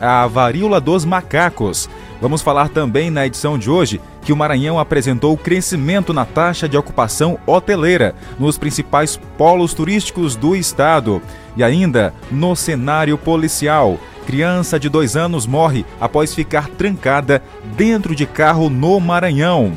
a 0.00 0.26
varíola 0.26 0.80
dos 0.80 1.04
macacos. 1.04 1.88
Vamos 2.20 2.42
falar 2.42 2.68
também 2.68 3.10
na 3.10 3.26
edição 3.26 3.58
de 3.58 3.70
hoje 3.70 4.00
que 4.22 4.32
o 4.32 4.36
Maranhão 4.36 4.78
apresentou 4.78 5.36
crescimento 5.36 6.12
na 6.12 6.24
taxa 6.24 6.68
de 6.68 6.76
ocupação 6.76 7.38
hoteleira 7.46 8.14
nos 8.38 8.58
principais 8.58 9.16
polos 9.38 9.74
turísticos 9.74 10.36
do 10.36 10.54
estado. 10.54 11.22
E 11.56 11.64
ainda 11.64 12.14
no 12.30 12.54
cenário 12.54 13.16
policial. 13.16 13.98
Criança 14.26 14.78
de 14.78 14.88
dois 14.88 15.16
anos 15.16 15.46
morre 15.46 15.84
após 16.00 16.34
ficar 16.34 16.68
trancada 16.68 17.42
dentro 17.76 18.14
de 18.14 18.26
carro 18.26 18.70
no 18.70 19.00
Maranhão. 19.00 19.72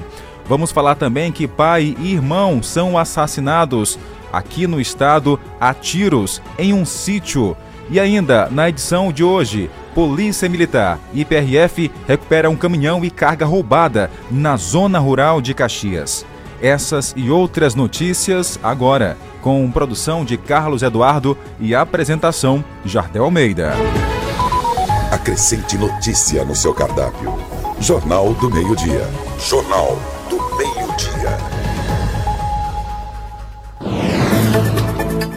Vamos 0.46 0.72
falar 0.72 0.96
também 0.96 1.32
que 1.32 1.48
pai 1.48 1.96
e 1.98 2.14
irmão 2.14 2.62
são 2.62 2.98
assassinados 2.98 3.98
aqui 4.32 4.68
no 4.68 4.82
estado 4.82 5.40
a 5.60 5.74
tiros 5.74 6.42
em 6.60 6.74
um 6.74 6.86
sítio. 6.86 7.56
E 7.90 8.00
ainda 8.00 8.50
na 8.52 8.70
edição 8.70 9.12
de 9.12 9.24
hoje, 9.24 9.70
Polícia 9.94 10.50
Militar 10.50 11.00
e 11.14 11.24
PRF 11.24 11.92
recuperam 12.08 12.52
um 12.52 12.56
caminhão 12.56 13.06
e 13.06 13.12
carga 13.12 13.46
roubada 13.46 14.10
na 14.32 14.58
zona 14.58 15.00
rural 15.00 15.42
de 15.42 15.54
Caxias. 15.54 16.26
Essas 16.62 17.14
e 17.16 17.30
outras 17.30 17.76
notícias 17.76 18.58
agora, 18.64 19.18
com 19.42 19.70
produção 19.70 20.24
de 20.24 20.38
Carlos 20.38 20.82
Eduardo 20.82 21.38
e 21.60 21.76
apresentação 21.76 22.64
Jardel 22.86 23.26
Almeida. 23.26 23.74
Acrescente 25.12 25.78
notícia 25.78 26.44
no 26.44 26.56
seu 26.56 26.74
cardápio. 26.74 27.38
Jornal 27.80 28.34
do 28.34 28.50
Meio-Dia. 28.50 29.08
Jornal 29.40 30.00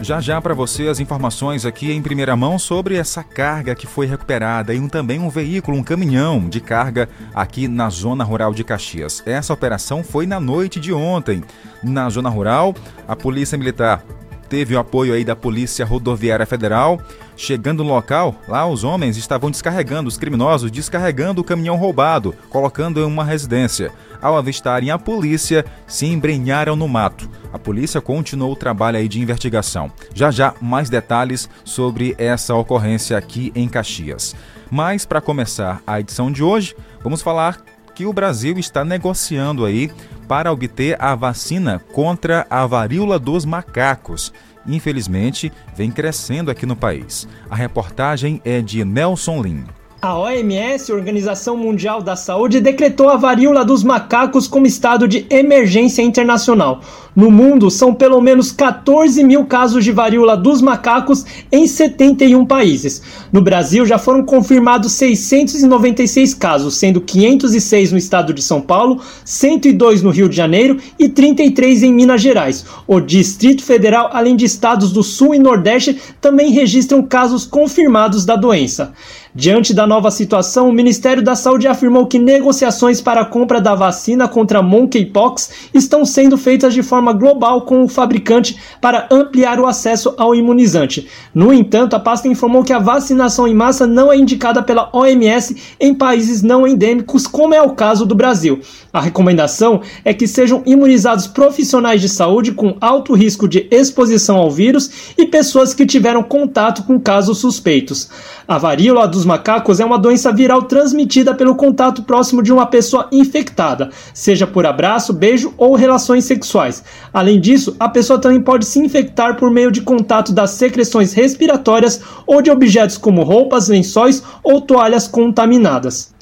Já 0.07 0.21
já 0.21 0.39
para 0.39 0.53
você 0.53 0.87
as 0.87 1.01
informações 1.01 1.65
aqui 1.65 1.91
em 1.91 2.01
primeira 2.01 2.33
mão 2.33 2.57
sobre 2.57 2.95
essa 2.95 3.21
carga 3.21 3.75
que 3.75 3.85
foi 3.85 4.05
recuperada 4.05 4.73
e 4.73 4.79
um, 4.79 4.87
também 4.87 5.19
um 5.19 5.29
veículo, 5.29 5.75
um 5.75 5.83
caminhão 5.83 6.47
de 6.47 6.61
carga 6.61 7.09
aqui 7.35 7.67
na 7.67 7.89
zona 7.89 8.23
rural 8.23 8.53
de 8.53 8.63
Caxias. 8.63 9.21
Essa 9.25 9.51
operação 9.51 10.05
foi 10.05 10.25
na 10.25 10.39
noite 10.39 10.79
de 10.79 10.93
ontem. 10.93 11.43
Na 11.83 12.09
zona 12.09 12.29
rural, 12.29 12.73
a 13.05 13.17
Polícia 13.17 13.57
Militar 13.57 14.01
teve 14.47 14.75
o 14.75 14.79
apoio 14.79 15.13
aí 15.13 15.25
da 15.25 15.35
Polícia 15.35 15.85
Rodoviária 15.85 16.45
Federal. 16.45 17.01
Chegando 17.37 17.83
no 17.83 17.93
local, 17.93 18.35
lá 18.47 18.65
os 18.65 18.83
homens 18.83 19.15
estavam 19.15 19.51
descarregando, 19.51 20.09
os 20.09 20.17
criminosos 20.17 20.71
descarregando 20.71 21.39
o 21.41 21.43
caminhão 21.43 21.75
roubado, 21.75 22.33
colocando 22.49 22.99
em 22.99 23.03
uma 23.03 23.23
residência. 23.23 23.91
Ao 24.19 24.35
avistarem 24.35 24.89
a 24.89 24.97
polícia, 24.97 25.63
se 25.85 26.07
embrenharam 26.07 26.75
no 26.75 26.87
mato. 26.87 27.29
A 27.53 27.59
polícia 27.59 28.01
continuou 28.01 28.53
o 28.53 28.55
trabalho 28.55 28.97
aí 28.97 29.07
de 29.07 29.21
investigação. 29.21 29.91
Já 30.15 30.31
já 30.31 30.55
mais 30.59 30.89
detalhes 30.89 31.47
sobre 31.63 32.15
essa 32.17 32.55
ocorrência 32.55 33.15
aqui 33.15 33.51
em 33.53 33.67
Caxias. 33.67 34.35
Mas 34.71 35.05
para 35.05 35.21
começar 35.21 35.81
a 35.85 35.99
edição 35.99 36.31
de 36.31 36.41
hoje, 36.41 36.75
vamos 37.03 37.21
falar 37.21 37.63
que 37.93 38.05
o 38.07 38.13
Brasil 38.13 38.57
está 38.57 38.83
negociando 38.83 39.63
aí 39.63 39.91
para 40.27 40.51
obter 40.51 41.01
a 41.01 41.15
vacina 41.15 41.81
contra 41.93 42.45
a 42.49 42.65
varíola 42.65 43.17
dos 43.17 43.45
macacos. 43.45 44.33
Infelizmente, 44.67 45.51
vem 45.75 45.89
crescendo 45.89 46.51
aqui 46.51 46.65
no 46.65 46.75
país. 46.75 47.27
A 47.49 47.55
reportagem 47.55 48.41
é 48.43 48.61
de 48.61 48.83
Nelson 48.83 49.41
Lin. 49.41 49.63
A 49.99 50.15
OMS, 50.15 50.91
Organização 50.91 51.57
Mundial 51.57 52.03
da 52.03 52.15
Saúde, 52.15 52.61
decretou 52.61 53.09
a 53.09 53.17
varíola 53.17 53.65
dos 53.65 53.83
macacos 53.83 54.47
como 54.47 54.67
estado 54.67 55.07
de 55.07 55.25
emergência 55.27 56.03
internacional. 56.03 56.81
No 57.17 57.31
mundo, 57.31 57.71
são 57.71 57.95
pelo 57.95 58.21
menos 58.21 58.51
14 58.51 59.23
mil 59.23 59.43
casos 59.45 59.83
de 59.83 59.91
varíola 59.91 60.37
dos 60.37 60.61
macacos 60.61 61.25
em 61.51 61.65
71 61.65 62.45
países. 62.45 63.01
No 63.33 63.41
Brasil, 63.41 63.87
já 63.87 63.97
foram 63.97 64.21
confirmados 64.21 64.91
696 64.91 66.35
casos, 66.35 66.77
sendo 66.77 67.01
506 67.01 67.91
no 67.91 67.97
estado 67.97 68.35
de 68.35 68.43
São 68.43 68.61
Paulo, 68.61 69.01
102 69.25 70.03
no 70.03 70.11
Rio 70.11 70.29
de 70.29 70.35
Janeiro 70.35 70.77
e 70.99 71.09
33 71.09 71.81
em 71.81 71.91
Minas 71.91 72.21
Gerais. 72.21 72.63
O 72.85 72.99
Distrito 72.99 73.63
Federal, 73.63 74.11
além 74.13 74.35
de 74.35 74.45
estados 74.45 74.91
do 74.91 75.01
Sul 75.01 75.33
e 75.33 75.39
Nordeste, 75.39 75.99
também 76.21 76.51
registram 76.51 77.01
casos 77.01 77.47
confirmados 77.47 78.25
da 78.25 78.35
doença. 78.35 78.93
Diante 79.37 79.71
da 79.71 79.85
nova 79.85 80.09
situação, 80.09 80.67
o 80.67 80.73
Ministério 80.73 81.23
da 81.23 81.35
Saúde 81.35 81.67
afirmou 81.67 82.07
que 82.07 82.17
negociações 82.17 83.01
para 83.01 83.21
a 83.21 83.25
compra 83.25 83.61
da 83.61 83.75
vacina 83.75 84.27
contra 84.27 84.63
monkeypox 84.63 85.69
estão 85.73 86.03
sendo 86.03 86.37
feitas 86.39 86.73
de 86.73 86.81
forma 86.81 87.06
global 87.13 87.61
com 87.61 87.83
o 87.83 87.87
fabricante 87.87 88.57
para 88.81 89.07
ampliar 89.11 89.59
o 89.59 89.65
acesso 89.65 90.13
ao 90.17 90.35
imunizante. 90.35 91.07
No 91.33 91.53
entanto, 91.53 91.95
a 91.95 91.99
pasta 91.99 92.27
informou 92.27 92.63
que 92.63 92.73
a 92.73 92.79
vacinação 92.79 93.47
em 93.47 93.53
massa 93.53 93.85
não 93.87 94.11
é 94.11 94.17
indicada 94.17 94.61
pela 94.61 94.89
OMS 94.93 95.55
em 95.79 95.93
países 95.93 96.41
não 96.41 96.67
endêmicos, 96.67 97.27
como 97.27 97.53
é 97.53 97.61
o 97.61 97.71
caso 97.71 98.05
do 98.05 98.15
Brasil. 98.15 98.59
A 98.91 99.01
recomendação 99.01 99.81
é 100.03 100.13
que 100.13 100.27
sejam 100.27 100.63
imunizados 100.65 101.27
profissionais 101.27 102.01
de 102.01 102.09
saúde 102.09 102.51
com 102.51 102.75
alto 102.81 103.13
risco 103.13 103.47
de 103.47 103.67
exposição 103.71 104.37
ao 104.37 104.49
vírus 104.49 105.13
e 105.17 105.25
pessoas 105.25 105.73
que 105.73 105.85
tiveram 105.85 106.23
contato 106.23 106.83
com 106.83 106.99
casos 106.99 107.37
suspeitos. 107.37 108.09
A 108.47 108.57
varíola 108.57 109.07
dos 109.07 109.25
macacos 109.25 109.79
é 109.79 109.85
uma 109.85 109.99
doença 109.99 110.31
viral 110.31 110.63
transmitida 110.63 111.35
pelo 111.35 111.55
contato 111.55 112.03
próximo 112.03 112.41
de 112.41 112.53
uma 112.53 112.65
pessoa 112.65 113.07
infectada, 113.11 113.89
seja 114.13 114.47
por 114.47 114.65
abraço, 114.65 115.13
beijo 115.13 115.53
ou 115.57 115.75
relações 115.75 116.23
sexuais. 116.23 116.83
Além 117.13 117.39
disso, 117.39 117.75
a 117.79 117.89
pessoa 117.89 118.19
também 118.19 118.41
pode 118.41 118.65
se 118.65 118.79
infectar 118.79 119.37
por 119.37 119.49
meio 119.51 119.71
de 119.71 119.81
contato 119.81 120.31
das 120.31 120.51
secreções 120.51 121.13
respiratórias 121.13 122.01
ou 122.25 122.41
de 122.41 122.51
objetos 122.51 122.97
como 122.97 123.23
roupas, 123.23 123.67
lençóis 123.67 124.23
ou 124.43 124.61
toalhas 124.61 125.07
contaminadas. 125.07 126.16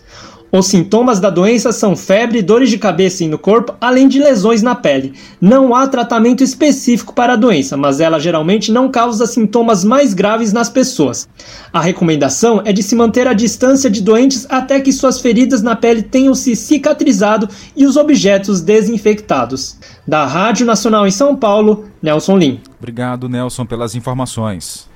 Os 0.51 0.67
sintomas 0.67 1.19
da 1.19 1.29
doença 1.29 1.71
são 1.71 1.95
febre, 1.95 2.41
dores 2.41 2.69
de 2.69 2.77
cabeça 2.77 3.23
e 3.23 3.27
no 3.27 3.37
corpo, 3.37 3.75
além 3.81 4.07
de 4.07 4.19
lesões 4.19 4.61
na 4.61 4.73
pele. 4.73 5.13
Não 5.41 5.75
há 5.75 5.87
tratamento 5.87 6.43
específico 6.43 7.13
para 7.13 7.33
a 7.33 7.35
doença, 7.35 7.75
mas 7.75 7.99
ela 7.99 8.19
geralmente 8.19 8.71
não 8.71 8.89
causa 8.89 9.25
sintomas 9.27 9.83
mais 9.83 10.13
graves 10.13 10.53
nas 10.53 10.69
pessoas. 10.69 11.27
A 11.73 11.81
recomendação 11.81 12.61
é 12.63 12.71
de 12.71 12.81
se 12.81 12.95
manter 12.95 13.27
a 13.27 13.33
distância 13.33 13.89
de 13.89 14.01
doentes 14.01 14.45
até 14.49 14.79
que 14.79 14.93
suas 14.93 15.19
feridas 15.19 15.61
na 15.61 15.75
pele 15.75 16.01
tenham 16.01 16.33
se 16.33 16.55
cicatrizado 16.55 17.49
e 17.75 17.85
os 17.85 17.97
objetos 17.97 18.61
desinfectados. 18.61 19.77
Da 20.07 20.25
Rádio 20.25 20.65
Nacional 20.65 21.05
em 21.05 21.11
São 21.11 21.35
Paulo, 21.35 21.85
Nelson 22.01 22.37
Lim. 22.37 22.61
Obrigado, 22.79 23.27
Nelson, 23.27 23.65
pelas 23.65 23.93
informações. 23.93 24.87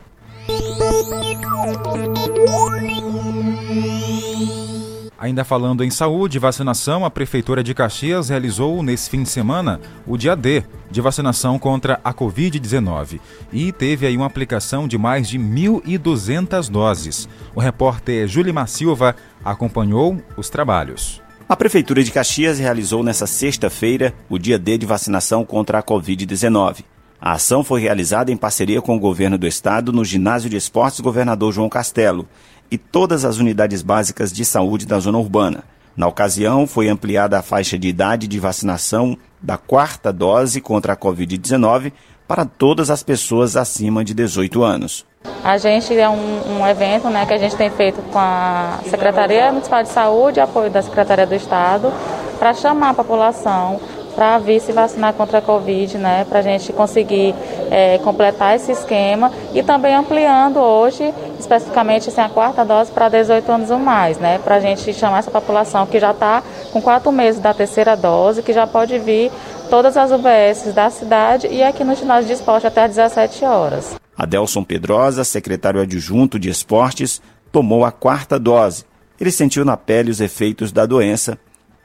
Ainda 5.20 5.44
falando 5.44 5.84
em 5.84 5.90
saúde 5.90 6.38
e 6.38 6.40
vacinação, 6.40 7.04
a 7.04 7.12
Prefeitura 7.12 7.62
de 7.62 7.74
Caxias 7.74 8.30
realizou 8.30 8.82
nesse 8.82 9.10
fim 9.10 9.22
de 9.22 9.28
semana 9.28 9.82
o 10.08 10.16
dia 10.16 10.34
D 10.34 10.64
de 10.90 11.02
vacinação 11.02 11.60
contra 11.60 12.00
a 12.02 12.14
Covid-19 12.14 13.20
e 13.52 13.74
teve 13.74 14.08
aí 14.08 14.16
uma 14.16 14.28
aplicação 14.28 14.88
de 14.88 14.98
mais 14.98 15.28
de 15.28 15.38
1.200 15.38 16.70
doses. 16.70 17.28
O 17.54 17.60
repórter 17.60 18.30
Julimar 18.30 18.70
Silva 18.70 19.14
acompanhou 19.44 20.18
os 20.38 20.50
trabalhos. 20.50 21.22
A 21.50 21.56
Prefeitura 21.56 22.02
de 22.02 22.12
Caxias 22.12 22.58
realizou 22.58 23.04
nesta 23.04 23.28
sexta-feira 23.28 24.14
o 24.30 24.40
dia 24.40 24.58
D 24.58 24.78
de 24.78 24.86
vacinação 24.86 25.44
contra 25.44 25.80
a 25.80 25.84
Covid-19. 25.84 26.86
A 27.22 27.34
ação 27.34 27.66
foi 27.66 27.82
realizada 27.82 28.32
em 28.32 28.38
parceria 28.38 28.82
com 28.82 28.96
o 28.96 29.00
governo 29.00 29.38
do 29.38 29.46
estado 29.46 29.92
no 29.92 30.06
Ginásio 30.06 30.50
de 30.50 30.56
Esportes 30.56 31.02
Governador 31.02 31.52
João 31.52 31.68
Castelo 31.68 32.26
e 32.72 32.78
todas 32.78 33.26
as 33.26 33.38
unidades 33.38 33.82
básicas 33.82 34.32
de 34.32 34.46
saúde 34.46 34.86
da 34.86 35.00
zona 35.00 35.18
urbana. 35.18 35.64
Na 35.96 36.08
ocasião, 36.08 36.66
foi 36.66 36.88
ampliada 36.88 37.38
a 37.38 37.42
faixa 37.42 37.78
de 37.78 37.88
idade 37.88 38.28
de 38.28 38.40
vacinação 38.40 39.18
da 39.42 39.58
quarta 39.58 40.14
dose 40.14 40.62
contra 40.62 40.94
a 40.94 40.98
Covid-19 40.98 41.92
para 42.28 42.46
todas 42.46 42.90
as 42.90 43.02
pessoas 43.04 43.56
acima 43.56 44.04
de 44.06 44.14
18 44.14 44.64
anos. 44.64 45.06
A 45.44 45.58
gente 45.58 45.98
é 45.98 46.08
um, 46.08 46.60
um, 46.60 46.68
evento 46.68 47.10
né, 47.10 47.26
que 47.26 47.34
a 47.34 47.38
gente 47.38 47.56
tem 47.56 47.70
feito 47.70 48.02
com 48.04 48.20
a 48.20 48.80
Secretaria 48.86 49.52
Municipal 49.52 49.84
de 49.84 49.90
Saúde, 49.90 50.40
apoio 50.40 50.70
da 50.70 50.82
Secretaria 50.82 51.26
do 51.26 51.36
Estado, 51.36 51.92
para 52.38 52.54
chamar 52.54 52.92
a 52.92 52.94
população 52.94 53.82
para 54.20 54.38
vir 54.38 54.60
se 54.60 54.74
vacinar 54.74 55.14
contra 55.14 55.38
a 55.38 55.42
Covid, 55.42 55.98
né, 55.98 56.26
para 56.28 56.40
a 56.40 56.42
gente 56.42 56.74
conseguir 56.74 57.34
é, 57.72 58.00
completar 58.00 58.54
esse 58.54 58.70
esquema 58.70 59.32
e 59.54 59.64
também 59.64 59.96
ampliando 59.96 60.60
hoje, 60.60 61.14
especificamente 61.40 62.10
assim, 62.10 62.20
a 62.20 62.28
quarta 62.28 62.66
dose 62.66 62.92
para 62.92 63.08
18 63.08 63.50
anos 63.50 63.72
ou 63.72 63.80
mais, 63.80 64.18
né, 64.18 64.38
para 64.40 64.56
a 64.56 64.60
gente 64.60 64.94
chamar 64.94 65.20
essa 65.20 65.32
população 65.32 65.88
que 65.88 66.02
já 66.02 66.12
está 66.12 66.44
com 66.74 66.82
quatro 66.82 67.14
meses 67.14 67.40
da 67.40 67.54
terceira 67.54 67.96
dose, 67.96 68.44
que 68.44 68.52
já 68.52 68.68
pode 68.68 69.00
vir 69.00 69.32
todas 69.70 69.96
as 69.96 70.12
UBS 70.12 70.74
da 70.76 70.90
cidade 70.90 71.48
e 71.48 71.64
aqui 71.64 71.86
no 71.86 71.96
ginásio 71.96 72.28
de 72.28 72.34
esporte 72.34 72.68
até 72.68 72.84
às 72.84 72.90
17 72.90 73.46
horas. 73.46 73.96
Adelson 74.18 74.66
Pedrosa, 74.66 75.24
secretário 75.24 75.80
adjunto 75.80 76.38
de 76.38 76.50
esportes, 76.50 77.22
tomou 77.54 77.86
a 77.86 77.92
quarta 77.94 78.38
dose. 78.38 78.84
Ele 79.18 79.32
sentiu 79.32 79.64
na 79.64 79.78
pele 79.78 80.12
os 80.12 80.20
efeitos 80.20 80.74
da 80.74 80.86
doença 80.86 81.40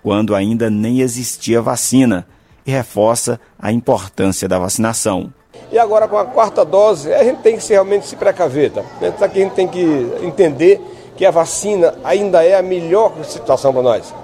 quando 0.04 0.34
ainda 0.34 0.68
nem 0.68 1.00
existia 1.00 1.62
vacina, 1.62 2.26
e 2.66 2.70
reforça 2.70 3.40
a 3.58 3.72
importância 3.72 4.46
da 4.46 4.58
vacinação. 4.58 5.32
E 5.72 5.78
agora 5.78 6.06
com 6.06 6.18
a 6.18 6.26
quarta 6.26 6.62
dose, 6.62 7.12
a 7.12 7.24
gente 7.24 7.40
tem 7.40 7.56
que 7.56 7.72
realmente 7.72 8.06
se 8.06 8.14
precaver. 8.14 8.70
Tá? 8.70 8.82
Aqui 9.22 9.40
a 9.40 9.44
gente 9.44 9.54
tem 9.54 9.66
que 9.66 10.12
entender 10.22 10.80
que 11.16 11.24
a 11.24 11.30
vacina 11.30 11.94
ainda 12.04 12.44
é 12.44 12.54
a 12.54 12.62
melhor 12.62 13.12
situação 13.24 13.72
para 13.72 13.82
nós. 13.82 14.14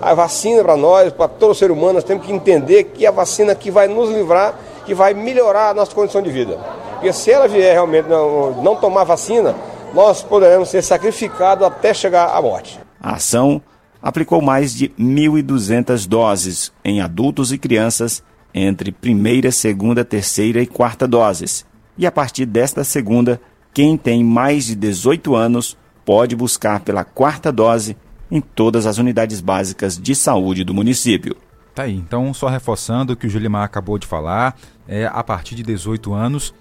A 0.00 0.14
vacina 0.14 0.62
para 0.62 0.76
nós, 0.76 1.12
para 1.12 1.26
todo 1.26 1.54
ser 1.54 1.70
humano, 1.70 1.94
nós 1.94 2.04
temos 2.04 2.24
que 2.24 2.32
entender 2.32 2.84
que 2.84 3.04
é 3.04 3.08
a 3.08 3.12
vacina 3.12 3.54
que 3.56 3.70
vai 3.70 3.88
nos 3.88 4.10
livrar, 4.10 4.54
que 4.86 4.94
vai 4.94 5.14
melhorar 5.14 5.70
a 5.70 5.74
nossa 5.74 5.92
condição 5.92 6.22
de 6.22 6.30
vida. 6.30 6.58
Porque 6.94 7.12
se 7.12 7.30
ela 7.30 7.48
vier 7.48 7.72
realmente 7.72 8.08
não, 8.08 8.62
não 8.62 8.76
tomar 8.76 9.04
vacina, 9.04 9.54
nós 9.92 10.22
poderemos 10.22 10.68
ser 10.68 10.82
sacrificados 10.82 11.66
até 11.66 11.92
chegar 11.92 12.28
à 12.36 12.40
morte. 12.40 12.78
A 13.00 13.14
ação 13.14 13.60
aplicou 14.04 14.42
mais 14.42 14.74
de 14.74 14.90
1.200 14.90 16.06
doses 16.06 16.70
em 16.84 17.00
adultos 17.00 17.52
e 17.52 17.56
crianças 17.56 18.22
entre 18.52 18.92
primeira, 18.92 19.50
segunda, 19.50 20.04
terceira 20.04 20.60
e 20.60 20.66
quarta 20.66 21.08
doses. 21.08 21.64
E 21.96 22.06
a 22.06 22.12
partir 22.12 22.44
desta 22.44 22.84
segunda, 22.84 23.40
quem 23.72 23.96
tem 23.96 24.22
mais 24.22 24.66
de 24.66 24.74
18 24.74 25.34
anos 25.34 25.74
pode 26.04 26.36
buscar 26.36 26.80
pela 26.80 27.02
quarta 27.02 27.50
dose 27.50 27.96
em 28.30 28.42
todas 28.42 28.84
as 28.84 28.98
unidades 28.98 29.40
básicas 29.40 29.98
de 29.98 30.14
saúde 30.14 30.64
do 30.64 30.74
município. 30.74 31.34
Tá 31.74 31.84
aí, 31.84 31.96
então 31.96 32.32
só 32.34 32.48
reforçando 32.48 33.14
o 33.14 33.16
que 33.16 33.26
o 33.26 33.30
Julimar 33.30 33.64
acabou 33.64 33.98
de 33.98 34.06
falar, 34.06 34.54
é 34.86 35.06
a 35.06 35.24
partir 35.24 35.54
de 35.54 35.62
18 35.62 36.12
anos 36.12 36.52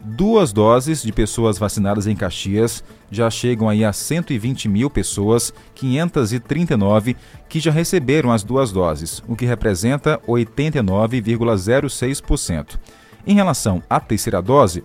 Duas 0.06 0.52
doses 0.52 1.02
de 1.02 1.10
pessoas 1.10 1.56
vacinadas 1.56 2.06
em 2.06 2.14
Caxias 2.14 2.84
já 3.10 3.30
chegam 3.30 3.70
aí 3.70 3.82
a 3.82 3.92
120 3.92 4.68
mil 4.68 4.90
pessoas, 4.90 5.50
539 5.74 7.16
que 7.48 7.58
já 7.58 7.70
receberam 7.70 8.30
as 8.30 8.44
duas 8.44 8.70
doses, 8.70 9.22
o 9.26 9.34
que 9.34 9.46
representa 9.46 10.20
89,06%. 10.28 12.78
Em 13.26 13.34
relação 13.34 13.82
à 13.88 13.98
terceira 13.98 14.42
dose, 14.42 14.84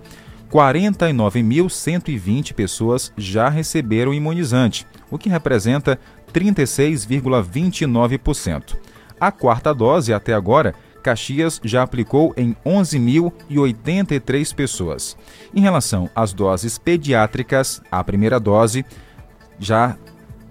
49.120 0.50 2.54
pessoas 2.54 3.12
já 3.18 3.50
receberam 3.50 4.14
imunizante, 4.14 4.88
o 5.12 5.18
que 5.18 5.28
representa 5.28 6.00
36,29%. 6.34 8.78
A 9.20 9.34
quarta 9.34 9.74
dose, 9.74 10.14
até 10.14 10.34
agora, 10.34 10.74
Caxias 11.10 11.60
já 11.64 11.82
aplicou 11.82 12.36
em 12.38 12.56
11.083 12.64 14.54
pessoas. 14.54 15.18
Em 15.54 15.62
relação 15.62 16.10
às 16.16 16.32
doses 16.34 16.78
pediátricas, 16.78 17.82
a 17.92 18.04
primeira 18.04 18.40
dose, 18.40 18.86
já 19.58 19.98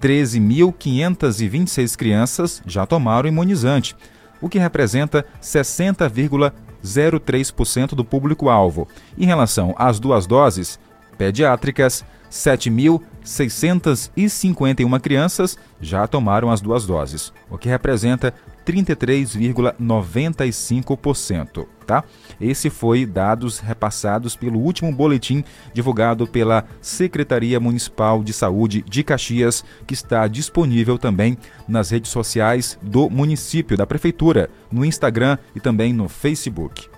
13.526 0.00 1.96
crianças 1.96 2.60
já 2.66 2.84
tomaram 2.84 3.28
imunizante, 3.28 3.94
o 4.40 4.48
que 4.48 4.58
representa 4.58 5.24
60,03% 5.40 7.94
do 7.94 8.04
público-alvo. 8.04 8.88
Em 9.16 9.26
relação 9.26 9.76
às 9.78 10.00
duas 10.00 10.26
doses 10.26 10.80
pediátricas, 11.16 12.04
7.651 12.30 15.00
crianças 15.00 15.56
já 15.80 16.04
tomaram 16.08 16.50
as 16.50 16.60
duas 16.60 16.84
doses, 16.84 17.32
o 17.48 17.56
que 17.56 17.68
representa 17.68 18.34
33,95%, 18.68 21.66
tá? 21.86 22.04
Esse 22.38 22.68
foi 22.68 23.06
dados 23.06 23.58
repassados 23.58 24.36
pelo 24.36 24.60
último 24.60 24.92
boletim 24.92 25.42
divulgado 25.72 26.26
pela 26.26 26.66
Secretaria 26.82 27.58
Municipal 27.58 28.22
de 28.22 28.34
Saúde 28.34 28.84
de 28.86 29.02
Caxias, 29.02 29.64
que 29.86 29.94
está 29.94 30.28
disponível 30.28 30.98
também 30.98 31.38
nas 31.66 31.88
redes 31.88 32.10
sociais 32.10 32.78
do 32.82 33.08
município, 33.08 33.74
da 33.74 33.86
prefeitura, 33.86 34.50
no 34.70 34.84
Instagram 34.84 35.38
e 35.56 35.60
também 35.60 35.94
no 35.94 36.06
Facebook. 36.06 36.90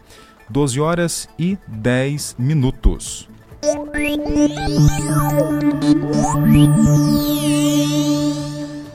12 0.49 0.81
horas 0.81 1.29
e 1.39 1.57
10 1.69 2.35
minutos. 2.37 3.31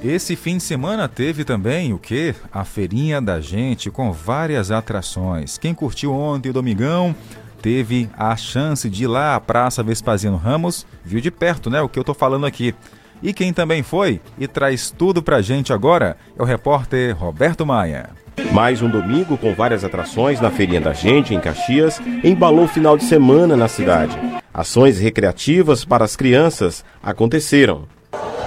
Esse 0.08 0.36
fim 0.36 0.58
de 0.58 0.64
semana 0.64 1.08
teve 1.08 1.44
também 1.44 1.92
o 1.92 1.98
que? 1.98 2.36
A 2.54 2.64
feirinha 2.64 3.20
da 3.20 3.42
gente 3.42 3.90
com 3.90 4.12
várias 4.12 4.70
atrações. 4.70 5.58
Quem 5.58 5.74
curtiu 5.74 6.14
ontem 6.14 6.50
o 6.50 6.54
Domingão 6.54 7.16
teve 7.60 8.08
a 8.16 8.36
chance 8.36 8.88
de 8.88 9.06
ir 9.06 9.08
lá 9.08 9.36
à 9.36 9.40
Praça 9.40 9.82
Vespasiano 9.82 10.38
Ramos, 10.38 10.86
viu 11.04 11.20
de 11.20 11.32
perto, 11.32 11.72
né? 11.72 11.82
O 11.82 11.90
que 11.90 11.98
eu 11.98 12.04
tô 12.04 12.14
falando 12.14 12.46
aqui. 12.46 12.76
E 13.24 13.34
quem 13.34 13.52
também 13.52 13.82
foi 13.82 14.22
e 14.38 14.48
traz 14.48 14.92
tudo 14.92 15.24
pra 15.24 15.42
gente 15.42 15.74
agora 15.74 16.16
é 16.38 16.42
o 16.42 16.46
repórter 16.46 17.18
Roberto 17.18 17.66
Maia. 17.66 18.12
Mais 18.52 18.84
um 18.84 18.90
domingo 18.90 19.36
com 19.40 19.56
várias 19.56 19.84
atrações 19.84 20.40
na 20.40 20.52
Feirinha 20.52 20.82
da 20.82 20.94
Gente, 20.94 21.34
em 21.34 21.40
Caxias, 21.40 22.00
embalou 22.24 22.66
o 22.66 22.68
final 22.68 22.96
de 22.96 23.06
semana 23.06 23.58
na 23.58 23.68
cidade. 23.68 24.16
Ações 24.54 25.00
recreativas 25.00 25.84
para 25.84 26.06
as 26.06 26.16
crianças 26.16 26.86
aconteceram. 27.02 27.95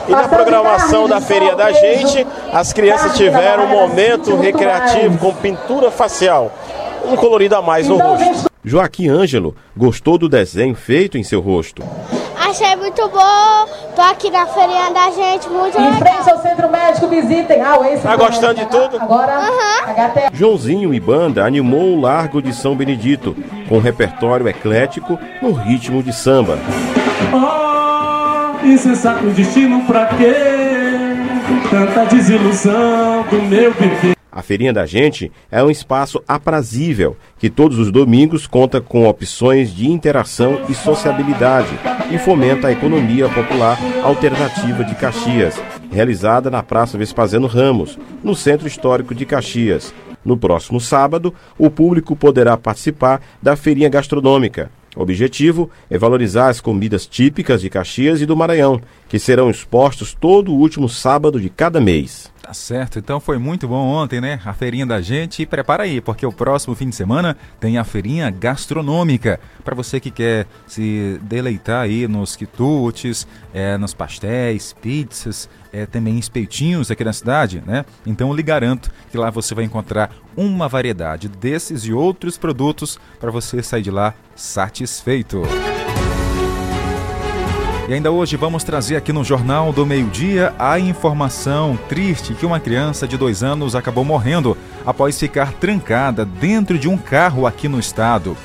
E 0.09 0.13
na 0.13 0.27
programação 0.27 1.07
da 1.07 1.21
Feria 1.21 1.55
da 1.55 1.71
Gente, 1.71 2.27
as 2.53 2.73
crianças 2.73 3.17
tiveram 3.17 3.65
um 3.65 3.69
momento 3.69 4.35
recreativo 4.37 5.19
com 5.19 5.35
pintura 5.35 5.91
facial, 5.91 6.51
um 7.05 7.15
colorido 7.15 7.55
a 7.55 7.63
mais 7.63 7.87
no 7.87 7.97
então, 7.97 8.17
rosto. 8.17 8.49
Joaquim 8.65 9.09
Ângelo 9.09 9.55
gostou 9.77 10.19
do 10.19 10.29
desenho 10.29 10.75
feito 10.75 11.19
em 11.19 11.23
seu 11.23 11.41
rosto. 11.41 11.83
Achei 12.37 12.75
muito 12.77 13.07
bom. 13.09 13.67
Tô 13.95 14.01
aqui 14.01 14.31
na 14.31 14.47
feirinha 14.47 14.91
da 14.91 15.11
gente, 15.11 15.49
muito 15.51 15.79
legal. 15.79 15.93
Em 15.93 15.99
frente 15.99 16.31
ao 16.31 16.43
centro 16.43 16.71
médico, 16.71 17.07
visitem. 17.09 17.61
Ah, 17.61 17.79
esse 17.93 18.03
tá 18.03 18.17
gostando 18.17 18.55
de 18.55 18.67
tudo? 18.67 18.99
Agora, 18.99 19.41
uhum. 19.41 20.29
Joãozinho 20.33 20.95
e 20.95 21.01
banda 21.01 21.45
animou 21.45 21.95
o 21.95 22.01
Largo 22.01 22.41
de 22.41 22.55
São 22.55 22.75
Benedito, 22.75 23.37
com 23.69 23.77
um 23.77 23.81
repertório 23.81 24.49
eclético 24.49 25.19
no 25.43 25.53
ritmo 25.53 26.03
de 26.03 26.13
samba. 26.13 26.59
Oh! 27.33 27.78
Destino 29.35 29.85
pra 29.87 30.07
quê? 30.07 30.35
Tanta 31.71 32.05
desilusão 32.07 33.25
do 33.31 33.43
meu 33.43 33.73
viver. 33.73 34.17
A 34.31 34.43
Feirinha 34.43 34.73
da 34.73 34.87
Gente 34.87 35.33
é 35.51 35.63
um 35.63 35.71
espaço 35.71 36.23
aprazível 36.29 37.17
que 37.39 37.51
todos 37.51 37.79
os 37.79 37.91
domingos 37.91 38.47
conta 38.47 38.81
com 38.81 39.09
opções 39.09 39.75
de 39.75 39.89
interação 39.89 40.61
e 40.69 40.75
sociabilidade 40.75 41.71
e 42.11 42.19
fomenta 42.19 42.69
a 42.69 42.73
economia 42.73 43.29
popular 43.29 43.79
alternativa 44.03 44.85
de 44.85 44.95
Caxias, 44.95 45.61
realizada 45.91 46.51
na 46.51 46.63
Praça 46.63 46.99
Vespasiano 46.99 47.47
Ramos, 47.47 47.99
no 48.23 48.35
Centro 48.35 48.69
Histórico 48.69 49.15
de 49.15 49.27
Caxias. 49.27 49.93
No 50.25 50.37
próximo 50.37 50.81
sábado, 50.81 51.35
o 51.57 51.71
público 51.71 52.15
poderá 52.15 52.57
participar 52.57 53.21
da 53.43 53.57
feirinha 53.57 53.89
gastronômica. 53.89 54.71
O 54.99 55.03
objetivo 55.03 55.71
é 55.89 55.97
valorizar 55.97 56.49
as 56.49 56.61
comidas 56.61 57.07
típicas 57.07 57.61
de 57.61 57.71
Caxias 57.71 58.21
e 58.21 58.27
do 58.27 58.37
Maranhão, 58.37 58.83
que 59.09 59.17
serão 59.17 59.49
expostos 59.49 60.13
todo 60.13 60.51
o 60.53 60.57
último 60.57 60.89
sábado 60.89 61.41
de 61.41 61.49
cada 61.49 61.81
mês. 61.81 62.33
Tá 62.43 62.53
certo, 62.53 62.99
então 62.99 63.21
foi 63.21 63.39
muito 63.39 63.69
bom 63.69 63.77
ontem, 63.77 64.21
né? 64.21 64.41
A 64.45 64.53
feirinha 64.53 64.87
da 64.87 65.01
gente. 65.01 65.43
E 65.43 65.47
prepara 65.47 65.85
aí, 65.85 66.01
porque 66.01 66.27
o 66.27 66.33
próximo 66.33 66.75
fim 66.75 66.89
de 66.89 66.97
semana 66.97 67.37
tem 67.61 67.79
a 67.79 67.85
feirinha 67.85 68.29
gastronômica. 68.29 69.39
Para 69.63 69.77
você 69.77 70.01
que 70.01 70.11
quer 70.11 70.47
se 70.67 71.21
deleitar 71.23 71.83
aí 71.83 72.09
nos 72.09 72.35
quitutes, 72.35 73.25
é, 73.55 73.79
nos 73.79 73.95
pastéis, 73.95 74.75
pizzas, 74.81 75.49
é, 75.73 75.87
também 75.87 76.19
espeitinhos 76.19 76.91
aqui 76.91 77.05
na 77.05 77.13
cidade, 77.13 77.63
né? 77.67 77.85
Então 78.07 78.35
lhe 78.35 78.43
garanto 78.43 78.91
que 79.11 79.19
lá 79.19 79.31
você 79.31 79.55
vai 79.55 79.65
encontrar 79.65 80.11
uma 80.37 80.69
variedade 80.69 81.29
desses 81.29 81.83
e 81.83 81.93
outros 81.93 82.39
produtos 82.39 82.99
para 83.21 83.31
você 83.31 83.63
sair 83.63 83.83
de 83.83 83.91
lá 83.91 84.15
satisfeito. 84.35 85.43
E 87.89 87.95
ainda 87.95 88.11
hoje 88.11 88.37
vamos 88.37 88.65
trazer 88.65 88.97
aqui 88.97 89.15
no 89.15 89.25
Jornal 89.25 89.73
do 89.73 89.87
Meio-Dia 89.87 90.55
a 90.59 90.79
informação 90.79 91.79
triste 91.89 92.35
que 92.35 92.45
uma 92.45 92.61
criança 92.61 93.09
de 93.09 93.17
dois 93.17 93.43
anos 93.43 93.75
acabou 93.75 94.05
morrendo 94.05 94.59
após 94.85 95.19
ficar 95.19 95.55
trancada 95.55 96.23
dentro 96.23 96.79
de 96.79 96.87
um 96.87 96.99
carro 96.99 97.47
aqui 97.47 97.67
no 97.67 97.81
estado. 97.81 98.37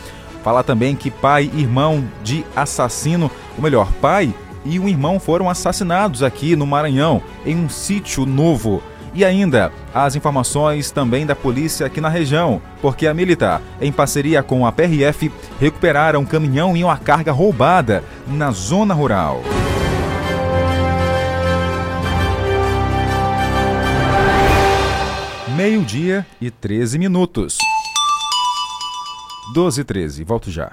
Fala 0.42 0.64
também 0.64 0.96
que 0.96 1.12
pai 1.12 1.52
e 1.54 1.60
irmão 1.60 2.06
de 2.24 2.46
assassino, 2.56 3.30
ou 3.58 3.64
melhor, 3.64 3.92
pai 4.02 4.34
e 4.66 4.80
um 4.80 4.88
irmão 4.88 5.20
foram 5.20 5.50
assassinados 5.50 6.24
aqui 6.24 6.56
no 6.56 6.66
Maranhão, 6.66 7.22
em 7.46 7.56
um 7.56 7.70
sítio 7.70 8.26
novo. 8.26 8.82
E 9.16 9.24
ainda, 9.24 9.72
as 9.94 10.16
informações 10.16 10.90
também 10.90 11.26
da 11.26 11.36
polícia 11.36 11.86
aqui 11.86 12.02
na 12.02 12.10
região, 12.10 12.60
porque 12.82 13.06
a 13.06 13.14
militar, 13.14 13.62
em 13.80 13.92
parceria 13.92 14.42
com 14.42 14.66
a 14.66 14.72
PRF, 14.72 15.32
recuperaram 15.60 16.22
um 16.22 16.26
caminhão 16.26 16.76
e 16.76 16.84
uma 16.84 16.98
carga 16.98 17.32
roubada 17.32 18.04
na 18.28 18.50
zona 18.50 18.94
rural. 18.94 19.42
Meio-dia 25.56 26.26
e 26.42 26.50
13 26.50 26.98
minutos. 26.98 27.60
12 29.54 29.82
e 29.82 29.84
13, 29.84 30.24
volto 30.24 30.50
já. 30.50 30.72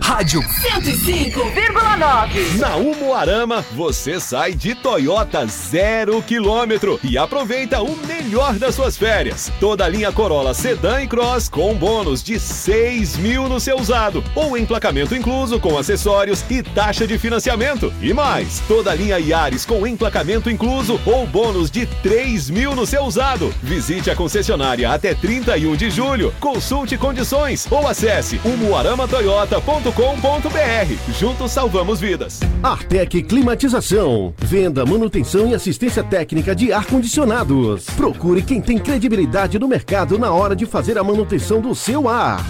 Rádio 0.00 0.40
105,9. 0.40 2.58
Na 2.58 2.76
Umuarama, 2.76 3.64
você 3.72 4.18
sai 4.18 4.54
de 4.54 4.74
Toyota 4.74 5.46
zero 5.46 6.22
quilômetro 6.22 6.98
e 7.02 7.18
aproveita 7.18 7.82
o 7.82 7.96
melhor 8.06 8.54
das 8.54 8.74
suas 8.74 8.96
férias. 8.96 9.52
Toda 9.60 9.84
a 9.84 9.88
linha 9.88 10.10
Corolla 10.10 10.54
Sedan 10.54 11.02
e 11.02 11.06
Cross 11.06 11.48
com 11.48 11.74
bônus 11.74 12.22
de 12.22 12.40
6 12.40 13.16
mil 13.16 13.48
no 13.48 13.60
seu 13.60 13.76
usado 13.76 14.24
ou 14.34 14.56
emplacamento 14.56 15.14
incluso 15.14 15.60
com 15.60 15.76
acessórios 15.76 16.44
e 16.50 16.62
taxa 16.62 17.06
de 17.06 17.18
financiamento. 17.18 17.92
E 18.00 18.12
mais, 18.12 18.62
toda 18.66 18.90
a 18.90 18.94
linha 18.94 19.18
Yaris 19.18 19.66
com 19.66 19.86
emplacamento 19.86 20.50
incluso 20.50 21.00
ou 21.04 21.26
bônus 21.26 21.70
de 21.70 21.86
3 21.86 22.50
mil 22.50 22.74
no 22.74 22.86
seu 22.86 23.02
usado. 23.02 23.54
Visite 23.62 24.10
a 24.10 24.16
concessionária 24.16 24.90
até 24.90 25.14
31 25.14 25.76
de 25.76 25.90
julho. 25.90 26.34
Consulte 26.40 26.96
condições 26.96 27.66
ou 27.70 27.86
acesse 27.86 28.40
umuaramatoyota.com 28.44 29.81
artec.com.br. 29.82 31.12
Juntos 31.18 31.50
salvamos 31.50 32.00
vidas. 32.00 32.40
Artec 32.62 33.22
Climatização. 33.22 34.32
Venda, 34.38 34.86
manutenção 34.86 35.48
e 35.48 35.54
assistência 35.54 36.04
técnica 36.04 36.54
de 36.54 36.72
ar-condicionados. 36.72 37.86
Procure 37.96 38.42
quem 38.42 38.60
tem 38.60 38.78
credibilidade 38.78 39.58
no 39.58 39.66
mercado 39.66 40.18
na 40.18 40.30
hora 40.30 40.54
de 40.54 40.66
fazer 40.66 40.96
a 40.98 41.04
manutenção 41.04 41.60
do 41.60 41.74
seu 41.74 42.08
ar. 42.08 42.44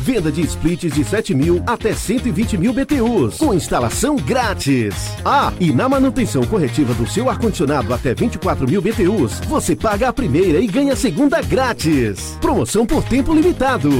Venda 0.00 0.30
de 0.30 0.42
splits 0.42 0.94
de 0.94 1.04
7 1.04 1.34
mil 1.34 1.60
até 1.66 1.92
120 1.92 2.56
mil 2.56 2.72
BTUs, 2.72 3.38
com 3.38 3.52
instalação 3.52 4.14
grátis. 4.14 4.94
Ah, 5.24 5.52
e 5.58 5.72
na 5.72 5.88
manutenção 5.88 6.44
corretiva 6.44 6.94
do 6.94 7.08
seu 7.08 7.28
ar-condicionado 7.28 7.92
até 7.92 8.14
24 8.14 8.68
mil 8.68 8.80
BTUs, 8.80 9.40
você 9.48 9.74
paga 9.74 10.08
a 10.08 10.12
primeira 10.12 10.60
e 10.60 10.68
ganha 10.68 10.92
a 10.92 10.96
segunda 10.96 11.42
grátis. 11.42 12.38
Promoção 12.40 12.86
por 12.86 13.02
tempo 13.02 13.34
limitado. 13.34 13.90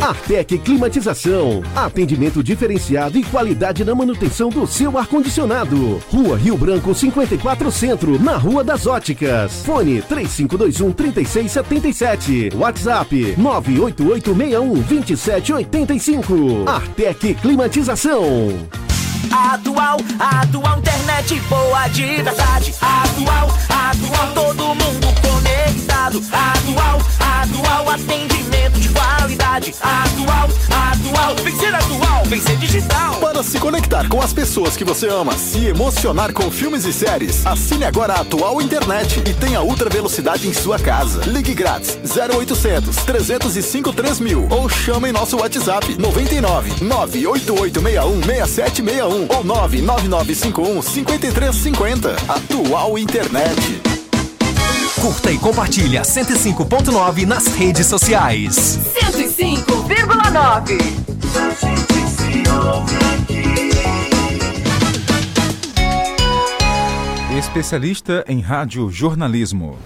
Artec 0.00 0.58
Climatização. 0.58 1.62
Atendimento 1.76 2.42
diferenciado 2.42 3.18
e 3.18 3.22
qualidade 3.22 3.84
na 3.84 3.94
manutenção 3.94 4.48
do 4.48 4.66
seu 4.66 4.96
ar-condicionado. 4.98 6.02
Rua 6.10 6.38
Rio 6.38 6.56
Branco 6.56 6.94
54 6.94 7.70
Centro, 7.70 8.18
na 8.18 8.36
Rua 8.36 8.64
das 8.64 8.86
Óticas. 8.86 9.62
Fone 9.64 10.00
3521 10.02 10.92
3677. 10.92 12.50
WhatsApp 12.56 13.34
98861 13.36 14.82
2785. 14.82 16.64
Artec 16.66 17.34
Climatização. 17.34 18.48
Atual, 19.30 19.98
atual 20.18 20.78
internet 20.78 21.38
boa 21.48 21.86
de 21.88 22.22
verdade. 22.22 22.74
Atual, 22.80 23.48
atual 23.68 24.34
todo 24.34 24.74
mundo 24.74 25.06
conectado. 25.20 26.20
Atual, 26.32 26.98
atual 27.40 27.88
atendimento 27.88 28.78
de 28.78 28.88
qualidade. 28.90 29.74
Atual, 29.80 30.48
atual, 30.70 31.34
vencer 31.42 31.74
atual, 31.74 32.24
vencer 32.26 32.56
digital. 32.58 33.14
Para 33.16 33.42
se 33.42 33.58
conectar 33.58 34.08
com 34.08 34.20
as 34.20 34.32
pessoas 34.32 34.76
que 34.76 34.84
você 34.84 35.08
ama, 35.08 35.32
se 35.32 35.66
emocionar 35.66 36.32
com 36.32 36.50
filmes 36.50 36.84
e 36.84 36.92
séries, 36.92 37.46
assine 37.46 37.84
agora 37.84 38.14
a 38.14 38.20
Atual 38.20 38.60
Internet 38.60 39.20
e 39.20 39.32
tenha 39.32 39.62
ultra 39.62 39.88
velocidade 39.88 40.46
em 40.46 40.52
sua 40.52 40.78
casa. 40.78 41.22
Ligue 41.26 41.54
grátis 41.54 41.98
0800 42.04 42.96
305 42.96 43.92
3000 43.92 44.48
ou 44.50 44.68
chame 44.68 45.08
em 45.08 45.12
nosso 45.12 45.38
WhatsApp 45.38 45.96
99 45.98 46.84
98861 46.84 48.22
6761 48.22 49.36
ou 49.36 49.44
99951 49.44 50.82
5350. 50.82 52.16
Atual 52.28 52.98
Internet. 52.98 53.89
Curta 55.00 55.32
e 55.32 55.38
compartilha 55.38 56.02
105.9 56.02 57.24
nas 57.24 57.46
redes 57.46 57.86
sociais. 57.86 58.78
105,9. 59.10 60.78
Especialista 67.38 68.22
em 68.28 68.40
rádio 68.40 68.90
jornalismo. 68.90 69.78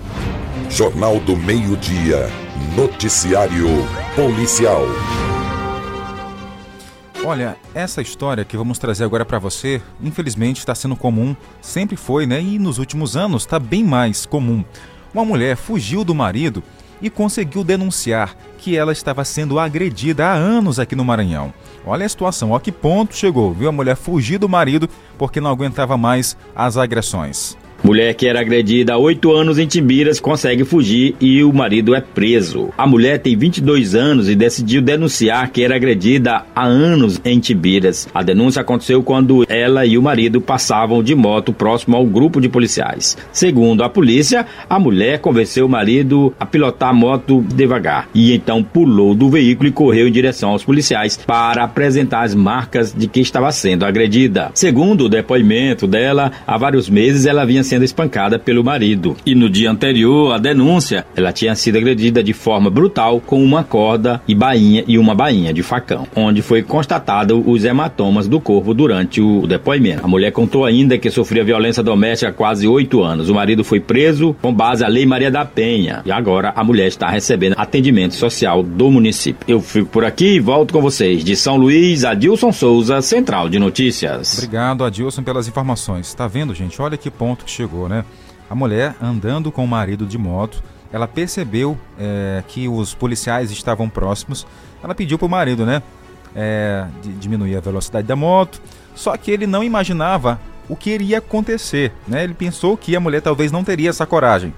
Jornal 0.68 1.21
do 1.21 1.37
Meio-Dia. 1.37 2.28
Noticiário 2.75 3.68
Policial. 4.16 4.83
Olha, 7.25 7.56
essa 7.73 8.02
história 8.02 8.44
que 8.44 8.56
vamos 8.56 8.78
trazer 8.78 9.04
agora 9.04 9.25
para 9.25 9.38
você, 9.38 9.80
infelizmente 10.02 10.59
está 10.59 10.75
sendo 10.75 10.97
comum, 10.97 11.35
sempre 11.62 11.97
foi, 11.97 12.26
né? 12.26 12.42
E 12.42 12.59
nos 12.59 12.78
últimos 12.78 13.16
anos 13.16 13.44
está 13.44 13.59
bem 13.61 13.85
mais 13.85 14.26
comum. 14.26 14.62
Uma 15.14 15.25
mulher 15.25 15.56
fugiu 15.56 16.02
do 16.02 16.14
marido 16.14 16.61
e 17.00 17.09
conseguiu 17.09 17.62
denunciar 17.62 18.37
que 18.59 18.76
ela 18.76 18.92
estava 18.92 19.25
sendo 19.25 19.61
agredida 19.61 20.26
há 20.26 20.33
anos 20.33 20.80
aqui 20.80 20.97
no 20.97 21.04
Maranhão. 21.04 21.54
Olha 21.87 22.04
a 22.04 22.09
situação, 22.09 22.54
a 22.54 22.61
que 22.61 22.73
ponto 22.73 23.14
chegou, 23.14 23.52
viu? 23.52 23.68
A 23.68 23.73
mulher 23.73 23.94
fugir 23.94 24.38
do 24.38 24.49
marido 24.49 24.88
porque 25.16 25.40
não 25.40 25.50
aguentava 25.50 25.97
mais 25.97 26.37
as 26.56 26.76
agressões. 26.76 27.56
Mulher 27.85 28.14
que 28.14 28.26
era 28.26 28.41
agredida 28.41 28.95
há 28.95 28.97
oito 28.97 29.31
anos 29.31 29.59
em 29.59 29.67
Timbiras 29.67 30.19
consegue 30.19 30.64
fugir 30.64 31.14
e 31.21 31.45
o 31.45 31.53
marido 31.53 31.95
é 31.95 32.00
preso. 32.00 32.71
A 32.79 32.87
mulher 32.87 33.19
tem 33.19 33.37
22 33.37 33.95
anos 33.95 34.26
e 34.26 34.35
decidiu 34.35 34.81
denunciar 34.81 35.50
que 35.50 35.62
era 35.62 35.76
agredida 35.76 36.47
há 36.57 36.64
anos 36.64 37.21
em 37.23 37.38
Timbiras. 37.38 38.09
A 38.14 38.23
denúncia 38.23 38.62
aconteceu 38.62 39.03
quando 39.03 39.45
ela 39.50 39.85
e 39.85 39.99
o 39.99 40.03
marido 40.03 40.41
passavam 40.41 41.03
de 41.03 41.14
moto 41.14 41.53
próximo 41.53 41.95
ao 41.95 42.07
grupo 42.07 42.41
de 42.41 42.49
policiais. 42.49 43.19
Segundo 43.31 43.85
a 43.85 43.91
polícia, 43.91 44.47
a 44.67 44.79
mulher 44.79 45.19
convenceu 45.19 45.67
o 45.67 45.69
marido 45.69 46.33
a 46.41 46.47
pilotar 46.47 46.88
a 46.88 46.95
moto 46.95 47.45
devagar 47.55 48.09
e 48.14 48.33
então 48.33 48.62
pulou 48.62 49.14
do 49.14 49.29
veículo 49.29 49.69
e 49.69 49.73
correu 49.73 50.09
em 50.09 50.12
direção 50.12 50.49
aos 50.49 50.64
policiais 50.64 51.19
para 51.19 51.64
apresentar 51.64 52.23
as 52.23 52.35
marcas 52.35 52.95
de 52.95 53.07
que 53.07 53.21
estava 53.21 53.53
sendo 53.53 53.85
agredida. 53.85 54.50
Segundo 54.55 55.05
o 55.05 55.09
depoimento 55.11 55.87
dela, 55.87 56.33
há 56.47 56.57
vários 56.57 56.88
meses 56.88 57.26
ela 57.26 57.45
vinha 57.45 57.62
se 57.62 57.74
sendo 57.75 57.85
espancada 57.85 58.38
pelo 58.38 58.62
marido. 58.62 59.16
E 59.26 59.35
no 59.35 59.50
dia 59.50 59.69
anterior 59.69 60.33
à 60.33 60.38
denúncia, 60.38 61.04
ela 61.16 61.33
tinha 61.33 61.57
sido 61.57 61.76
agredida 61.76 62.23
de 62.23 62.33
forma 62.33 62.71
brutal 62.71 63.21
com 63.21 63.43
uma 63.43 63.64
corda 63.64 64.23
e 64.28 64.35
bainha 64.35 64.85
e 64.87 64.97
uma 64.97 65.12
bainha 65.12 65.52
de 65.52 65.61
facão, 65.62 66.07
onde 66.14 66.40
foi 66.40 66.62
constatado 66.62 67.43
os 67.50 67.64
hematomas 67.64 68.28
do 68.28 68.38
corpo 68.38 68.73
durante 68.73 69.21
o 69.21 69.45
depoimento. 69.45 70.04
A 70.04 70.09
mulher 70.09 70.31
contou 70.31 70.64
ainda 70.64 70.97
que 70.97 71.11
sofria 71.11 71.43
violência 71.43 71.83
doméstica 71.83 72.31
há 72.31 72.33
quase 72.33 72.69
oito 72.69 73.02
anos. 73.02 73.28
O 73.28 73.35
marido 73.35 73.64
foi 73.64 73.81
preso 73.81 74.37
com 74.40 74.54
base 74.54 74.83
na 74.83 74.88
Lei 74.88 75.04
Maria 75.04 75.31
da 75.31 75.45
Penha 75.45 76.02
e 76.04 76.12
agora 76.12 76.52
a 76.54 76.62
mulher 76.62 76.87
está 76.87 77.09
recebendo 77.11 77.54
atendimento 77.59 78.14
social 78.14 78.62
do 78.62 78.88
município. 78.88 79.45
Eu 79.49 79.61
fico 79.61 79.88
por 79.88 80.04
aqui 80.04 80.37
e 80.37 80.40
volto 80.40 80.73
com 80.73 80.81
vocês 80.81 81.25
de 81.25 81.35
São 81.35 81.57
Luís, 81.57 82.04
Adilson 82.04 82.52
Souza, 82.52 83.02
Central 83.02 83.49
de 83.49 83.59
Notícias. 83.59 84.38
Obrigado, 84.38 84.85
Adilson, 84.85 85.25
pelas 85.25 85.49
informações. 85.49 86.07
Está 86.07 86.28
vendo, 86.28 86.54
gente? 86.54 86.81
Olha 86.81 86.97
que 86.97 87.11
ponto 87.11 87.45
que 87.45 87.50
chegou, 87.50 87.63
né? 87.88 88.04
A 88.49 88.54
mulher 88.54 88.94
andando 89.00 89.50
com 89.50 89.64
o 89.64 89.68
marido 89.68 90.06
de 90.06 90.18
moto, 90.18 90.62
ela 90.92 91.09
percebeu 91.09 91.76
é, 91.99 92.42
que 92.47 92.68
os 92.68 92.94
policiais 92.94 93.50
estavam 93.50 93.88
próximos. 93.88 94.47
Ela 94.83 94.94
pediu 94.94 95.18
para 95.18 95.26
o 95.26 95.30
marido, 95.30 95.66
né? 95.66 95.83
É, 96.37 96.87
diminuir 97.18 97.56
a 97.56 97.61
velocidade 97.61 98.06
da 98.06 98.14
moto. 98.14 98.61
Só 98.94 99.16
que 99.16 99.30
ele 99.30 99.47
não 99.47 99.64
imaginava 99.64 100.40
o 100.68 100.76
que 100.76 100.90
iria 100.90 101.18
acontecer, 101.18 101.92
né? 102.06 102.23
Ele 102.23 102.35
pensou 102.35 102.76
que 102.76 102.94
a 102.94 103.00
mulher 103.00 103.23
talvez 103.23 103.50
não 103.50 103.64
teria 103.64 103.90
essa 103.90 104.06
coragem. 104.06 104.54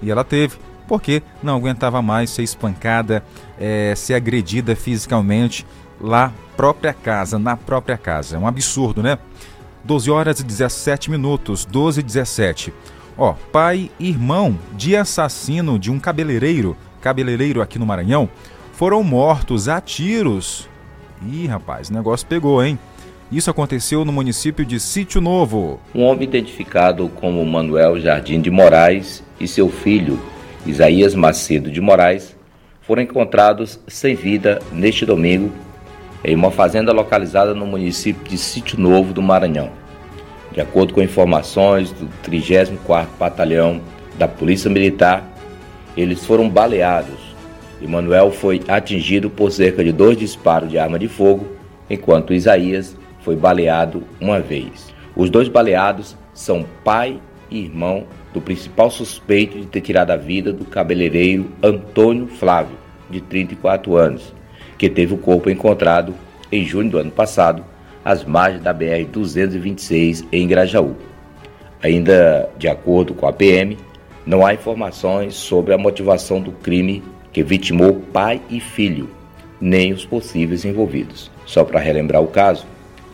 E 0.00 0.10
ela 0.10 0.24
teve, 0.24 0.56
porque 0.86 1.22
não 1.42 1.56
aguentava 1.56 2.00
mais 2.00 2.30
ser 2.30 2.42
espancada, 2.42 3.22
é, 3.58 3.94
ser 3.96 4.14
agredida 4.14 4.76
fisicamente 4.76 5.66
lá 6.00 6.32
própria 6.56 6.92
casa, 6.92 7.38
na 7.38 7.56
própria 7.56 7.98
casa. 7.98 8.36
É 8.36 8.38
um 8.38 8.46
absurdo, 8.46 9.02
né? 9.02 9.18
12 9.84 10.10
horas 10.10 10.40
e 10.40 10.44
17 10.44 11.10
minutos, 11.10 11.64
12 11.64 12.00
e 12.00 12.02
17. 12.02 12.72
Ó, 13.16 13.34
pai 13.52 13.90
e 13.98 14.08
irmão 14.08 14.58
de 14.76 14.96
assassino 14.96 15.78
de 15.78 15.90
um 15.90 15.98
cabeleireiro, 15.98 16.76
cabeleireiro 17.00 17.60
aqui 17.60 17.78
no 17.78 17.86
Maranhão, 17.86 18.28
foram 18.72 19.02
mortos 19.02 19.68
a 19.68 19.80
tiros. 19.80 20.68
Ih, 21.30 21.46
rapaz, 21.46 21.90
o 21.90 21.92
negócio 21.92 22.26
pegou, 22.26 22.62
hein? 22.64 22.78
Isso 23.30 23.50
aconteceu 23.50 24.04
no 24.04 24.12
município 24.12 24.64
de 24.64 24.80
Sítio 24.80 25.20
Novo. 25.20 25.78
Um 25.94 26.02
homem 26.02 26.24
identificado 26.24 27.08
como 27.08 27.44
Manuel 27.44 28.00
Jardim 28.00 28.40
de 28.40 28.50
Moraes 28.50 29.22
e 29.38 29.46
seu 29.46 29.70
filho, 29.70 30.18
Isaías 30.66 31.14
Macedo 31.14 31.70
de 31.70 31.80
Moraes, 31.80 32.36
foram 32.80 33.02
encontrados 33.02 33.78
sem 33.86 34.14
vida 34.14 34.60
neste 34.72 35.06
domingo 35.06 35.52
em 36.24 36.34
uma 36.34 36.50
fazenda 36.50 36.92
localizada 36.92 37.54
no 37.54 37.66
município 37.66 38.28
de 38.28 38.36
Sítio 38.36 38.78
Novo 38.78 39.12
do 39.12 39.22
Maranhão. 39.22 39.70
De 40.52 40.60
acordo 40.60 40.92
com 40.92 41.02
informações 41.02 41.92
do 41.92 42.08
34º 42.28 43.06
Batalhão 43.18 43.80
da 44.18 44.26
Polícia 44.26 44.70
Militar, 44.70 45.24
eles 45.96 46.24
foram 46.24 46.48
baleados 46.48 47.30
e 47.80 47.86
Manuel 47.86 48.30
foi 48.30 48.60
atingido 48.68 49.30
por 49.30 49.50
cerca 49.50 49.82
de 49.82 49.92
dois 49.92 50.16
disparos 50.16 50.68
de 50.68 50.78
arma 50.78 50.98
de 50.98 51.08
fogo, 51.08 51.46
enquanto 51.88 52.34
Isaías 52.34 52.96
foi 53.20 53.36
baleado 53.36 54.02
uma 54.20 54.40
vez. 54.40 54.92
Os 55.16 55.30
dois 55.30 55.48
baleados 55.48 56.16
são 56.34 56.66
pai 56.84 57.18
e 57.50 57.64
irmão 57.64 58.04
do 58.32 58.40
principal 58.40 58.90
suspeito 58.90 59.58
de 59.58 59.66
ter 59.66 59.80
tirado 59.80 60.10
a 60.10 60.16
vida 60.16 60.52
do 60.52 60.64
cabeleireiro 60.64 61.50
Antônio 61.62 62.26
Flávio, 62.26 62.76
de 63.08 63.20
34 63.20 63.96
anos, 63.96 64.32
que 64.80 64.88
teve 64.88 65.12
o 65.12 65.18
corpo 65.18 65.50
encontrado 65.50 66.14
em 66.50 66.64
junho 66.64 66.88
do 66.88 66.96
ano 66.96 67.10
passado, 67.10 67.62
às 68.02 68.24
margens 68.24 68.62
da 68.62 68.72
BR-226 68.72 70.24
em 70.32 70.48
Grajaú. 70.48 70.96
Ainda 71.82 72.48
de 72.56 72.66
acordo 72.66 73.12
com 73.12 73.26
a 73.26 73.32
PM, 73.32 73.76
não 74.24 74.44
há 74.44 74.54
informações 74.54 75.34
sobre 75.34 75.74
a 75.74 75.78
motivação 75.78 76.40
do 76.40 76.50
crime 76.50 77.02
que 77.30 77.42
vitimou 77.42 78.00
pai 78.10 78.40
e 78.48 78.58
filho, 78.58 79.10
nem 79.60 79.92
os 79.92 80.06
possíveis 80.06 80.64
envolvidos. 80.64 81.30
Só 81.44 81.62
para 81.62 81.78
relembrar 81.78 82.22
o 82.22 82.28
caso, 82.28 82.64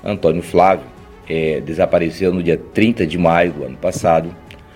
Antônio 0.05 0.43
Flávio 0.43 0.87
é, 1.29 1.61
desapareceu 1.61 2.33
no 2.33 2.45
dia 2.45 2.57
30 2.57 3.05
de 3.05 3.19
maio 3.19 3.53
do 3.53 3.65
ano 3.65 3.77
passado, 3.77 4.33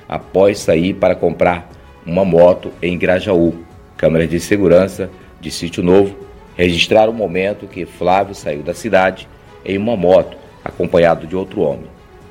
após 0.08 0.58
sair 0.58 0.94
para 0.94 1.14
comprar 1.14 1.70
uma 2.04 2.24
moto 2.24 2.72
em 2.82 2.98
Grajaú. 2.98 3.54
Câmeras 3.96 4.28
de 4.28 4.40
segurança 4.40 5.08
de 5.40 5.52
Sítio 5.52 5.84
Novo 5.84 6.29
registraram 6.56 7.12
o 7.12 7.14
momento 7.14 7.66
que 7.66 7.86
Flávio 7.86 8.34
saiu 8.34 8.62
da 8.62 8.74
cidade 8.74 9.28
em 9.64 9.78
uma 9.78 9.96
moto, 9.96 10.36
acompanhado 10.64 11.26
de 11.26 11.36
outro 11.36 11.60
homem. 11.60 11.86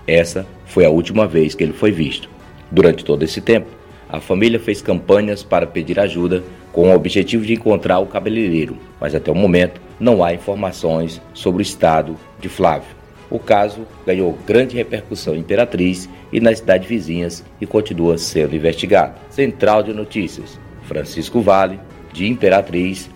Essa 0.06 0.46
foi 0.66 0.86
a 0.86 0.90
última 0.90 1.28
vez 1.28 1.56
que 1.56 1.64
ele 1.64 1.74
foi 1.74 1.92
visto. 1.92 2.30
Durante 2.72 3.04
todo 3.04 3.24
esse 3.24 3.42
tempo, 3.42 3.68
a 4.08 4.20
família 4.20 4.60
fez 4.60 4.82
campanhas 4.82 5.44
para 5.44 5.68
pedir 5.68 6.00
ajuda 6.00 6.44
com 6.72 6.90
o 6.90 6.96
objetivo 6.96 7.46
de 7.46 7.54
encontrar 7.54 8.00
o 8.00 8.08
cabeleireiro, 8.08 8.78
mas 9.00 9.14
até 9.14 9.32
o 9.32 9.36
momento 9.36 9.82
não 10.00 10.24
há 10.24 10.34
informações 10.34 11.22
sobre 11.34 11.62
o 11.62 11.64
estado 11.64 12.16
de 12.40 12.50
Flávio. 12.50 13.00
O 13.30 13.38
caso 13.38 13.86
ganhou 14.06 14.38
grande 14.48 14.76
repercussão 14.76 15.36
em 15.36 15.40
Imperatriz 15.40 16.10
e 16.32 16.40
nas 16.40 16.58
cidades 16.58 16.88
vizinhas 16.88 17.44
e 17.62 17.66
continua 17.66 18.18
sendo 18.18 18.56
investigado. 18.56 19.14
Central 19.30 19.84
de 19.84 19.94
Notícias, 19.94 20.60
Francisco 20.84 21.40
Vale, 21.42 21.80
de 22.12 22.28
Imperatriz. 22.28 23.10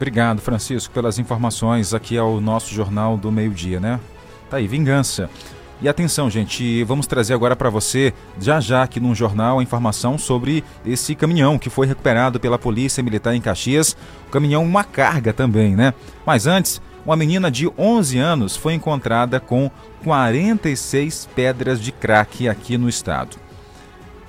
Obrigado, 0.00 0.40
Francisco, 0.40 0.94
pelas 0.94 1.18
informações 1.18 1.92
aqui 1.92 2.16
ao 2.16 2.40
nosso 2.40 2.72
Jornal 2.74 3.18
do 3.18 3.30
Meio-Dia, 3.30 3.78
né? 3.78 4.00
Tá 4.48 4.56
aí, 4.56 4.66
vingança. 4.66 5.28
E 5.82 5.90
atenção, 5.90 6.30
gente, 6.30 6.82
vamos 6.84 7.06
trazer 7.06 7.34
agora 7.34 7.54
para 7.54 7.68
você, 7.68 8.14
já 8.40 8.60
já 8.60 8.82
aqui 8.82 8.98
no 8.98 9.14
jornal, 9.14 9.58
a 9.58 9.62
informação 9.62 10.16
sobre 10.16 10.64
esse 10.86 11.14
caminhão 11.14 11.58
que 11.58 11.68
foi 11.68 11.86
recuperado 11.86 12.40
pela 12.40 12.58
Polícia 12.58 13.02
Militar 13.02 13.34
em 13.34 13.42
Caxias. 13.42 13.94
O 14.26 14.30
caminhão, 14.30 14.64
uma 14.64 14.84
carga 14.84 15.34
também, 15.34 15.76
né? 15.76 15.92
Mas 16.24 16.46
antes, 16.46 16.80
uma 17.04 17.14
menina 17.14 17.50
de 17.50 17.70
11 17.76 18.18
anos 18.18 18.56
foi 18.56 18.72
encontrada 18.72 19.38
com 19.38 19.70
46 20.02 21.28
pedras 21.36 21.78
de 21.78 21.92
crack 21.92 22.48
aqui 22.48 22.78
no 22.78 22.88
estado. 22.88 23.36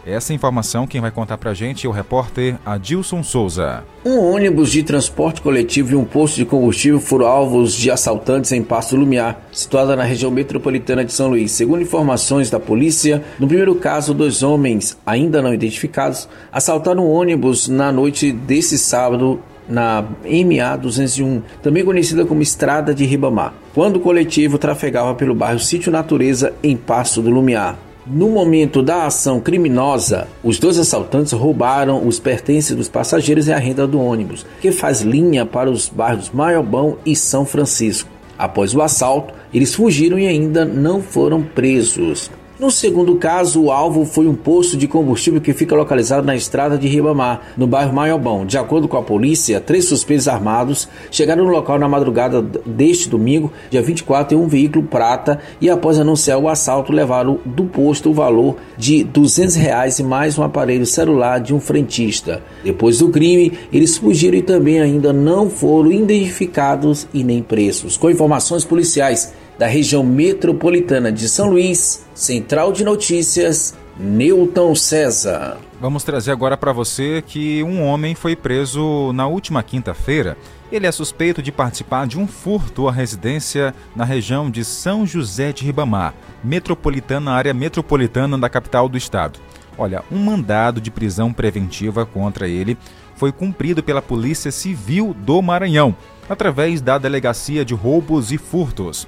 Essa 0.06 0.34
informação 0.34 0.88
quem 0.88 1.00
vai 1.00 1.12
contar 1.12 1.38
pra 1.38 1.54
gente 1.54 1.86
é 1.86 1.90
o 1.90 1.92
repórter 1.92 2.58
Adilson 2.66 3.22
Souza. 3.22 3.84
Um 4.04 4.18
ônibus 4.18 4.72
de 4.72 4.82
transporte 4.82 5.42
coletivo 5.42 5.92
e 5.92 5.96
um 5.96 6.04
posto 6.04 6.38
de 6.38 6.46
combustível 6.46 7.00
foram 7.00 7.28
alvos 7.28 7.74
de 7.74 7.92
assaltantes 7.92 8.52
em 8.52 8.64
Pasto 8.64 8.96
Lumiar, 8.96 9.40
situada 9.52 9.96
na 9.96 10.04
região 10.04 10.32
metropolitana 10.32 11.06
de 11.06 11.14
São 11.14 11.30
Luís. 11.30 11.52
Segundo 11.52 11.84
informações 11.84 12.50
da 12.50 12.60
polícia, 12.60 13.24
no 13.40 13.48
primeiro 13.48 13.76
caso, 13.76 14.14
dois 14.14 14.42
homens, 14.42 14.98
ainda 15.06 15.40
não 15.40 15.54
identificados, 15.54 16.28
assaltaram 16.52 17.06
um 17.06 17.12
ônibus 17.12 17.68
na 17.68 17.92
noite 17.92 18.32
desse 18.32 18.80
sábado 18.80 19.40
na 19.70 20.02
MA 20.02 20.76
201, 20.78 21.44
também 21.62 21.86
conhecida 21.86 22.26
como 22.26 22.42
Estrada 22.42 22.94
de 22.94 23.06
Ribamar, 23.06 23.54
quando 23.74 23.98
o 23.98 24.00
coletivo 24.00 24.58
trafegava 24.58 25.14
pelo 25.14 25.36
bairro 25.36 25.60
Sítio 25.60 25.92
Natureza, 25.92 26.54
em 26.64 26.76
Pasto 26.76 27.22
do 27.22 27.30
Lumiar. 27.30 27.91
No 28.06 28.30
momento 28.30 28.82
da 28.82 29.06
ação 29.06 29.40
criminosa, 29.40 30.28
os 30.44 30.58
dois 30.58 30.80
assaltantes 30.80 31.34
roubaram 31.34 32.08
os 32.08 32.20
pertences 32.20 32.76
dos 32.76 32.90
passageiros 32.90 33.48
e 33.48 33.54
a 33.54 33.60
renda 33.60 33.86
do 33.86 34.02
ônibus, 34.02 34.44
que 34.60 34.72
faz 34.72 35.02
linha 35.02 35.46
para 35.46 35.70
os 35.70 35.88
bairros 35.88 36.32
Maiobão 36.32 36.98
e 37.06 37.16
São 37.16 37.46
Francisco. 37.46 38.10
Após 38.40 38.74
o 38.74 38.82
assalto, 38.82 39.36
eles 39.54 39.76
fugiram 39.76 40.18
e 40.18 40.26
ainda 40.26 40.66
não 40.66 41.00
foram 41.00 41.44
presos. 41.44 42.32
No 42.62 42.70
segundo 42.70 43.16
caso, 43.16 43.60
o 43.60 43.72
alvo 43.72 44.06
foi 44.06 44.28
um 44.28 44.36
posto 44.36 44.78
de 44.78 44.88
combustível 44.88 45.42
que 45.42 45.52
fica 45.52 45.76
localizado 45.76 46.28
na 46.28 46.36
estrada 46.36 46.78
de 46.78 46.88
Ribamar, 46.88 47.42
no 47.58 47.66
bairro 47.66 47.92
Maiobão. 47.92 48.46
De 48.46 48.56
acordo 48.56 48.88
com 48.88 48.98
a 48.98 49.02
polícia, 49.02 49.60
três 49.60 49.86
suspeitos 49.86 50.28
armados 50.28 50.88
chegaram 51.10 51.44
no 51.44 51.50
local 51.50 51.80
na 51.80 51.90
madrugada 51.90 52.40
deste 52.40 53.10
domingo, 53.10 53.52
dia 53.72 53.82
24, 53.82 54.38
em 54.38 54.40
um 54.40 54.48
veículo 54.48 54.86
prata 54.86 55.40
e 55.60 55.72
após 55.72 55.98
anunciar 55.98 56.38
o 56.38 56.48
assalto, 56.48 56.94
levaram 56.94 57.40
do 57.44 57.64
posto 57.64 58.12
o 58.12 58.14
valor 58.14 58.58
de 58.78 59.04
200 59.06 59.56
reais 59.56 59.98
e 59.98 60.04
mais 60.04 60.38
um 60.38 60.44
aparelho 60.44 60.86
celular 60.86 61.40
de 61.40 61.56
um 61.56 61.60
frentista. 61.60 62.44
Depois 62.64 63.00
do 63.00 63.10
crime, 63.10 63.54
eles 63.74 63.98
fugiram 63.98 64.38
e 64.38 64.44
também 64.44 64.80
ainda 64.80 65.12
não 65.12 65.50
foram 65.50 65.92
identificados 65.92 67.08
e 67.12 67.24
nem 67.24 67.42
presos. 67.42 67.98
Com 67.98 68.08
informações 68.08 68.64
policiais, 68.64 69.34
da 69.62 69.68
região 69.68 70.04
metropolitana 70.04 71.12
de 71.12 71.30
São 71.30 71.52
Luís, 71.52 72.04
Central 72.16 72.74
de 72.74 72.84
Notícias, 72.84 73.76
Newton 73.96 74.74
César. 74.74 75.60
Vamos 75.80 76.04
trazer 76.04 76.32
agora 76.32 76.58
para 76.58 76.74
você 76.74 77.22
que 77.22 77.62
um 77.62 77.84
homem 77.84 78.16
foi 78.16 78.36
preso 78.36 79.14
na 79.14 79.28
última 79.28 79.62
quinta-feira. 79.62 80.36
Ele 80.72 80.88
é 80.88 80.92
suspeito 80.92 81.44
de 81.44 81.52
participar 81.52 82.08
de 82.08 82.18
um 82.18 82.26
furto 82.26 82.88
à 82.88 82.92
residência 82.92 83.72
na 83.96 84.04
região 84.04 84.50
de 84.50 84.66
São 84.66 85.06
José 85.06 85.54
de 85.54 85.64
Ribamar, 85.64 86.16
metropolitana, 86.44 87.30
área 87.30 87.54
metropolitana 87.54 88.40
da 88.40 88.50
capital 88.50 88.90
do 88.90 88.98
estado. 88.98 89.40
Olha, 89.78 90.04
um 90.12 90.18
mandado 90.18 90.82
de 90.82 90.90
prisão 90.90 91.32
preventiva 91.32 92.04
contra 92.04 92.48
ele 92.48 92.76
foi 93.16 93.32
cumprido 93.32 93.84
pela 93.84 94.02
Polícia 94.02 94.52
Civil 94.52 95.16
do 95.20 95.40
Maranhão, 95.40 95.96
através 96.28 96.82
da 96.82 96.98
Delegacia 96.98 97.64
de 97.64 97.76
Roubos 97.76 98.32
e 98.32 98.40
Furtos. 98.40 99.08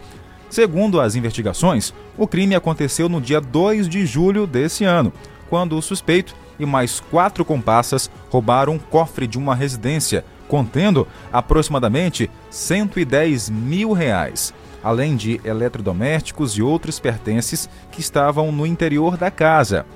Segundo 0.53 1.01
as 1.01 1.15
investigações, 1.15 1.91
o 2.15 2.27
crime 2.27 2.53
aconteceu 2.53 3.09
no 3.09 3.19
dia 3.19 3.41
2 3.41 3.89
de 3.89 4.05
julho 4.05 4.45
desse 4.45 4.83
ano, 4.83 5.11
quando 5.49 5.75
o 5.75 5.81
suspeito 5.81 6.35
e 6.59 6.63
mais 6.63 6.99
quatro 6.99 7.43
comparsas 7.43 8.07
roubaram 8.29 8.73
um 8.73 8.77
cofre 8.77 9.25
de 9.25 9.35
uma 9.35 9.55
residência, 9.55 10.23
contendo 10.47 11.07
aproximadamente 11.31 12.29
110 12.51 13.49
mil 13.49 13.93
reais, 13.93 14.53
além 14.83 15.15
de 15.15 15.41
eletrodomésticos 15.43 16.51
e 16.51 16.61
outros 16.61 16.99
pertences 16.99 17.67
que 17.91 17.99
estavam 17.99 18.51
no 18.51 18.67
interior 18.67 19.17
da 19.17 19.31
casa. 19.31 19.87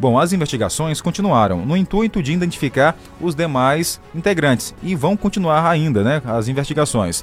Bom, 0.00 0.18
as 0.18 0.32
investigações 0.32 1.02
continuaram 1.02 1.66
no 1.66 1.76
intuito 1.76 2.22
de 2.22 2.32
identificar 2.32 2.96
os 3.20 3.34
demais 3.34 4.00
integrantes 4.14 4.74
e 4.82 4.94
vão 4.94 5.14
continuar 5.14 5.68
ainda, 5.68 6.02
né, 6.02 6.22
as 6.24 6.48
investigações. 6.48 7.22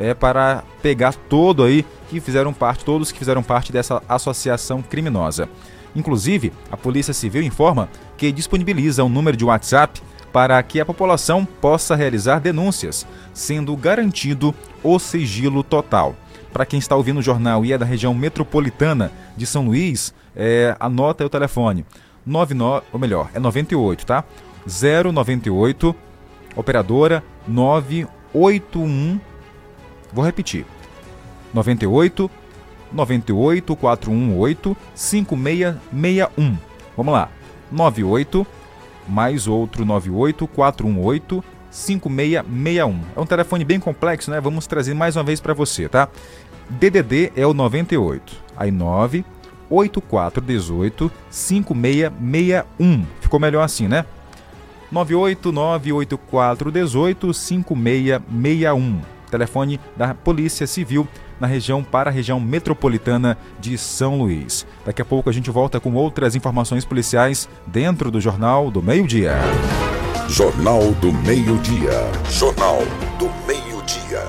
É 0.00 0.14
para 0.14 0.64
pegar 0.82 1.12
todo 1.12 1.62
aí 1.62 1.84
que 2.08 2.20
fizeram 2.20 2.54
parte, 2.54 2.84
todos 2.84 3.12
que 3.12 3.18
fizeram 3.18 3.42
parte 3.42 3.70
dessa 3.70 4.02
associação 4.08 4.80
criminosa. 4.82 5.48
Inclusive, 5.94 6.52
a 6.72 6.76
Polícia 6.76 7.12
Civil 7.12 7.42
informa 7.42 7.88
que 8.16 8.32
disponibiliza 8.32 9.04
um 9.04 9.08
número 9.08 9.36
de 9.36 9.44
WhatsApp 9.44 10.00
para 10.32 10.62
que 10.62 10.80
a 10.80 10.86
população 10.86 11.44
possa 11.44 11.94
realizar 11.94 12.40
denúncias, 12.40 13.06
sendo 13.34 13.76
garantido 13.76 14.54
o 14.82 14.98
sigilo 14.98 15.62
total. 15.62 16.16
Para 16.52 16.64
quem 16.64 16.78
está 16.78 16.96
ouvindo 16.96 17.18
o 17.18 17.22
jornal 17.22 17.64
e 17.64 17.72
é 17.72 17.78
da 17.78 17.84
região 17.84 18.14
metropolitana 18.14 19.12
de 19.36 19.44
São 19.46 19.66
Luís, 19.66 20.14
é, 20.34 20.74
anota 20.80 21.26
o 21.26 21.28
telefone 21.28 21.84
99, 22.24 22.86
ou 22.92 22.98
melhor, 22.98 23.30
é 23.34 23.38
98, 23.38 24.06
tá? 24.06 24.24
098 24.66 25.94
operadora 26.56 27.22
981 27.46 29.20
Vou 30.12 30.24
repetir. 30.24 30.64
98 31.52 32.30
98 32.92 33.76
418 33.76 34.76
5661. 34.94 36.56
Vamos 36.96 37.12
lá. 37.12 37.28
98 37.70 38.46
mais 39.08 39.46
outro 39.46 39.84
98 39.84 40.46
418 40.46 41.44
5661. 41.70 43.00
É 43.16 43.20
um 43.20 43.26
telefone 43.26 43.64
bem 43.64 43.78
complexo, 43.78 44.30
né? 44.30 44.40
Vamos 44.40 44.66
trazer 44.66 44.94
mais 44.94 45.16
uma 45.16 45.24
vez 45.24 45.40
para 45.40 45.54
você, 45.54 45.88
tá? 45.88 46.08
DDD 46.68 47.32
é 47.36 47.46
o 47.46 47.54
98. 47.54 48.36
Aí 48.56 48.70
9 48.70 49.24
8418 49.68 51.10
5661. 51.30 53.06
Ficou 53.20 53.40
melhor 53.40 53.62
assim, 53.62 53.88
né? 53.88 54.04
9898418 54.92 57.32
5661. 57.32 59.00
Telefone 59.30 59.80
da 59.96 60.14
Polícia 60.14 60.66
Civil 60.66 61.06
na 61.38 61.46
região 61.46 61.82
para 61.82 62.10
a 62.10 62.12
região 62.12 62.38
metropolitana 62.38 63.38
de 63.58 63.78
São 63.78 64.18
Luís. 64.18 64.66
Daqui 64.84 65.00
a 65.00 65.04
pouco 65.04 65.30
a 65.30 65.32
gente 65.32 65.50
volta 65.50 65.80
com 65.80 65.94
outras 65.94 66.36
informações 66.36 66.84
policiais 66.84 67.48
dentro 67.66 68.10
do 68.10 68.20
Jornal 68.20 68.70
do 68.70 68.82
Meio-Dia. 68.82 69.38
Jornal 70.28 70.92
do 71.00 71.12
Meio-Dia. 71.12 71.90
Jornal 72.30 72.78
do 73.18 73.28
Meio-Dia. 73.46 74.22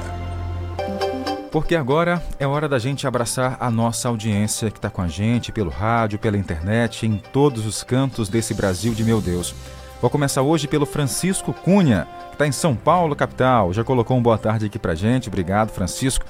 Porque 1.51 1.75
agora 1.75 2.23
é 2.39 2.47
hora 2.47 2.67
da 2.69 2.79
gente 2.79 3.05
abraçar 3.05 3.57
a 3.59 3.69
nossa 3.69 4.07
audiência 4.07 4.71
que 4.71 4.77
está 4.77 4.89
com 4.89 5.01
a 5.01 5.07
gente 5.07 5.51
pelo 5.51 5.69
rádio, 5.69 6.17
pela 6.17 6.37
internet, 6.37 7.05
em 7.05 7.17
todos 7.17 7.65
os 7.65 7.83
cantos 7.83 8.29
desse 8.29 8.53
Brasil 8.53 8.93
de 8.93 9.03
meu 9.03 9.19
Deus. 9.19 9.53
Vou 10.01 10.09
começar 10.09 10.41
hoje 10.41 10.67
pelo 10.67 10.87
Francisco 10.87 11.53
Cunha, 11.53 12.07
está 12.41 12.47
em 12.47 12.51
São 12.51 12.75
Paulo, 12.75 13.15
capital. 13.15 13.71
Já 13.71 13.83
colocou 13.83 14.17
um 14.17 14.21
boa 14.21 14.37
tarde 14.37 14.65
aqui 14.65 14.79
pra 14.79 14.95
gente. 14.95 15.29
Obrigado, 15.29 15.69
Francisco. 15.69 16.25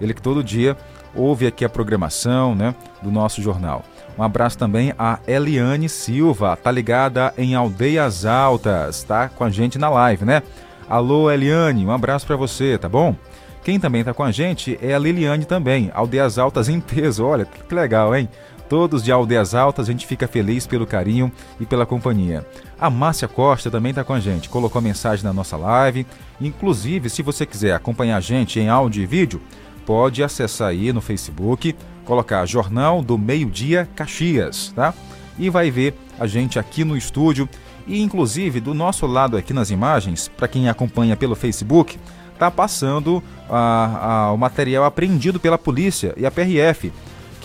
Ele 0.00 0.14
que 0.14 0.22
todo 0.22 0.44
dia 0.44 0.76
ouve 1.14 1.46
aqui 1.46 1.64
a 1.64 1.68
programação 1.68 2.54
né, 2.54 2.74
do 3.02 3.10
nosso 3.10 3.42
jornal. 3.42 3.82
Um 4.16 4.22
abraço 4.22 4.56
também 4.56 4.94
a 4.98 5.18
Eliane 5.26 5.88
Silva, 5.88 6.56
tá 6.56 6.70
ligada 6.70 7.34
em 7.36 7.54
Aldeias 7.54 8.24
Altas, 8.24 9.02
tá 9.02 9.28
com 9.28 9.44
a 9.44 9.50
gente 9.50 9.78
na 9.78 9.90
live, 9.90 10.24
né? 10.24 10.42
Alô, 10.88 11.30
Eliane, 11.30 11.84
um 11.84 11.90
abraço 11.90 12.26
para 12.26 12.36
você, 12.36 12.78
tá 12.78 12.88
bom? 12.88 13.14
Quem 13.62 13.80
também 13.80 14.04
tá 14.04 14.14
com 14.14 14.22
a 14.22 14.30
gente 14.30 14.78
é 14.80 14.94
a 14.94 14.98
Liliane 14.98 15.44
também, 15.44 15.90
Aldeias 15.92 16.38
Altas 16.38 16.68
em 16.68 16.80
peso, 16.80 17.26
olha 17.26 17.44
que 17.44 17.74
legal, 17.74 18.14
hein? 18.14 18.28
Todos 18.68 19.02
de 19.02 19.12
Aldeias 19.12 19.54
Altas, 19.54 19.88
a 19.88 19.92
gente 19.92 20.06
fica 20.06 20.26
feliz 20.26 20.66
pelo 20.66 20.86
carinho 20.86 21.30
e 21.60 21.66
pela 21.66 21.86
companhia. 21.86 22.44
A 22.78 22.90
Márcia 22.90 23.28
Costa 23.28 23.70
também 23.70 23.90
está 23.90 24.02
com 24.02 24.12
a 24.12 24.20
gente, 24.20 24.48
colocou 24.48 24.82
mensagem 24.82 25.24
na 25.24 25.32
nossa 25.32 25.56
live. 25.56 26.06
Inclusive, 26.40 27.08
se 27.08 27.22
você 27.22 27.46
quiser 27.46 27.74
acompanhar 27.74 28.16
a 28.16 28.20
gente 28.20 28.58
em 28.58 28.68
áudio 28.68 29.02
e 29.02 29.06
vídeo, 29.06 29.40
pode 29.86 30.22
acessar 30.22 30.68
aí 30.68 30.92
no 30.92 31.00
Facebook, 31.00 31.76
colocar 32.04 32.44
Jornal 32.44 33.02
do 33.02 33.16
Meio 33.16 33.48
Dia 33.48 33.88
Caxias, 33.94 34.72
tá? 34.74 34.92
E 35.38 35.48
vai 35.48 35.70
ver 35.70 35.94
a 36.18 36.26
gente 36.26 36.58
aqui 36.58 36.84
no 36.84 36.96
estúdio 36.96 37.48
e 37.86 38.02
inclusive 38.02 38.60
do 38.60 38.74
nosso 38.74 39.06
lado 39.06 39.36
aqui 39.36 39.52
nas 39.52 39.70
imagens, 39.70 40.28
para 40.28 40.48
quem 40.48 40.68
acompanha 40.68 41.16
pelo 41.16 41.36
Facebook, 41.36 41.98
tá 42.36 42.50
passando 42.50 43.22
a, 43.48 44.26
a, 44.26 44.32
o 44.32 44.36
material 44.36 44.84
apreendido 44.84 45.38
pela 45.38 45.56
polícia 45.56 46.12
e 46.16 46.26
a 46.26 46.30
PRF, 46.30 46.92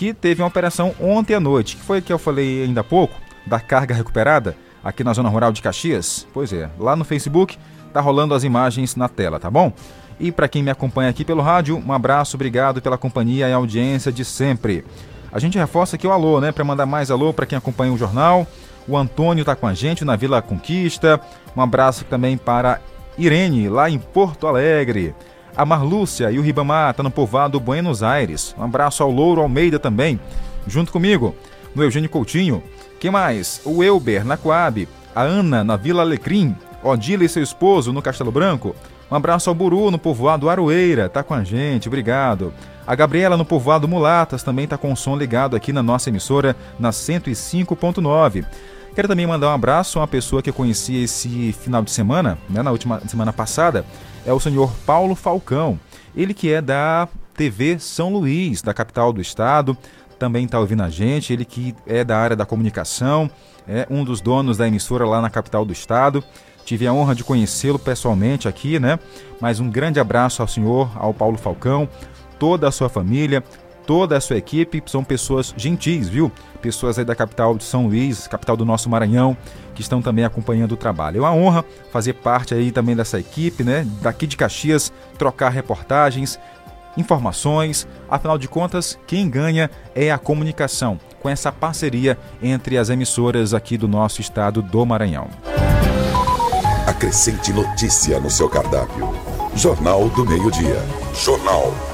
que 0.02 0.16
teve 0.16 0.42
uma 0.42 0.48
operação 0.48 0.96
ontem 1.00 1.36
à 1.36 1.40
noite, 1.40 1.76
que 1.76 1.84
foi 1.84 2.00
o 2.00 2.02
que 2.02 2.12
eu 2.12 2.18
falei 2.18 2.64
ainda 2.64 2.82
há 2.82 2.84
pouco, 2.84 3.14
da 3.46 3.60
carga 3.60 3.94
recuperada 3.94 4.58
aqui 4.84 5.04
na 5.04 5.14
zona 5.14 5.30
rural 5.30 5.52
de 5.52 5.62
Caxias. 5.62 6.26
Pois 6.34 6.52
é, 6.52 6.68
lá 6.80 6.96
no 6.96 7.06
Facebook 7.06 7.56
tá 7.94 8.02
rolando 8.02 8.34
as 8.34 8.44
imagens 8.44 8.96
na 8.96 9.08
tela, 9.08 9.40
tá 9.40 9.48
bom? 9.48 9.72
E 10.20 10.32
para 10.32 10.48
quem 10.48 10.64
me 10.64 10.72
acompanha 10.72 11.12
aqui 11.12 11.24
pelo 11.24 11.44
rádio, 11.44 11.78
um 11.78 11.94
abraço, 11.94 12.36
obrigado 12.36 12.82
pela 12.82 12.98
companhia 12.98 13.48
e 13.48 13.54
audiência 13.54 14.12
de 14.12 14.26
sempre. 14.26 14.84
A 15.32 15.38
gente 15.38 15.56
reforça 15.56 15.98
aqui 15.98 16.08
o 16.08 16.12
alô, 16.12 16.42
né, 16.42 16.52
para 16.52 16.64
mandar 16.64 16.88
mais 16.88 17.12
alô 17.12 17.32
para 17.32 17.46
quem 17.46 17.56
acompanha 17.56 17.94
o 17.94 17.98
jornal. 17.98 18.48
O 18.88 18.98
Antônio 18.98 19.44
está 19.44 19.56
com 19.56 19.68
a 19.68 19.76
gente 19.76 20.04
na 20.04 20.16
Vila 20.16 20.42
Conquista. 20.42 21.22
Um 21.56 21.62
abraço 21.62 22.06
também 22.06 22.38
para 22.40 22.82
Irene, 23.20 23.70
lá 23.70 23.88
em 23.88 24.00
Porto 24.00 24.48
Alegre. 24.48 25.14
A 25.56 25.66
Marlúcia 25.66 26.32
e 26.32 26.40
o 26.40 26.42
Ribamar 26.42 26.94
tá 26.94 27.04
no 27.04 27.12
povoado 27.12 27.60
Buenos 27.60 28.02
Aires. 28.02 28.56
Um 28.58 28.64
abraço 28.64 29.04
ao 29.04 29.12
Louro 29.12 29.42
Almeida 29.42 29.78
também, 29.78 30.20
junto 30.66 30.92
comigo. 30.92 31.36
No 31.76 31.84
Eugênio 31.84 32.10
Coutinho. 32.10 32.64
Quem 33.00 33.12
mais? 33.12 33.62
O 33.66 33.84
Elber 33.84 34.26
na 34.26 34.38
Coab. 34.38 34.88
A 35.16 35.22
Ana 35.22 35.64
na 35.64 35.76
Vila 35.76 36.02
Alecrim. 36.02 36.56
Odila 36.84 37.24
e 37.24 37.30
seu 37.30 37.44
esposo 37.44 37.94
no 37.94 38.02
Castelo 38.02 38.32
Branco. 38.32 38.76
Um 39.12 39.16
abraço 39.16 39.50
ao 39.50 39.56
Buru, 39.56 39.92
no 39.92 40.00
povoado 40.00 40.50
Aroeira, 40.50 41.10
tá 41.10 41.22
com 41.22 41.34
a 41.34 41.44
gente, 41.44 41.90
obrigado. 41.90 42.54
A 42.88 42.96
Gabriela, 42.96 43.36
no 43.36 43.44
povoado 43.44 43.88
Mulatas, 43.88 44.42
também 44.42 44.66
tá 44.66 44.78
com 44.78 44.92
o 44.92 44.96
som 44.96 45.18
ligado 45.18 45.54
aqui 45.54 45.74
na 45.74 45.84
nossa 45.84 46.10
emissora, 46.10 46.56
na 46.80 46.92
105.9. 46.92 48.46
Quero 48.96 49.08
também 49.10 49.28
mandar 49.28 49.50
um 49.50 49.54
abraço 49.54 50.00
a 50.00 50.02
uma 50.02 50.08
pessoa 50.08 50.42
que 50.42 50.50
eu 50.50 50.54
conheci 50.54 51.04
esse 51.04 51.54
final 51.54 51.82
de 51.82 51.92
semana, 51.92 52.38
né, 52.50 52.64
na 52.64 52.72
última 52.72 53.02
semana 53.08 53.34
passada, 53.34 53.86
é 54.26 54.34
o 54.34 54.40
senhor 54.40 54.72
Paulo 54.86 55.16
Falcão. 55.16 55.80
Ele 56.16 56.34
que 56.34 56.52
é 56.52 56.62
da 56.62 57.08
TV 57.36 57.80
São 57.80 58.12
Luís, 58.12 58.62
da 58.62 58.74
capital 58.74 59.12
do 59.14 59.22
estado, 59.22 59.78
também 60.20 60.46
está 60.46 60.60
ouvindo 60.60 60.84
a 60.84 60.90
gente, 60.90 61.34
ele 61.34 61.46
que 61.46 61.76
é 61.88 62.04
da 62.04 62.18
área 62.18 62.36
da 62.36 62.46
comunicação, 62.46 63.30
é 63.68 63.88
um 63.90 64.04
dos 64.04 64.22
donos 64.22 64.58
da 64.58 64.68
emissora 64.68 65.06
lá 65.06 65.22
na 65.22 65.30
capital 65.30 65.66
do 65.66 65.74
estado. 65.74 66.24
Tive 66.64 66.86
a 66.86 66.94
honra 66.94 67.16
de 67.16 67.24
conhecê-lo 67.24 67.80
pessoalmente 67.80 68.48
aqui, 68.48 68.80
né? 68.80 69.00
Mas 69.40 69.60
um 69.60 69.70
grande 69.70 70.00
abraço 70.00 70.42
ao 70.42 70.48
senhor, 70.48 70.92
ao 70.96 71.14
Paulo 71.14 71.38
Falcão, 71.38 71.90
toda 72.38 72.68
a 72.68 72.72
sua 72.72 72.88
família, 72.88 73.44
toda 73.86 74.17
a 74.17 74.22
sua 74.22 74.38
equipe. 74.38 74.82
São 74.86 75.04
pessoas 75.04 75.54
gentis, 75.58 76.08
viu? 76.08 76.32
Pessoas 76.62 77.00
aí 77.00 77.06
da 77.06 77.15
capital 77.15 77.56
de 77.56 77.63
São 77.63 77.88
Luís, 77.88 78.28
capital 78.28 78.56
do 78.56 78.65
nosso 78.65 78.89
Maranhão, 78.89 79.36
que 79.74 79.82
estão 79.82 80.02
também 80.02 80.26
acompanhando 80.26 80.74
o 80.74 80.78
trabalho. 80.78 81.17
É 81.17 81.22
uma 81.22 81.34
honra 81.34 81.65
fazer 81.91 82.13
parte 82.13 82.54
aí 82.54 82.72
também 82.72 82.96
dessa 82.96 83.20
equipe, 83.20 83.63
né? 83.63 83.86
Daqui 84.02 84.28
de 84.28 84.38
Caxias, 84.38 84.91
trocar 85.17 85.50
reportagens, 85.50 86.39
informações. 86.96 87.88
Afinal 88.10 88.38
de 88.38 88.48
contas, 88.48 88.98
quem 89.08 89.30
ganha 89.30 89.70
é 89.96 90.12
a 90.12 90.17
comunicação, 90.17 91.00
com 91.20 91.30
essa 91.30 91.52
parceria 91.52 92.17
entre 92.41 92.78
as 92.78 92.89
emissoras 92.89 93.54
aqui 93.54 93.78
do 93.78 93.88
nosso 93.88 94.22
estado 94.22 94.62
do 94.62 94.86
Maranhão. 94.86 95.28
Acrescente 96.86 97.54
notícia 97.54 98.20
no 98.20 98.30
seu 98.30 98.50
cardápio. 98.50 99.13
Jornal 99.56 100.10
do 100.10 100.26
Meio-Dia. 100.26 100.82
Jornal 101.13 101.91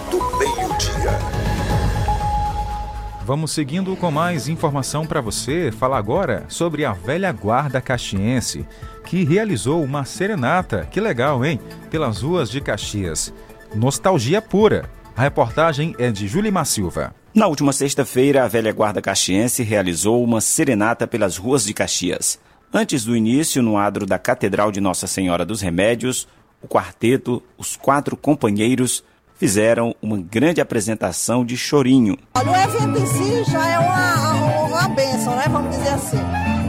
Vamos 3.28 3.52
seguindo 3.52 3.94
com 3.98 4.10
mais 4.10 4.48
informação 4.48 5.06
para 5.06 5.20
você. 5.20 5.70
Fala 5.70 5.98
agora 5.98 6.46
sobre 6.48 6.86
a 6.86 6.94
velha 6.94 7.30
guarda 7.30 7.82
caxiense, 7.82 8.66
que 9.06 9.26
realizou 9.26 9.84
uma 9.84 10.06
serenata, 10.06 10.88
que 10.90 11.02
legal, 11.02 11.44
hein? 11.44 11.60
Pelas 11.92 12.22
ruas 12.22 12.50
de 12.50 12.62
Caxias. 12.62 13.34
Nostalgia 13.76 14.42
pura. 14.42 14.90
A 15.13 15.24
reportagem 15.24 15.94
é 16.00 16.10
de 16.10 16.26
Julimar 16.26 16.66
Silva. 16.66 17.13
Na 17.36 17.48
última 17.48 17.74
sexta-feira, 17.74 18.46
a 18.46 18.48
velha 18.48 18.72
guarda 18.72 19.02
caxiense 19.02 19.62
realizou 19.62 20.24
uma 20.24 20.40
serenata 20.40 21.06
pelas 21.06 21.36
ruas 21.36 21.66
de 21.66 21.74
Caxias. 21.74 22.40
Antes 22.74 23.04
do 23.04 23.13
início, 23.13 23.62
no 23.62 23.76
adro 23.76 24.06
da 24.06 24.18
Catedral 24.18 24.72
de 24.72 24.80
Nossa 24.80 25.06
Senhora 25.06 25.46
dos 25.46 25.60
Remédios, 25.60 26.30
o 26.62 26.68
quarteto, 26.68 27.44
os 27.58 27.76
quatro 27.76 28.16
companheiros, 28.16 29.04
fizeram 29.38 29.95
uma 30.02 30.17
grande 30.17 30.60
apresentação 30.60 31.45
de 31.45 31.56
chorinho. 31.56 32.17
Olha, 32.36 32.52
o 32.52 32.56
evento 32.56 33.00
em 33.00 33.06
si 33.06 33.52
já 33.52 33.67
é 33.69 33.80
uma, 33.80 34.65
uma 34.65 34.88
bênção, 34.89 35.36
né? 35.36 35.45
Vamos 35.50 35.76
dizer 35.76 35.89
assim. 35.89 36.19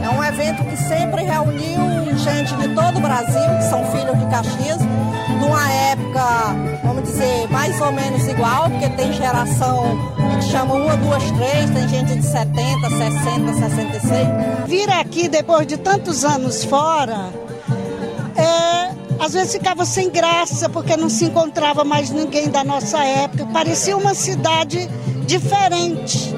É 0.03 0.09
um 0.09 0.23
evento 0.23 0.63
que 0.63 0.77
sempre 0.77 1.23
reuniu 1.23 1.99
gente 2.19 2.53
de 2.55 2.73
todo 2.75 2.97
o 2.97 3.01
Brasil, 3.01 3.57
que 3.57 3.63
são 3.63 3.83
filhos 3.91 4.17
de 4.17 4.25
Caxias, 4.27 4.79
numa 5.39 5.71
época, 5.71 6.21
vamos 6.83 7.03
dizer, 7.03 7.49
mais 7.49 7.79
ou 7.81 7.91
menos 7.91 8.27
igual, 8.27 8.69
porque 8.69 8.89
tem 8.89 9.11
geração 9.13 9.97
que 10.39 10.45
chama 10.45 10.73
uma, 10.73 10.95
duas, 10.97 11.23
três, 11.31 11.69
tem 11.71 11.87
gente 11.87 12.15
de 12.15 12.25
70, 12.25 12.89
60, 12.89 13.53
66. 13.53 14.27
Vir 14.67 14.89
aqui 14.89 15.27
depois 15.27 15.65
de 15.65 15.77
tantos 15.77 16.23
anos 16.25 16.63
fora, 16.63 17.29
é, 18.35 18.98
às 19.19 19.33
vezes 19.33 19.53
ficava 19.53 19.85
sem 19.85 20.09
graça, 20.09 20.69
porque 20.69 20.95
não 20.95 21.09
se 21.09 21.25
encontrava 21.25 21.83
mais 21.83 22.09
ninguém 22.09 22.49
da 22.49 22.63
nossa 22.63 23.03
época. 23.03 23.45
Parecia 23.47 23.95
uma 23.97 24.13
cidade 24.13 24.87
diferente. 25.25 26.33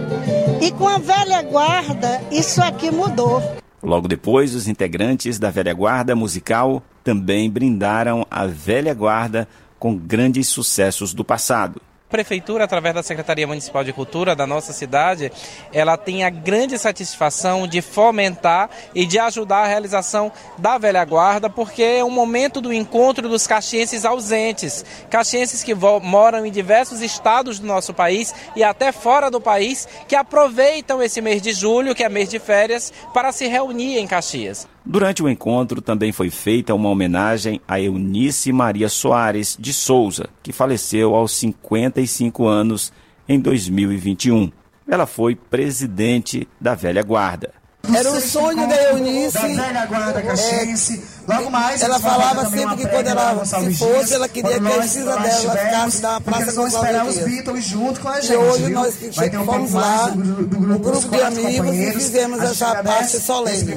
E 0.62 0.72
com 0.72 0.88
a 0.88 0.98
velha 0.98 1.42
guarda, 1.44 2.22
isso 2.32 2.62
aqui 2.62 2.92
mudou. 2.92 3.42
Logo 3.84 4.08
depois, 4.08 4.54
os 4.54 4.68
integrantes 4.68 5.40
da 5.40 5.50
velha 5.50 5.74
guarda 5.74 6.16
musical 6.16 6.84
também 7.04 7.50
brindaram 7.50 8.26
a 8.30 8.46
velha 8.46 8.94
guarda 8.94 9.48
com 9.80 9.96
grandes 9.96 10.48
sucessos 10.48 11.14
do 11.14 11.24
passado 11.24 11.82
prefeitura, 12.12 12.66
através 12.66 12.94
da 12.94 13.02
Secretaria 13.02 13.48
Municipal 13.48 13.84
de 13.84 13.94
Cultura 13.94 14.36
da 14.36 14.46
nossa 14.46 14.74
cidade, 14.74 15.32
ela 15.74 15.98
tem 15.98 16.24
a 16.24 16.30
grande 16.30 16.78
satisfação 16.78 17.66
de 17.66 17.82
fomentar 17.82 18.70
e 18.94 19.06
de 19.06 19.18
ajudar 19.18 19.64
a 19.64 19.68
realização 19.68 20.32
da 20.58 20.78
velha 20.78 21.04
guarda, 21.06 21.50
porque 21.50 21.82
é 21.82 22.04
um 22.04 22.12
momento 22.12 22.60
do 22.60 22.74
encontro 22.74 23.30
dos 23.30 23.48
caxienses 23.48 24.04
ausentes, 24.04 24.86
caxienses 25.10 25.64
que 25.64 25.74
moram 25.74 26.46
em 26.46 26.52
diversos 26.52 27.02
estados 27.02 27.58
do 27.58 27.66
nosso 27.66 27.94
país 27.94 28.36
e 28.56 28.64
até 28.64 28.92
fora 28.92 29.32
do 29.32 29.40
país, 29.40 29.88
que 30.08 30.16
aproveitam 30.16 31.02
esse 31.02 31.22
mês 31.22 31.42
de 31.42 31.54
julho, 31.54 31.96
que 31.96 32.04
é 32.04 32.10
mês 32.10 32.30
de 32.30 32.38
férias, 32.38 32.92
para 33.14 33.32
se 33.32 33.48
reunir 33.48 33.98
em 33.98 34.06
Caxias. 34.06 34.68
Durante 34.86 35.22
o 35.22 35.30
encontro 35.30 35.80
também 35.82 36.12
foi 36.12 36.32
feita 36.32 36.74
uma 36.74 36.90
homenagem 36.90 37.62
a 37.68 37.80
Eunice 37.80 38.52
Maria 38.52 38.90
Soares 38.90 39.56
de 39.60 39.72
Souza, 39.74 40.28
que 40.42 40.52
faleceu 40.52 41.14
aos 41.14 41.34
55 41.34 42.48
anos 42.48 42.92
em 43.30 43.40
2021. 43.40 44.52
Ela 44.88 45.06
foi 45.06 45.36
presidente 45.36 46.48
da 46.60 46.74
velha 46.74 47.04
guarda. 47.04 47.61
Era 47.94 48.12
um 48.12 48.22
sonho 48.22 48.68
da 48.68 48.76
Eunice. 48.92 49.34
Da 49.34 49.64
velha 49.64 49.86
guarda 49.86 50.22
caxiense. 50.22 51.04
É, 51.28 51.34
Logo 51.34 51.50
mais, 51.50 51.82
ela 51.82 52.00
falava 52.00 52.50
sempre 52.50 52.78
que 52.78 52.88
quando 52.88 53.08
ela 53.08 53.46
se 53.46 53.74
fosse, 53.76 54.14
ela 54.14 54.30
queria 54.30 54.60
que 54.60 54.68
a 54.68 54.72
precisa 54.72 55.18
dela 55.18 55.56
ficasse 55.56 56.02
na 56.02 56.22
Praça 56.22 56.52
vão 56.52 56.68
esperar 56.68 57.06
os 57.06 57.18
Beatles 57.18 57.64
junto 57.66 58.00
com 58.00 58.10
a 58.10 58.22
gente. 58.22 58.34
E 58.34 58.36
hoje 58.36 58.64
viu? 58.66 58.76
nós 58.76 58.96
Vai 59.16 59.30
ter 59.30 59.38
um 59.38 59.46
fomos 59.46 59.74
lá, 59.74 60.10
do, 60.10 60.22
do, 60.22 60.48
do 60.48 60.60
grupo, 60.60 60.74
um 60.74 60.92
grupo 60.92 61.10
de 61.10 61.22
amigos, 61.22 61.76
e 61.76 61.92
fizemos 61.94 62.40
essa 62.42 62.84
parte 62.84 63.20
solene. 63.20 63.76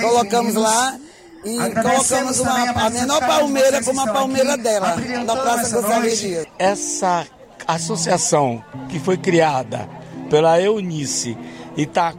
Colocamos 0.00 0.54
lá 0.54 0.96
e 1.44 1.58
colocamos 1.82 2.40
uma, 2.40 2.70
a 2.70 2.90
menor 2.90 3.20
palmeira 3.20 3.82
como 3.82 4.00
a 4.00 4.12
palmeira 4.12 4.56
dela, 4.56 4.96
da 5.26 5.36
Praça 5.36 5.80
Gonçalves 5.80 6.18
Dias. 6.18 6.46
Essa 6.58 7.26
associação 7.66 8.64
que 8.88 8.98
foi 8.98 9.16
criada 9.16 9.88
pela 10.30 10.60
Eunice 10.60 11.36
e 11.76 11.82
está 11.82 12.14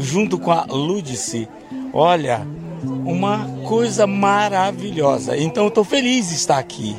junto 0.00 0.38
com 0.38 0.50
a 0.50 0.64
Ludice, 0.64 1.48
olha, 1.92 2.46
uma 3.04 3.46
coisa 3.66 4.06
maravilhosa. 4.06 5.36
Então 5.36 5.68
estou 5.68 5.84
feliz 5.84 6.28
de 6.28 6.34
estar 6.34 6.58
aqui, 6.58 6.96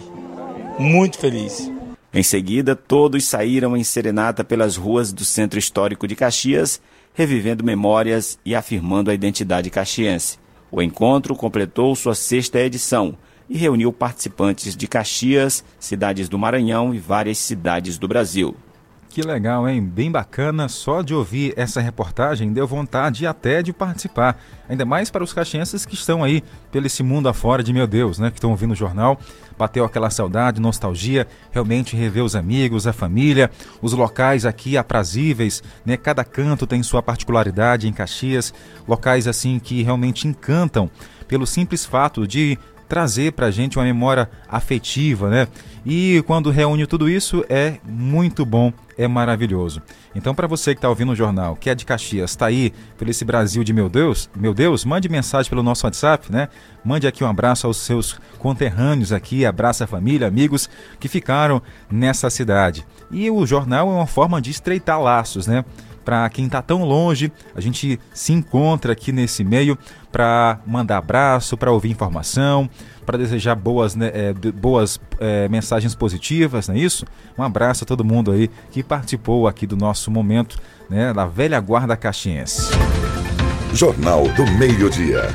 muito 0.77 1.17
feliz. 1.17 1.71
Em 2.13 2.23
seguida, 2.23 2.75
todos 2.75 3.23
saíram 3.23 3.75
em 3.75 3.83
serenata 3.83 4.43
pelas 4.43 4.75
ruas 4.75 5.13
do 5.13 5.23
Centro 5.23 5.57
Histórico 5.57 6.07
de 6.07 6.15
Caxias, 6.15 6.81
revivendo 7.13 7.63
memórias 7.63 8.37
e 8.45 8.53
afirmando 8.53 9.09
a 9.09 9.13
identidade 9.13 9.69
caxiense. 9.69 10.37
O 10.69 10.81
encontro 10.81 11.35
completou 11.35 11.95
sua 11.95 12.15
sexta 12.15 12.59
edição 12.59 13.17
e 13.49 13.57
reuniu 13.57 13.91
participantes 13.91 14.75
de 14.75 14.87
Caxias, 14.87 15.63
cidades 15.79 16.29
do 16.29 16.39
Maranhão 16.39 16.93
e 16.93 16.99
várias 16.99 17.37
cidades 17.37 17.97
do 17.97 18.07
Brasil. 18.07 18.55
Que 19.13 19.21
legal, 19.21 19.67
hein? 19.67 19.83
Bem 19.83 20.09
bacana. 20.09 20.69
Só 20.69 21.01
de 21.01 21.13
ouvir 21.13 21.53
essa 21.57 21.81
reportagem 21.81 22.53
deu 22.53 22.65
vontade 22.65 23.27
até 23.27 23.61
de 23.61 23.73
participar. 23.73 24.41
Ainda 24.69 24.85
mais 24.85 25.11
para 25.11 25.21
os 25.21 25.33
caxienses 25.33 25.85
que 25.85 25.95
estão 25.95 26.23
aí 26.23 26.41
pelo 26.71 26.87
esse 26.87 27.03
mundo 27.03 27.27
afora 27.27 27.61
de 27.61 27.73
meu 27.73 27.85
Deus, 27.85 28.19
né? 28.19 28.31
Que 28.31 28.37
estão 28.37 28.51
ouvindo 28.51 28.71
o 28.71 28.75
jornal. 28.75 29.19
Bateu 29.57 29.83
aquela 29.83 30.09
saudade, 30.09 30.61
nostalgia, 30.61 31.27
realmente 31.51 31.93
rever 31.93 32.23
os 32.23 32.37
amigos, 32.37 32.87
a 32.87 32.93
família, 32.93 33.51
os 33.81 33.91
locais 33.91 34.45
aqui 34.45 34.77
aprazíveis, 34.77 35.61
né? 35.85 35.97
Cada 35.97 36.23
canto 36.23 36.65
tem 36.65 36.81
sua 36.81 37.03
particularidade 37.03 37.89
em 37.89 37.91
Caxias. 37.93 38.53
Locais 38.87 39.27
assim 39.27 39.59
que 39.59 39.83
realmente 39.83 40.25
encantam 40.25 40.89
pelo 41.27 41.45
simples 41.45 41.85
fato 41.85 42.25
de 42.25 42.57
trazer 42.91 43.31
para 43.31 43.45
a 43.45 43.51
gente 43.51 43.79
uma 43.79 43.85
memória 43.85 44.29
afetiva, 44.49 45.29
né? 45.29 45.47
E 45.85 46.21
quando 46.27 46.51
reúne 46.51 46.85
tudo 46.85 47.09
isso 47.09 47.41
é 47.47 47.77
muito 47.85 48.45
bom, 48.45 48.73
é 48.97 49.07
maravilhoso. 49.07 49.81
Então, 50.13 50.35
para 50.35 50.45
você 50.45 50.73
que 50.75 50.79
está 50.79 50.89
ouvindo 50.89 51.13
o 51.13 51.15
jornal, 51.15 51.55
que 51.55 51.69
é 51.69 51.73
de 51.73 51.85
Caxias, 51.85 52.31
está 52.31 52.47
aí 52.47 52.73
pelo 52.97 53.09
esse 53.09 53.23
Brasil 53.23 53.63
de 53.63 53.71
meu 53.71 53.87
Deus, 53.87 54.29
meu 54.35 54.53
Deus, 54.53 54.83
mande 54.83 55.07
mensagem 55.07 55.49
pelo 55.49 55.63
nosso 55.63 55.87
WhatsApp, 55.87 56.29
né? 56.29 56.49
Mande 56.83 57.07
aqui 57.07 57.23
um 57.23 57.27
abraço 57.27 57.65
aos 57.65 57.77
seus 57.77 58.19
conterrâneos 58.37 59.13
aqui, 59.13 59.45
abraça 59.45 59.85
a 59.85 59.87
família, 59.87 60.27
amigos 60.27 60.69
que 60.99 61.07
ficaram 61.07 61.61
nessa 61.89 62.29
cidade. 62.29 62.85
E 63.09 63.31
o 63.31 63.45
jornal 63.45 63.89
é 63.89 63.93
uma 63.93 64.05
forma 64.05 64.41
de 64.41 64.51
estreitar 64.51 65.01
laços, 65.01 65.47
né? 65.47 65.63
Para 66.11 66.29
quem 66.29 66.45
está 66.45 66.61
tão 66.61 66.83
longe, 66.83 67.31
a 67.55 67.61
gente 67.61 67.97
se 68.13 68.33
encontra 68.33 68.91
aqui 68.91 69.13
nesse 69.13 69.45
meio 69.45 69.77
para 70.11 70.59
mandar 70.67 70.97
abraço, 70.97 71.55
para 71.55 71.71
ouvir 71.71 71.89
informação, 71.89 72.69
para 73.05 73.17
desejar 73.17 73.55
boas, 73.55 73.95
né, 73.95 74.11
é, 74.13 74.33
boas 74.33 74.99
é, 75.21 75.47
mensagens 75.47 75.95
positivas, 75.95 76.67
não 76.67 76.75
é 76.75 76.79
isso? 76.79 77.05
Um 77.37 77.43
abraço 77.43 77.85
a 77.85 77.87
todo 77.87 78.03
mundo 78.03 78.29
aí 78.29 78.49
que 78.71 78.83
participou 78.83 79.47
aqui 79.47 79.65
do 79.65 79.77
nosso 79.77 80.11
momento, 80.11 80.59
né, 80.89 81.13
da 81.13 81.25
velha 81.25 81.61
guarda 81.61 81.95
caxiense. 81.95 82.73
Jornal 83.73 84.27
do 84.35 84.45
Meio-Dia. 84.57 85.29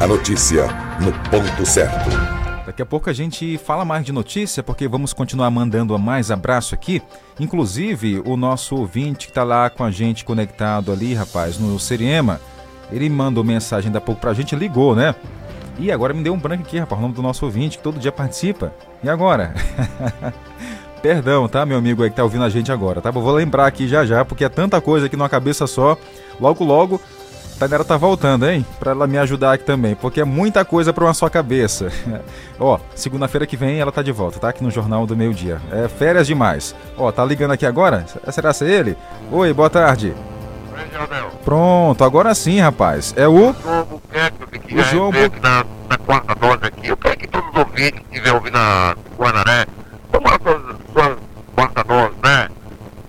A 0.00 0.06
notícia 0.08 0.66
no 1.00 1.12
ponto 1.30 1.64
certo. 1.64 2.37
Daqui 2.68 2.82
a 2.82 2.86
pouco 2.86 3.08
a 3.08 3.14
gente 3.14 3.56
fala 3.56 3.82
mais 3.82 4.04
de 4.04 4.12
notícia, 4.12 4.62
porque 4.62 4.86
vamos 4.86 5.14
continuar 5.14 5.50
mandando 5.50 5.98
mais 5.98 6.30
abraço 6.30 6.74
aqui. 6.74 7.00
Inclusive, 7.40 8.20
o 8.26 8.36
nosso 8.36 8.76
ouvinte 8.76 9.24
que 9.24 9.30
está 9.30 9.42
lá 9.42 9.70
com 9.70 9.82
a 9.82 9.90
gente 9.90 10.22
conectado 10.22 10.92
ali, 10.92 11.14
rapaz, 11.14 11.58
no 11.58 11.78
Seriema, 11.80 12.38
ele 12.92 13.08
mandou 13.08 13.42
mensagem 13.42 13.90
da 13.90 14.02
pouco 14.02 14.20
pra 14.20 14.34
gente, 14.34 14.54
ligou, 14.54 14.94
né? 14.94 15.14
E 15.78 15.90
agora 15.90 16.12
me 16.12 16.22
deu 16.22 16.34
um 16.34 16.38
branco 16.38 16.62
aqui, 16.62 16.78
rapaz, 16.78 16.98
o 16.98 17.02
nome 17.02 17.14
do 17.14 17.22
nosso 17.22 17.46
ouvinte, 17.46 17.78
que 17.78 17.82
todo 17.82 17.98
dia 17.98 18.12
participa. 18.12 18.70
E 19.02 19.08
agora? 19.08 19.54
Perdão, 21.00 21.48
tá, 21.48 21.64
meu 21.64 21.78
amigo 21.78 22.02
aí 22.02 22.10
que 22.10 22.16
tá 22.16 22.22
ouvindo 22.22 22.44
a 22.44 22.50
gente 22.50 22.70
agora, 22.70 23.00
tá? 23.00 23.10
Vou 23.10 23.32
lembrar 23.32 23.66
aqui 23.66 23.88
já 23.88 24.04
já, 24.04 24.26
porque 24.26 24.44
é 24.44 24.48
tanta 24.50 24.78
coisa 24.78 25.06
aqui 25.06 25.16
numa 25.16 25.30
cabeça 25.30 25.66
só. 25.66 25.96
Logo, 26.38 26.62
logo, 26.64 27.00
Tainara 27.58 27.84
tá 27.84 27.96
voltando, 27.96 28.48
hein? 28.48 28.64
Pra 28.78 28.92
ela 28.92 29.06
me 29.08 29.18
ajudar 29.18 29.54
aqui 29.54 29.64
também, 29.64 29.96
porque 29.96 30.20
é 30.20 30.24
muita 30.24 30.64
coisa 30.64 30.92
pra 30.92 31.04
uma 31.04 31.12
só 31.12 31.28
cabeça. 31.28 31.90
Ó, 32.58 32.78
segunda-feira 32.94 33.46
que 33.48 33.56
vem 33.56 33.80
ela 33.80 33.90
tá 33.90 34.00
de 34.00 34.12
volta, 34.12 34.38
tá? 34.38 34.48
Aqui 34.48 34.62
no 34.62 34.70
Jornal 34.70 35.06
do 35.06 35.16
Meio 35.16 35.34
Dia. 35.34 35.60
É 35.72 35.88
férias 35.88 36.28
demais. 36.28 36.72
Ó, 36.96 37.10
tá 37.10 37.24
ligando 37.24 37.50
aqui 37.50 37.66
agora? 37.66 38.06
Será 38.30 38.52
ser 38.52 38.70
ele? 38.70 38.96
Oi, 39.32 39.52
boa 39.52 39.68
tarde. 39.68 40.14
Pronto, 41.44 42.04
agora 42.04 42.32
sim, 42.32 42.60
rapaz. 42.60 43.12
É 43.16 43.26
o. 43.26 43.50
O 43.50 43.54
João 44.90 45.10
Buquerque. 45.10 45.40
Na, 45.42 45.64
na 45.88 45.98
quarta 45.98 46.34
dose 46.36 46.60
aqui. 46.62 46.88
Eu 46.88 46.96
quero 46.96 47.18
que 47.18 47.26
todos 47.26 47.48
os 47.50 47.56
ouvintes 47.56 48.00
que 48.00 48.06
estiverem 48.06 48.34
ouvindo 48.34 48.56
a 48.56 48.94
Guanaré 49.18 49.66
tomar 50.12 50.36
a 50.36 50.38
sua, 50.38 50.76
sua 50.92 51.16
quarta 51.56 51.82
dose, 51.82 52.14
né? 52.22 52.48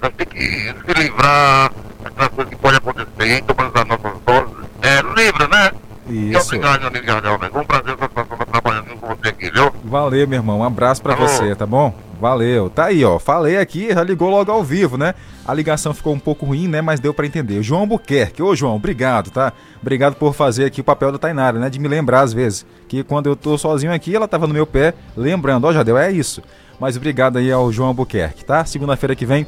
Nós 0.01 0.11
temos 0.17 0.33
que 0.33 0.41
se 0.41 0.99
livrar 1.03 1.71
daquelas 2.19 2.29
coisas 2.29 2.53
que 2.53 2.59
podem 2.59 2.77
acontecer, 2.77 3.43
tomando 3.43 3.77
as 3.77 3.87
nossas 3.87 4.19
doses. 4.25 4.69
É, 4.81 5.01
livre, 5.01 5.47
né? 5.47 5.71
Isso. 6.09 6.55
E 6.55 6.57
obrigado, 6.57 6.87
amigo 6.87 7.05
Jardel, 7.05 7.37
né? 7.37 7.49
Um 7.53 7.63
prazer 7.63 7.93
estar 7.93 8.25
trabalhando 8.51 8.95
com 8.97 9.07
você 9.07 9.29
aqui, 9.29 9.51
viu? 9.51 9.71
Valeu, 9.83 10.27
meu 10.27 10.39
irmão. 10.39 10.59
Um 10.59 10.63
abraço 10.63 11.01
pra 11.01 11.13
Alô. 11.13 11.27
você, 11.27 11.55
tá 11.55 11.65
bom? 11.65 11.93
Valeu. 12.19 12.69
Tá 12.69 12.85
aí, 12.85 13.05
ó. 13.05 13.19
Falei 13.19 13.57
aqui, 13.57 13.93
já 13.93 14.03
ligou 14.03 14.29
logo 14.29 14.51
ao 14.51 14.63
vivo, 14.63 14.97
né? 14.97 15.13
A 15.47 15.53
ligação 15.53 15.93
ficou 15.93 16.13
um 16.13 16.19
pouco 16.19 16.47
ruim, 16.47 16.67
né? 16.67 16.81
Mas 16.81 16.99
deu 16.99 17.13
pra 17.13 17.25
entender. 17.25 17.61
João 17.61 17.87
Buquerque. 17.87 18.41
Ô, 18.41 18.55
João, 18.55 18.75
obrigado, 18.75 19.29
tá? 19.29 19.53
Obrigado 19.81 20.15
por 20.15 20.33
fazer 20.33 20.65
aqui 20.65 20.81
o 20.81 20.83
papel 20.83 21.11
da 21.11 21.17
Tainara, 21.19 21.59
né? 21.59 21.69
De 21.69 21.79
me 21.79 21.87
lembrar 21.87 22.21
às 22.21 22.33
vezes. 22.33 22.65
Que 22.87 23.03
quando 23.03 23.27
eu 23.27 23.35
tô 23.35 23.57
sozinho 23.57 23.93
aqui, 23.93 24.15
ela 24.15 24.27
tava 24.27 24.47
no 24.47 24.53
meu 24.53 24.65
pé, 24.65 24.95
lembrando. 25.15 25.65
Ó, 25.65 25.71
já 25.73 25.83
deu, 25.83 25.97
é 25.97 26.11
isso. 26.11 26.41
Mas 26.79 26.97
obrigado 26.97 27.37
aí 27.37 27.51
ao 27.51 27.71
João 27.71 27.93
Buquerque, 27.93 28.43
tá? 28.43 28.65
Segunda-feira 28.65 29.15
que 29.15 29.25
vem, 29.25 29.45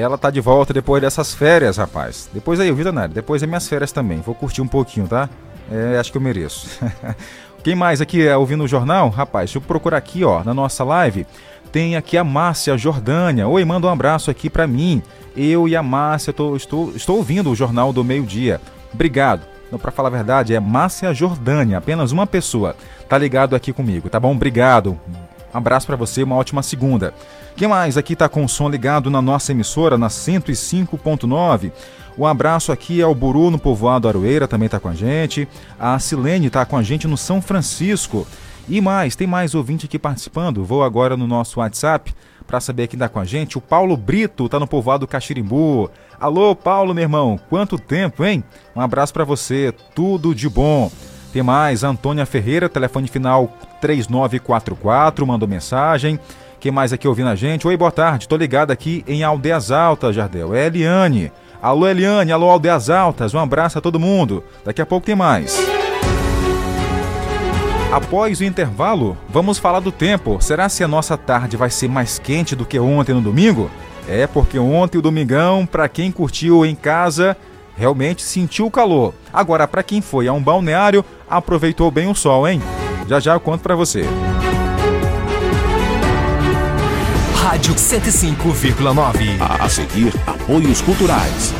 ela 0.00 0.16
tá 0.16 0.30
de 0.30 0.40
volta 0.40 0.72
depois 0.72 1.02
dessas 1.02 1.34
férias, 1.34 1.76
rapaz. 1.76 2.28
Depois 2.32 2.58
aí, 2.58 2.72
viu, 2.72 2.84
Tainara? 2.84 3.08
Depois 3.08 3.42
é 3.42 3.46
minhas 3.46 3.68
férias 3.68 3.92
também. 3.92 4.20
Vou 4.20 4.34
curtir 4.34 4.62
um 4.62 4.66
pouquinho, 4.66 5.06
tá? 5.06 5.28
É, 5.70 5.98
acho 5.98 6.10
que 6.10 6.16
eu 6.16 6.22
mereço. 6.22 6.68
Quem 7.62 7.74
mais 7.76 8.00
aqui 8.00 8.26
é 8.26 8.36
ouvindo 8.36 8.64
o 8.64 8.68
jornal? 8.68 9.08
Rapaz, 9.08 9.50
deixa 9.50 9.58
eu 9.58 9.62
procurar 9.62 9.98
aqui, 9.98 10.24
ó, 10.24 10.42
na 10.42 10.52
nossa 10.52 10.82
live. 10.82 11.26
tem 11.70 11.96
aqui 11.96 12.18
a 12.18 12.24
Márcia 12.24 12.76
Jordânia. 12.76 13.46
Oi, 13.46 13.64
manda 13.64 13.86
um 13.86 13.90
abraço 13.90 14.30
aqui 14.30 14.50
para 14.50 14.66
mim. 14.66 15.02
Eu 15.36 15.68
e 15.68 15.76
a 15.76 15.82
Márcia 15.82 16.32
tô, 16.32 16.56
estou, 16.56 16.90
estou 16.94 17.16
ouvindo 17.16 17.50
o 17.50 17.54
Jornal 17.54 17.92
do 17.92 18.02
Meio 18.02 18.24
Dia. 18.24 18.60
Obrigado. 18.92 19.42
Para 19.78 19.90
falar 19.90 20.08
a 20.08 20.12
verdade, 20.12 20.54
é 20.54 20.60
Márcia 20.60 21.14
Jordânia, 21.14 21.78
apenas 21.78 22.12
uma 22.12 22.26
pessoa. 22.26 22.76
Tá 23.08 23.16
ligado 23.16 23.56
aqui 23.56 23.72
comigo, 23.72 24.10
tá 24.10 24.20
bom? 24.20 24.32
Obrigado. 24.32 24.98
Abraço 25.52 25.86
para 25.86 25.96
você, 25.96 26.22
uma 26.22 26.36
ótima 26.36 26.62
segunda. 26.62 27.12
Quem 27.56 27.68
mais 27.68 27.96
aqui 27.96 28.16
tá 28.16 28.28
com 28.28 28.44
o 28.44 28.48
som 28.48 28.68
ligado 28.68 29.10
na 29.10 29.20
nossa 29.20 29.52
emissora, 29.52 29.98
na 29.98 30.08
105.9? 30.08 31.72
Um 32.16 32.26
abraço 32.26 32.72
aqui 32.72 33.00
ao 33.00 33.14
Buru, 33.14 33.50
no 33.50 33.58
povoado 33.58 34.08
Aroeira, 34.08 34.48
também 34.48 34.68
tá 34.68 34.78
com 34.78 34.88
a 34.88 34.94
gente. 34.94 35.48
A 35.78 35.98
Silene 35.98 36.50
tá 36.50 36.64
com 36.64 36.76
a 36.76 36.82
gente 36.82 37.06
no 37.06 37.16
São 37.16 37.40
Francisco. 37.40 38.26
E 38.68 38.80
mais, 38.80 39.16
tem 39.16 39.26
mais 39.26 39.54
ouvinte 39.54 39.86
aqui 39.86 39.98
participando. 39.98 40.64
Vou 40.64 40.82
agora 40.82 41.16
no 41.16 41.26
nosso 41.26 41.60
WhatsApp 41.60 42.14
para 42.46 42.60
saber 42.60 42.86
quem 42.86 42.96
está 42.96 43.08
com 43.08 43.18
a 43.18 43.24
gente. 43.24 43.58
O 43.58 43.60
Paulo 43.60 43.96
Brito 43.96 44.46
está 44.46 44.60
no 44.60 44.66
povoado 44.66 45.06
Caxirimbu. 45.06 45.90
Alô, 46.20 46.54
Paulo, 46.54 46.94
meu 46.94 47.02
irmão. 47.02 47.40
Quanto 47.48 47.78
tempo, 47.78 48.24
hein? 48.24 48.44
Um 48.76 48.80
abraço 48.80 49.12
para 49.12 49.24
você. 49.24 49.74
Tudo 49.94 50.34
de 50.34 50.48
bom. 50.48 50.90
Tem 51.32 51.42
mais, 51.42 51.82
Antônia 51.82 52.26
Ferreira, 52.26 52.68
telefone 52.68 53.08
final 53.08 53.50
3944, 53.80 55.26
mandou 55.26 55.48
mensagem. 55.48 56.20
Quem 56.60 56.70
mais 56.70 56.92
aqui 56.92 57.08
ouvindo 57.08 57.30
a 57.30 57.34
gente? 57.34 57.66
Oi, 57.66 57.74
boa 57.74 57.90
tarde. 57.90 58.28
Tô 58.28 58.36
ligado 58.36 58.70
aqui 58.70 59.02
em 59.08 59.24
Aldeias 59.24 59.70
Altas, 59.70 60.14
Jardel. 60.14 60.54
É 60.54 60.66
Eliane. 60.66 61.32
Alô, 61.60 61.88
Eliane. 61.88 62.30
Alô, 62.30 62.50
Aldeias 62.50 62.90
Altas. 62.90 63.32
Um 63.32 63.38
abraço 63.38 63.78
a 63.78 63.80
todo 63.80 63.98
mundo. 63.98 64.44
Daqui 64.62 64.82
a 64.82 64.86
pouco 64.86 65.06
tem 65.06 65.16
mais. 65.16 65.58
Após 67.90 68.40
o 68.40 68.44
intervalo, 68.44 69.16
vamos 69.28 69.58
falar 69.58 69.80
do 69.80 69.90
tempo. 69.90 70.36
Será 70.38 70.68
se 70.68 70.84
a 70.84 70.88
nossa 70.88 71.16
tarde 71.16 71.56
vai 71.56 71.70
ser 71.70 71.88
mais 71.88 72.18
quente 72.18 72.54
do 72.54 72.66
que 72.66 72.78
ontem 72.78 73.14
no 73.14 73.22
domingo? 73.22 73.70
É 74.06 74.26
porque 74.26 74.58
ontem 74.58 74.98
o 74.98 75.02
domingão, 75.02 75.64
para 75.64 75.88
quem 75.88 76.12
curtiu 76.12 76.64
em 76.66 76.74
casa, 76.74 77.34
realmente 77.76 78.22
sentiu 78.22 78.66
o 78.66 78.70
calor. 78.70 79.14
Agora, 79.32 79.66
para 79.66 79.82
quem 79.82 80.00
foi 80.00 80.28
a 80.28 80.32
um 80.32 80.42
balneário, 80.42 81.04
aproveitou 81.32 81.90
bem 81.90 82.08
o 82.08 82.14
sol, 82.14 82.46
hein? 82.46 82.62
Já 83.08 83.18
já 83.18 83.32
eu 83.34 83.40
conto 83.40 83.62
para 83.62 83.74
você. 83.74 84.04
Rádio 87.34 87.74
105,9. 87.74 89.36
A 89.40 89.68
seguir, 89.68 90.12
apoios 90.26 90.80
culturais. 90.80 91.52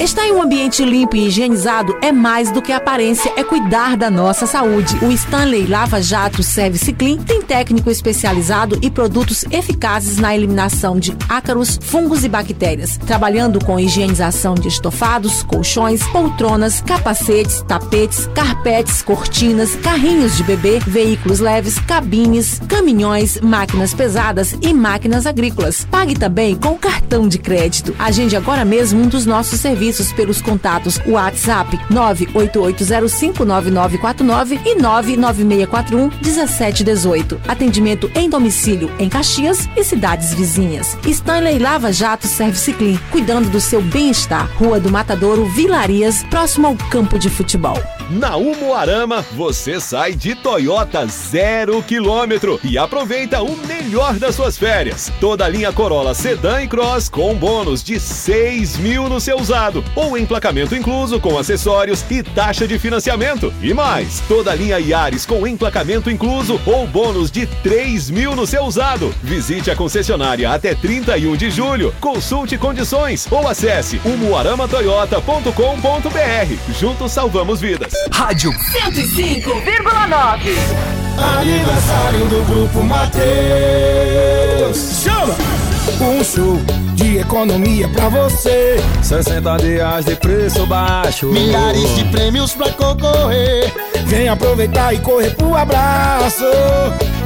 Estar 0.00 0.24
em 0.28 0.32
um 0.32 0.40
ambiente 0.40 0.84
limpo 0.84 1.16
e 1.16 1.26
higienizado 1.26 1.98
é 2.00 2.12
mais 2.12 2.52
do 2.52 2.62
que 2.62 2.70
aparência, 2.70 3.32
é 3.36 3.42
cuidar 3.42 3.96
da 3.96 4.08
nossa 4.08 4.46
saúde. 4.46 4.96
O 5.04 5.10
Stanley 5.10 5.66
Lava 5.66 6.00
Jato 6.00 6.40
Service 6.40 6.92
Clean 6.92 7.16
tem 7.16 7.42
técnico 7.42 7.90
especializado 7.90 8.78
e 8.80 8.92
produtos 8.92 9.44
eficazes 9.50 10.18
na 10.18 10.36
eliminação 10.36 11.00
de 11.00 11.16
ácaros, 11.28 11.80
fungos 11.82 12.24
e 12.24 12.28
bactérias, 12.28 12.96
trabalhando 12.96 13.58
com 13.58 13.78
higienização 13.80 14.54
de 14.54 14.68
estofados, 14.68 15.42
colchões, 15.42 16.00
poltronas, 16.06 16.80
capacetes, 16.80 17.60
tapetes, 17.62 18.28
carpetes, 18.32 19.02
cortinas, 19.02 19.74
carrinhos 19.74 20.36
de 20.36 20.44
bebê, 20.44 20.78
veículos 20.78 21.40
leves, 21.40 21.76
cabines, 21.80 22.60
caminhões, 22.68 23.40
máquinas 23.40 23.92
pesadas 23.92 24.56
e 24.62 24.72
máquinas 24.72 25.26
agrícolas. 25.26 25.84
Pague 25.90 26.14
também 26.14 26.54
com 26.54 26.78
cartão 26.78 27.26
de 27.26 27.38
crédito. 27.38 27.92
Agende 27.98 28.36
agora 28.36 28.64
mesmo 28.64 29.02
um 29.02 29.08
dos 29.08 29.26
nossos 29.26 29.58
serviços 29.58 29.87
serviços 29.88 30.12
pelos 30.12 30.42
contatos 30.42 31.00
WhatsApp 31.06 31.78
988059949 31.90 34.60
e 34.64 34.76
996411718. 34.76 37.38
Atendimento 37.48 38.08
em 38.14 38.28
domicílio 38.28 38.92
em 38.98 39.08
Caxias 39.08 39.66
e 39.76 39.82
cidades 39.82 40.34
vizinhas. 40.34 40.98
Stanley 41.06 41.58
Lava 41.58 41.90
Jato 41.92 42.26
Service 42.26 42.70
Clean, 42.72 42.98
cuidando 43.10 43.48
do 43.48 43.60
seu 43.60 43.80
bem-estar. 43.80 44.50
Rua 44.56 44.78
do 44.78 44.90
Matadouro, 44.90 45.46
Vilarias, 45.46 46.22
próximo 46.24 46.66
ao 46.66 46.76
campo 46.90 47.18
de 47.18 47.30
futebol. 47.30 47.82
Na 48.10 48.36
Umuarama, 48.36 49.22
você 49.32 49.78
sai 49.78 50.14
de 50.14 50.34
Toyota 50.34 51.06
zero 51.06 51.82
quilômetro 51.82 52.58
e 52.64 52.78
aproveita 52.78 53.42
o 53.42 53.54
melhor 53.66 54.14
das 54.14 54.34
suas 54.34 54.56
férias. 54.56 55.12
Toda 55.20 55.44
a 55.44 55.48
linha 55.48 55.70
Corolla 55.72 56.14
Sedan 56.14 56.62
e 56.62 56.68
Cross 56.68 57.10
com 57.10 57.34
bônus 57.34 57.82
de 57.82 58.00
6 58.00 58.78
mil 58.78 59.10
no 59.10 59.20
seu 59.20 59.38
usado 59.38 59.77
ou 59.94 60.16
emplacamento 60.16 60.74
incluso 60.74 61.20
com 61.20 61.38
acessórios 61.38 62.02
e 62.10 62.22
taxa 62.22 62.66
de 62.66 62.78
financiamento. 62.78 63.52
E 63.62 63.74
mais, 63.74 64.22
toda 64.28 64.50
a 64.50 64.54
linha 64.54 64.78
Yaris 64.78 65.26
com 65.26 65.46
emplacamento 65.46 66.10
incluso 66.10 66.58
ou 66.66 66.86
bônus 66.86 67.30
de 67.30 67.46
3 67.46 68.08
mil 68.10 68.34
no 68.34 68.46
seu 68.46 68.64
usado. 68.64 69.14
Visite 69.22 69.70
a 69.70 69.76
concessionária 69.76 70.50
até 70.50 70.74
31 70.74 71.36
de 71.36 71.50
julho. 71.50 71.94
Consulte 72.00 72.56
condições 72.56 73.28
ou 73.30 73.46
acesse 73.46 74.00
umuaramatoyota.com.br. 74.04 76.72
Juntos 76.78 77.12
salvamos 77.12 77.60
vidas. 77.60 77.92
Rádio 78.12 78.52
105,9. 78.52 80.98
Aniversário 81.18 82.26
do 82.26 82.44
Grupo 82.44 82.82
Mateus. 82.82 83.08
Chama! 85.02 85.67
Um 86.00 86.22
show 86.22 86.58
de 86.94 87.18
economia 87.18 87.88
pra 87.88 88.08
você. 88.08 88.76
60 89.02 89.56
dias 89.56 90.04
de 90.04 90.14
preço 90.16 90.66
baixo. 90.66 91.26
Milhares 91.26 91.96
de 91.96 92.04
prêmios 92.04 92.52
pra 92.52 92.70
concorrer. 92.72 93.72
Vem 94.06 94.28
aproveitar 94.28 94.94
e 94.94 94.98
correr 94.98 95.34
pro 95.34 95.54
abraço. 95.54 96.44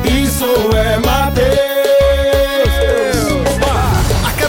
Isso 0.04 0.46
é 0.76 0.98
Mateus. 0.98 2.11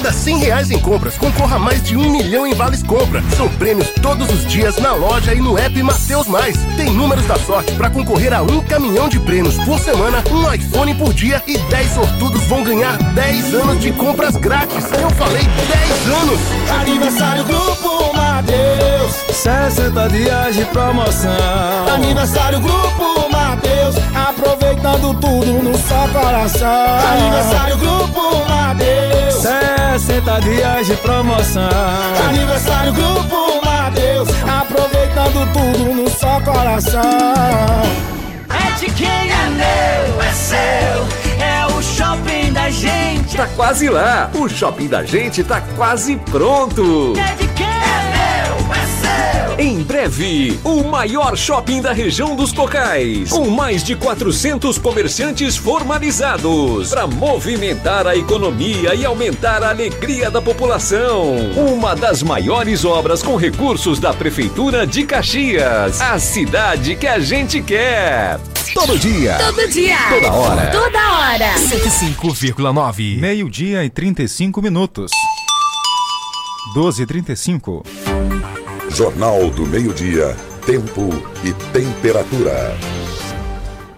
Cada 0.03 0.17
100 0.17 0.37
reais 0.39 0.69
em 0.69 0.77
compras, 0.79 1.17
concorra 1.17 1.55
a 1.55 1.59
mais 1.59 1.81
de 1.81 1.95
um 1.95 2.09
milhão 2.09 2.45
em 2.45 2.53
vales 2.53 2.83
compra. 2.83 3.23
São 3.37 3.47
prêmios 3.47 3.87
todos 4.01 4.29
os 4.29 4.45
dias 4.45 4.75
na 4.75 4.91
loja 4.91 5.33
e 5.33 5.39
no 5.39 5.57
app 5.57 5.81
Mateus 5.81 6.27
Mais. 6.27 6.57
Tem 6.75 6.89
números 6.89 7.25
da 7.25 7.37
sorte 7.37 7.71
para 7.75 7.89
concorrer 7.89 8.33
a 8.33 8.41
um 8.41 8.59
caminhão 8.59 9.07
de 9.07 9.17
prêmios 9.17 9.55
por 9.59 9.79
semana, 9.79 10.21
um 10.29 10.53
iPhone 10.53 10.93
por 10.95 11.13
dia 11.13 11.41
e 11.47 11.57
10 11.57 11.91
sortudos 11.93 12.43
vão 12.47 12.65
ganhar 12.65 12.97
10 13.13 13.53
anos 13.53 13.79
de 13.79 13.93
compras 13.93 14.35
grátis. 14.35 14.83
Eu 14.91 15.09
falei 15.11 15.43
10 15.43 16.21
anos! 16.21 16.39
Aniversário 16.81 17.45
Grupo 17.45 18.13
Mateus. 18.13 19.13
60 19.31 20.09
dias 20.09 20.53
de 20.53 20.65
promoção. 20.65 21.87
Aniversário 21.95 22.59
Grupo 22.59 23.29
Mateus. 23.31 23.42
Aproveitando 24.35 25.13
tudo 25.19 25.63
no 25.63 25.77
só 25.77 26.07
coração. 26.07 26.67
Aniversário 27.11 27.77
Grupo 27.77 28.49
Mateus. 28.49 29.35
60 29.35 30.41
dias 30.41 30.87
de 30.87 30.95
promoção. 30.97 31.69
Aniversário 32.29 32.93
Grupo 32.93 33.63
Mateus. 33.63 34.29
Aproveitando 34.59 35.53
tudo 35.53 35.93
no 35.93 36.09
só 36.09 36.41
coração. 36.41 37.01
É 38.49 38.71
de 38.79 38.91
quem 38.91 39.07
é 39.07 39.49
meu, 39.49 40.21
é 40.21 40.33
seu. 40.33 40.57
É 41.39 41.65
o 41.67 41.81
shopping 41.81 42.51
da 42.51 42.71
gente. 42.71 43.37
Tá 43.37 43.47
quase 43.55 43.87
lá. 43.87 44.31
O 44.33 44.49
shopping 44.49 44.87
da 44.87 45.03
gente 45.03 45.43
tá 45.43 45.61
quase 45.75 46.15
pronto. 46.17 47.13
É 47.17 47.35
de 47.35 47.47
quem. 47.49 47.72
Em 49.63 49.81
breve, 49.81 50.59
o 50.61 50.83
maior 50.83 51.37
shopping 51.37 51.81
da 51.81 51.93
região 51.93 52.35
dos 52.35 52.51
Cocais, 52.51 53.29
com 53.29 53.49
mais 53.49 53.81
de 53.81 53.95
400 53.95 54.77
comerciantes 54.77 55.55
formalizados, 55.55 56.89
para 56.89 57.07
movimentar 57.07 58.05
a 58.05 58.13
economia 58.13 58.93
e 58.93 59.05
aumentar 59.05 59.63
a 59.63 59.69
alegria 59.69 60.29
da 60.29 60.41
população. 60.41 61.33
Uma 61.55 61.95
das 61.95 62.21
maiores 62.21 62.83
obras 62.83 63.23
com 63.23 63.37
recursos 63.37 63.99
da 63.99 64.13
Prefeitura 64.13 64.85
de 64.85 65.05
Caxias, 65.05 66.01
a 66.01 66.19
cidade 66.19 66.97
que 66.97 67.07
a 67.07 67.19
gente 67.19 67.61
quer. 67.61 68.41
Todo 68.73 68.99
dia. 68.99 69.37
Todo 69.37 69.65
dia. 69.69 69.97
Toda 70.09 70.33
hora. 70.33 70.71
Toda 70.71 71.13
hora. 71.13 71.53
105,9. 71.55 73.17
Meio-dia 73.17 73.85
e 73.85 73.89
35 73.89 74.61
minutos. 74.61 75.09
12 76.75 77.03
e 77.03 77.05
35. 77.05 77.83
Jornal 78.93 79.49
do 79.49 79.65
Meio-Dia, 79.65 80.37
Tempo 80.67 81.09
e 81.43 81.51
Temperatura. 81.73 82.77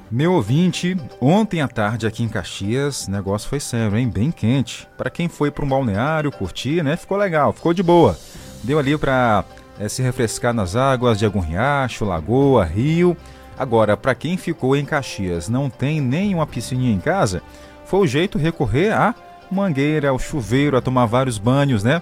Meu 0.10 0.32
ouvinte, 0.32 0.96
ontem 1.20 1.60
à 1.60 1.68
tarde 1.68 2.08
aqui 2.08 2.24
em 2.24 2.30
Caxias, 2.30 3.06
negócio 3.06 3.50
foi 3.50 3.60
sério, 3.60 3.98
hein? 3.98 4.08
Bem 4.08 4.32
quente. 4.32 4.88
Para 4.98 5.10
quem 5.10 5.28
foi 5.28 5.52
para 5.52 5.66
um 5.66 5.68
balneário, 5.68 6.32
curtir, 6.32 6.82
né? 6.82 6.96
Ficou 6.96 7.18
legal, 7.18 7.52
ficou 7.52 7.74
de 7.74 7.84
boa. 7.84 8.18
Deu 8.64 8.80
ali 8.80 8.98
para 8.98 9.44
é, 9.78 9.90
se 9.90 10.02
refrescar 10.02 10.54
nas 10.54 10.78
águas 10.78 11.20
de 11.20 11.26
algum 11.26 11.42
riacho, 11.42 12.06
lagoa, 12.06 12.64
rio. 12.64 13.18
Agora, 13.60 13.98
para 13.98 14.16
quem 14.16 14.38
ficou 14.38 14.78
em 14.78 14.86
Caxias, 14.86 15.50
não 15.50 15.70
tem 15.70 16.00
nem 16.00 16.34
uma 16.34 16.48
piscininha 16.48 16.94
em 16.94 17.00
casa, 17.02 17.42
foi 17.84 18.00
o 18.00 18.08
jeito 18.08 18.38
recorrer 18.38 18.94
à 18.94 19.14
mangueira, 19.52 20.08
ao 20.08 20.18
chuveiro, 20.18 20.78
a 20.78 20.82
tomar 20.82 21.06
vários 21.06 21.38
banhos, 21.38 21.84
né? 21.84 22.02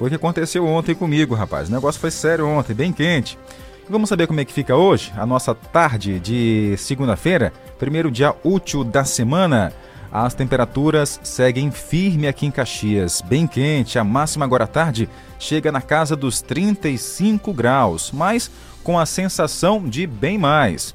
Foi 0.00 0.06
o 0.06 0.08
que 0.08 0.16
aconteceu 0.16 0.66
ontem 0.66 0.94
comigo, 0.94 1.34
rapaz. 1.34 1.68
O 1.68 1.72
negócio 1.72 2.00
foi 2.00 2.10
sério 2.10 2.48
ontem, 2.48 2.72
bem 2.72 2.90
quente. 2.90 3.38
Vamos 3.86 4.08
saber 4.08 4.26
como 4.26 4.40
é 4.40 4.46
que 4.46 4.52
fica 4.52 4.74
hoje, 4.74 5.12
a 5.14 5.26
nossa 5.26 5.54
tarde 5.54 6.18
de 6.18 6.74
segunda-feira, 6.78 7.52
primeiro 7.78 8.10
dia 8.10 8.34
útil 8.42 8.82
da 8.82 9.04
semana. 9.04 9.74
As 10.10 10.32
temperaturas 10.32 11.20
seguem 11.22 11.70
firme 11.70 12.26
aqui 12.26 12.46
em 12.46 12.50
Caxias, 12.50 13.20
bem 13.20 13.46
quente. 13.46 13.98
A 13.98 14.02
máxima 14.02 14.46
agora 14.46 14.64
à 14.64 14.66
tarde 14.66 15.06
chega 15.38 15.70
na 15.70 15.82
casa 15.82 16.16
dos 16.16 16.40
35 16.40 17.52
graus, 17.52 18.10
mas 18.10 18.50
com 18.82 18.98
a 18.98 19.04
sensação 19.04 19.86
de 19.86 20.06
bem 20.06 20.38
mais. 20.38 20.94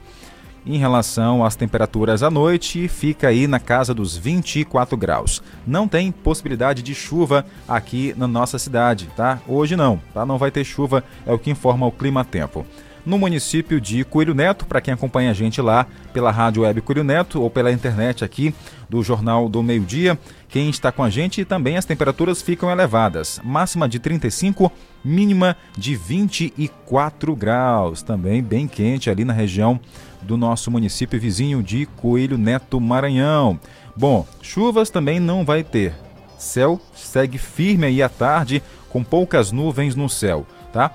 Em 0.66 0.78
relação 0.80 1.46
às 1.46 1.56
temperaturas 1.56 2.24
à 2.24 2.32
noite, 2.32 2.88
fica 2.88 3.28
aí 3.28 3.46
na 3.46 3.60
casa 3.60 3.94
dos 3.94 4.18
24 4.18 4.98
graus. 4.98 5.44
Não 5.66 5.88
tem 5.88 6.12
possibilidade 6.12 6.82
de 6.82 6.96
chuva 6.96 7.46
aqui 7.68 8.16
na 8.18 8.28
nossa 8.28 8.58
cidade, 8.58 9.08
tá? 9.16 9.40
Hoje 9.48 9.76
não, 9.76 10.02
tá? 10.12 10.26
Não 10.26 10.40
vai 10.40 10.50
ter 10.50 10.64
chuva, 10.64 11.04
é 11.24 11.32
o 11.32 11.38
que 11.38 11.52
informa 11.52 11.86
o 11.86 11.92
Clima 11.92 12.26
Tempo 12.26 12.66
no 13.06 13.20
município 13.20 13.80
de 13.80 14.04
Coelho 14.04 14.34
Neto, 14.34 14.66
para 14.66 14.82
quem 14.82 14.94
acompanha 14.94 15.30
a 15.30 15.34
gente 15.34 15.62
lá 15.62 15.86
pela 16.12 16.32
Rádio 16.32 16.64
Web 16.64 16.82
Coelho 16.82 17.04
Neto 17.04 17.42
ou 17.42 17.50
pela 17.50 17.72
internet 17.72 18.26
aqui 18.26 18.54
do 18.90 19.04
Jornal 19.04 19.48
do 19.48 19.62
Meio 19.62 19.82
Dia. 19.82 20.18
Quem 20.50 20.70
está 20.70 20.92
com 20.92 21.04
a 21.04 21.10
gente 21.10 21.46
também 21.46 21.78
as 21.78 21.86
temperaturas 21.86 22.42
ficam 22.42 22.72
elevadas, 22.72 23.40
máxima 23.44 23.88
de 23.88 24.00
35, 24.00 24.72
mínima 25.04 25.56
de 25.78 25.96
24 25.96 27.36
graus, 27.36 28.02
também 28.02 28.42
bem 28.42 28.68
quente 28.68 29.10
ali 29.10 29.24
na 29.24 29.34
região 29.34 29.80
do 30.26 30.36
nosso 30.36 30.70
município 30.72 31.20
vizinho 31.20 31.64
de 31.64 31.86
Coelho 31.86 32.38
Neto, 32.38 32.82
Maranhão. 32.82 33.60
Bom, 33.96 34.26
chuvas 34.42 34.90
também 34.90 35.20
não 35.20 35.46
vai 35.46 35.64
ter. 35.64 35.94
Céu 36.38 36.82
segue 36.94 37.38
firme 37.38 37.86
aí 37.86 38.04
à 38.04 38.10
tarde, 38.10 38.62
com 38.90 39.04
poucas 39.04 39.52
nuvens 39.52 39.96
no 39.96 40.10
céu, 40.10 40.46
tá? 40.74 40.92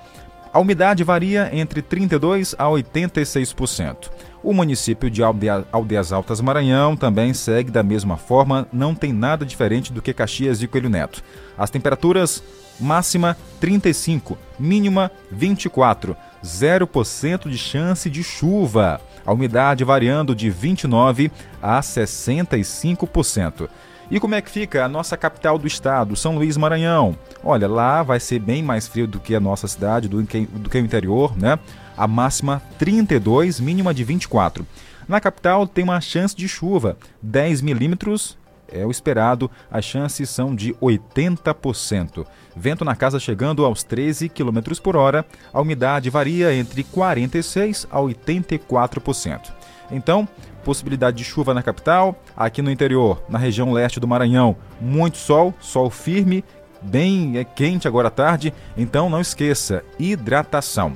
A 0.53 0.59
umidade 0.59 1.05
varia 1.05 1.49
entre 1.53 1.81
32% 1.81 2.57
a 2.59 2.65
86%. 2.65 4.11
O 4.43 4.53
município 4.53 5.11
de 5.11 5.23
Aldeias 5.23 6.13
Altas 6.13 6.41
Maranhão 6.41 6.97
também 6.97 7.33
segue 7.33 7.71
da 7.71 7.83
mesma 7.83 8.17
forma, 8.17 8.67
não 8.73 8.95
tem 8.95 9.13
nada 9.13 9.45
diferente 9.47 9.93
do 9.93 10.03
que 10.03 10.15
Caxias 10.15 10.63
e 10.63 10.67
Coelho 10.67 10.89
Neto. 10.89 11.23
As 11.57 11.71
temperaturas 11.71 12.43
máxima 12.81 13.37
35, 13.61 14.37
mínima 14.59 15.11
24, 15.31 16.17
0% 16.45 17.49
de 17.49 17.59
chance 17.59 18.09
de 18.09 18.23
chuva. 18.23 19.01
A 19.25 19.33
umidade 19.33 19.85
variando 19.85 20.35
de 20.35 20.51
29 20.51 21.31
a 21.63 21.81
65%. 21.81 23.69
E 24.11 24.19
como 24.19 24.35
é 24.35 24.43
que 24.43 24.51
fica 24.51 24.85
a 24.85 24.89
nossa 24.89 25.17
capital 25.17 25.57
do 25.57 25.69
estado, 25.69 26.17
São 26.17 26.35
Luís 26.35 26.57
Maranhão? 26.57 27.17
Olha, 27.45 27.69
lá 27.69 28.03
vai 28.03 28.19
ser 28.19 28.41
bem 28.41 28.61
mais 28.61 28.89
frio 28.89 29.07
do 29.07 29.21
que 29.21 29.37
a 29.37 29.41
nossa 29.41 29.69
cidade, 29.69 30.09
do 30.09 30.25
que, 30.25 30.47
do 30.47 30.69
que 30.69 30.79
o 30.79 30.85
interior, 30.85 31.39
né? 31.39 31.59
A 31.97 32.09
máxima 32.09 32.61
32, 32.77 33.61
mínima 33.61 33.95
de 33.95 34.03
24. 34.03 34.67
Na 35.07 35.21
capital 35.21 35.67
tem 35.67 35.85
uma 35.85 36.01
chance 36.01 36.35
de 36.35 36.49
chuva, 36.49 36.97
10 37.23 37.63
milímetros 37.63 38.37
é 38.73 38.85
o 38.85 38.91
esperado, 38.91 39.51
as 39.71 39.85
chances 39.85 40.29
são 40.31 40.55
de 40.55 40.73
80%. 40.75 42.27
Vento 42.55 42.85
na 42.85 42.97
casa 42.97 43.19
chegando 43.19 43.65
aos 43.65 43.83
13 43.83 44.29
km 44.29 44.61
por 44.83 44.97
hora, 44.97 45.25
a 45.53 45.61
umidade 45.61 46.11
varia 46.11 46.55
entre 46.55 46.85
46% 46.85 47.87
a 47.91 47.99
84%. 47.99 49.53
Então, 49.91 50.29
possibilidade 50.65 51.17
de 51.17 51.25
chuva 51.25 51.55
na 51.55 51.63
capital, 51.63 52.21
aqui 52.37 52.63
no 52.63 52.71
interior, 52.71 53.23
na 53.29 53.39
região 53.39 53.73
leste 53.73 53.99
do 53.99 54.09
Maranhão, 54.09 54.57
muito 54.81 55.17
sol, 55.17 55.55
sol 55.61 55.91
firme, 55.91 56.45
bem 56.83 57.39
é 57.39 57.45
quente 57.45 57.89
agora 57.89 58.09
à 58.09 58.11
tarde, 58.11 58.53
então 58.77 59.11
não 59.11 59.21
esqueça, 59.21 59.85
hidratação. 59.99 60.95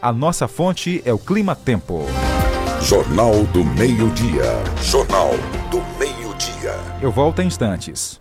A 0.00 0.12
nossa 0.12 0.46
fonte 0.46 1.02
é 1.04 1.12
o 1.12 1.18
Clima 1.18 1.56
Tempo. 1.56 2.04
Jornal 2.82 3.44
do 3.44 3.64
Meio-Dia. 3.64 4.44
Jornal. 4.82 5.30
Eu 7.04 7.12
volto 7.12 7.42
em 7.42 7.48
instantes. 7.48 8.18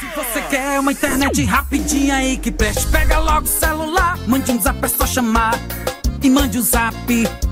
Se 0.00 0.06
você 0.16 0.40
quer 0.48 0.80
uma 0.80 0.92
internet 0.92 1.44
rapidinha 1.44 2.14
aí 2.14 2.38
que 2.38 2.50
preste, 2.50 2.86
pega 2.86 3.18
logo 3.18 3.44
o 3.44 3.46
celular, 3.46 4.18
mande 4.26 4.50
um 4.50 4.58
zap, 4.58 4.82
é 4.82 4.88
só 4.88 5.06
chamar. 5.06 5.52
E 6.22 6.30
mande 6.30 6.58
um 6.58 6.62
zap, 6.62 6.96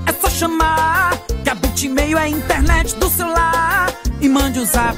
é 0.07 0.13
só 0.19 0.27
chamar. 0.27 1.15
Que 1.43 1.49
a 1.51 1.53
Bitmail 1.53 2.17
é 2.17 2.23
a 2.23 2.27
internet 2.27 2.95
do 2.95 3.07
celular. 3.07 3.93
E 4.19 4.27
mande 4.27 4.59
um 4.59 4.65
zap, 4.65 4.97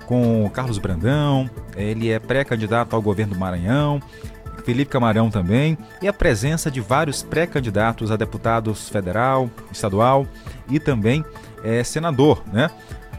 Com 0.05 0.45
o 0.45 0.49
Carlos 0.49 0.77
Brandão, 0.77 1.49
ele 1.77 2.11
é 2.11 2.19
pré-candidato 2.19 2.93
ao 2.93 3.01
governo 3.01 3.33
do 3.33 3.39
Maranhão, 3.39 4.01
Felipe 4.65 4.91
Camarão 4.91 5.29
também, 5.29 5.77
e 6.01 6.07
a 6.07 6.13
presença 6.13 6.69
de 6.69 6.81
vários 6.81 7.23
pré-candidatos 7.23 8.11
a 8.11 8.17
deputados 8.17 8.89
federal, 8.89 9.49
estadual 9.71 10.27
e 10.69 10.79
também 10.79 11.23
é, 11.63 11.81
senador, 11.83 12.43
né? 12.51 12.69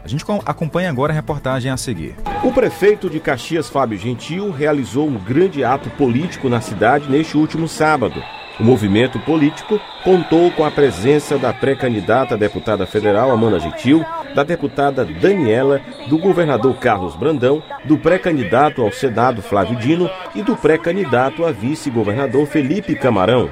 A 0.05 0.07
gente 0.07 0.23
acompanha 0.45 0.87
agora 0.87 1.11
a 1.11 1.15
reportagem 1.15 1.71
a 1.71 1.77
seguir. 1.77 2.13
O 2.43 2.51
prefeito 2.51 3.09
de 3.09 3.19
Caxias, 3.19 3.67
Fábio 3.67 3.97
Gentil, 3.97 4.51
realizou 4.51 5.07
um 5.07 5.17
grande 5.17 5.63
ato 5.63 5.89
político 5.89 6.47
na 6.47 6.61
cidade 6.61 7.09
neste 7.09 7.35
último 7.35 7.67
sábado. 7.67 8.21
O 8.59 8.63
movimento 8.63 9.17
político 9.21 9.81
contou 10.03 10.51
com 10.51 10.63
a 10.63 10.69
presença 10.69 11.39
da 11.39 11.51
pré-candidata 11.51 12.35
a 12.35 12.37
deputada 12.37 12.85
federal 12.85 13.31
Amanda 13.31 13.59
Gentil, 13.59 14.05
da 14.35 14.43
deputada 14.43 15.03
Daniela, 15.03 15.81
do 16.07 16.19
governador 16.19 16.75
Carlos 16.75 17.15
Brandão, 17.15 17.63
do 17.83 17.97
pré-candidato 17.97 18.83
ao 18.83 18.91
Senado 18.91 19.41
Flávio 19.41 19.75
Dino 19.75 20.07
e 20.35 20.43
do 20.43 20.55
pré-candidato 20.55 21.43
a 21.43 21.51
vice-governador 21.51 22.45
Felipe 22.45 22.93
Camarão. 22.93 23.49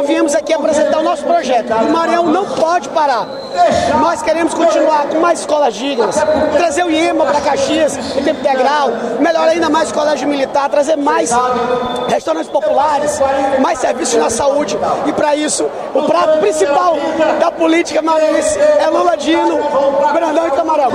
O 0.00 0.02
Nós 0.02 0.08
viemos 0.08 0.34
aqui 0.34 0.54
apresentar 0.54 0.98
o 0.98 1.02
nosso 1.02 1.22
projeto. 1.24 1.74
O 1.74 1.92
Maranhão 1.92 2.24
não 2.24 2.46
pode 2.46 2.88
parar. 2.88 3.26
Nós 4.00 4.22
queremos 4.22 4.54
continuar 4.54 5.06
com 5.08 5.20
mais 5.20 5.40
escolas 5.40 5.74
dignas, 5.74 6.16
trazer 6.56 6.84
o 6.84 6.90
IEMA 6.90 7.26
para 7.26 7.40
Caxias 7.42 7.98
em 8.16 8.22
tempo 8.22 8.40
integral, 8.40 8.88
melhorar 9.18 9.50
ainda 9.50 9.68
mais 9.68 9.90
o 9.90 9.94
colégio 9.94 10.26
militar, 10.26 10.70
trazer 10.70 10.96
mais 10.96 11.30
restaurantes 12.08 12.48
populares, 12.48 13.20
mais 13.60 13.78
serviços 13.78 14.18
na 14.18 14.30
saúde. 14.30 14.78
E 15.06 15.12
para 15.12 15.36
isso, 15.36 15.68
o 15.94 16.02
prato 16.04 16.38
principal 16.38 16.96
da 17.38 17.50
política 17.50 18.00
maranhense 18.00 18.58
é 18.58 18.86
Lula 18.86 19.18
Dino, 19.18 19.58
Brandão 20.14 20.46
e 20.46 20.50
Camarão. 20.52 20.90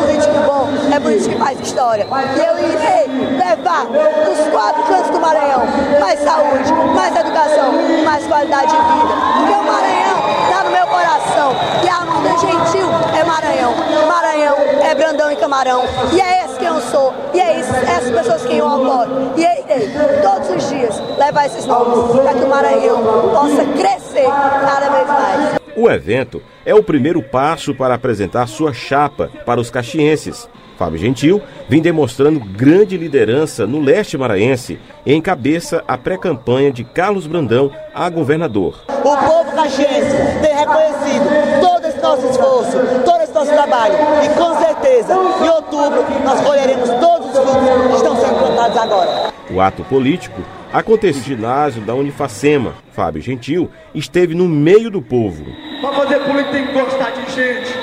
É 0.92 1.00
político 1.00 1.30
que 1.30 1.38
faz 1.38 1.60
história. 1.60 2.08
E 2.08 2.40
eu 2.40 2.58
irei 2.58 3.38
levar 3.38 3.86
dos 3.86 4.48
quatro 4.52 4.84
cantos 4.84 5.12
do 5.12 5.20
Maranhão 5.20 5.62
mais 6.00 6.20
saúde, 6.22 6.74
mais 6.96 7.16
educação, 7.16 7.72
mais 8.04 8.26
qualidade 8.26 8.72
de 8.72 8.78
vida. 8.78 8.95
Porque 9.38 9.54
o 9.54 9.64
Maranhão 9.64 10.18
está 10.44 10.64
no 10.64 10.72
meu 10.72 10.88
coração. 10.88 11.56
E 11.84 11.90
a 11.90 11.98
Amanda 11.98 12.30
Gentil 12.38 12.88
é 13.18 13.24
Maranhão. 13.24 13.74
Maranhão 14.08 14.56
é 14.84 14.96
Brandão 14.96 15.32
e 15.32 15.36
Camarão. 15.36 15.84
E 16.14 16.22
é 16.22 16.46
esse 16.46 16.58
quem 16.58 16.68
eu 16.68 16.82
sou. 16.82 17.14
E 17.34 17.40
é 17.40 17.60
isso, 17.60 17.74
essas 17.76 18.12
pessoas 18.12 18.46
que 18.46 18.58
eu 18.58 18.68
apoio. 18.68 19.34
E 19.36 19.46
é 19.46 19.62
irei, 19.62 19.90
todos 20.22 20.50
os 20.50 20.70
dias, 20.70 21.02
levar 21.18 21.46
esses 21.46 21.66
nomes 21.66 22.22
para 22.22 22.34
que 22.34 22.44
o 22.44 22.50
Maranhão 22.50 23.04
possa 23.32 23.66
crescer 23.66 24.28
cada 24.28 24.90
vez 24.90 25.08
mais. 25.08 25.60
O 25.76 25.90
evento 25.90 26.42
é 26.66 26.74
o 26.74 26.82
primeiro 26.82 27.22
passo 27.22 27.76
para 27.76 27.96
apresentar 27.96 28.48
sua 28.48 28.74
chapa 28.74 29.30
para 29.46 29.60
os 29.60 29.70
caxienses. 29.70 30.50
Fábio 30.78 31.00
Gentil 31.00 31.42
vem 31.70 31.82
demonstrando 31.82 32.40
grande 32.40 32.98
liderança 32.98 33.66
no 33.66 33.80
leste 33.80 34.18
maranhense 34.18 34.80
e 35.06 35.14
encabeça 35.14 35.84
a 35.88 35.98
pré-campanha 35.98 36.72
de 36.72 36.84
Carlos 36.84 37.28
Brandão 37.28 37.72
a 37.94 38.10
governador. 38.10 38.82
O 38.90 39.18
povo 39.18 39.52
caxiense 39.56 40.16
tem 40.42 40.56
reconhecido 40.56 41.62
todo 41.62 41.88
esse 41.88 42.02
nosso 42.02 42.28
esforço, 42.28 42.78
todo 43.06 43.22
esse 43.22 43.34
nosso 43.34 43.52
trabalho 43.52 43.96
e 44.24 44.30
com 44.38 44.56
certeza 44.60 45.14
em 45.14 45.50
outubro 45.50 46.06
nós 46.24 46.42
colheremos 46.42 46.90
todos 46.90 47.28
os 47.28 47.40
frutos 47.40 47.88
que 47.88 47.96
estão 47.96 48.16
sendo 48.18 48.40
plantados 48.40 48.78
agora. 48.78 49.34
O 49.50 49.62
ato 49.62 49.84
político 49.86 50.42
aconteceu 50.74 51.22
no 51.22 51.28
ginásio 51.28 51.82
da 51.84 51.94
Unifacema. 51.94 52.74
Fábio 52.92 53.22
Gentil 53.22 53.70
esteve 53.94 54.36
no 54.36 54.48
meio 54.48 54.90
do 54.90 55.02
povo. 55.02 55.46
Para 55.82 55.94
fazer 55.94 56.20
política 56.20 56.52
tem 56.52 56.68
que 56.68 56.74
gostar 56.74 57.12
de 57.12 57.32
gente, 57.32 57.74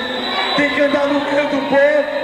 tem 0.55 0.69
que 0.69 0.81
andar 0.81 1.07
no 1.07 1.19
meio 1.19 1.49
do 1.49 1.69
povo 1.69 2.22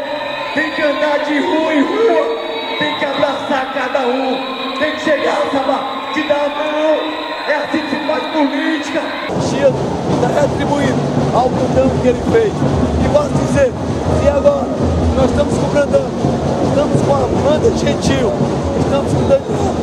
tem 0.53 0.71
que 0.71 0.81
andar 0.81 1.19
de 1.19 1.39
rua 1.39 1.73
em 1.73 1.81
rua, 1.81 2.37
tem 2.79 2.95
que 2.95 3.05
abraçar 3.05 3.73
cada 3.73 4.07
um, 4.07 4.37
tem 4.79 4.91
que 4.93 5.01
chegar, 5.01 5.41
sabe, 5.51 6.13
te 6.13 6.27
dar 6.27 6.45
a 6.45 6.49
mão. 6.49 7.29
É 7.47 7.55
assim 7.55 7.79
que 7.79 7.89
se 7.89 8.07
faz 8.07 8.23
política. 8.31 9.01
Chico 9.41 9.73
está 10.15 10.41
retribuindo 10.41 11.01
ao 11.33 11.49
Brandão 11.49 11.89
que 12.01 12.07
ele 12.09 12.21
fez. 12.31 12.53
E 12.53 13.09
posso 13.11 13.29
dizer, 13.29 13.71
e 14.23 14.27
agora 14.29 14.67
nós 15.15 15.29
estamos 15.29 15.57
com 15.57 15.65
o 15.65 15.69
Brandão, 15.69 16.05
estamos 16.69 17.01
com 17.01 17.13
a 17.13 17.17
Amanda 17.17 17.69
Gentil, 17.77 18.31
estamos 18.79 19.13
com 19.13 19.19
o 19.19 19.27
Daniel, 19.27 19.73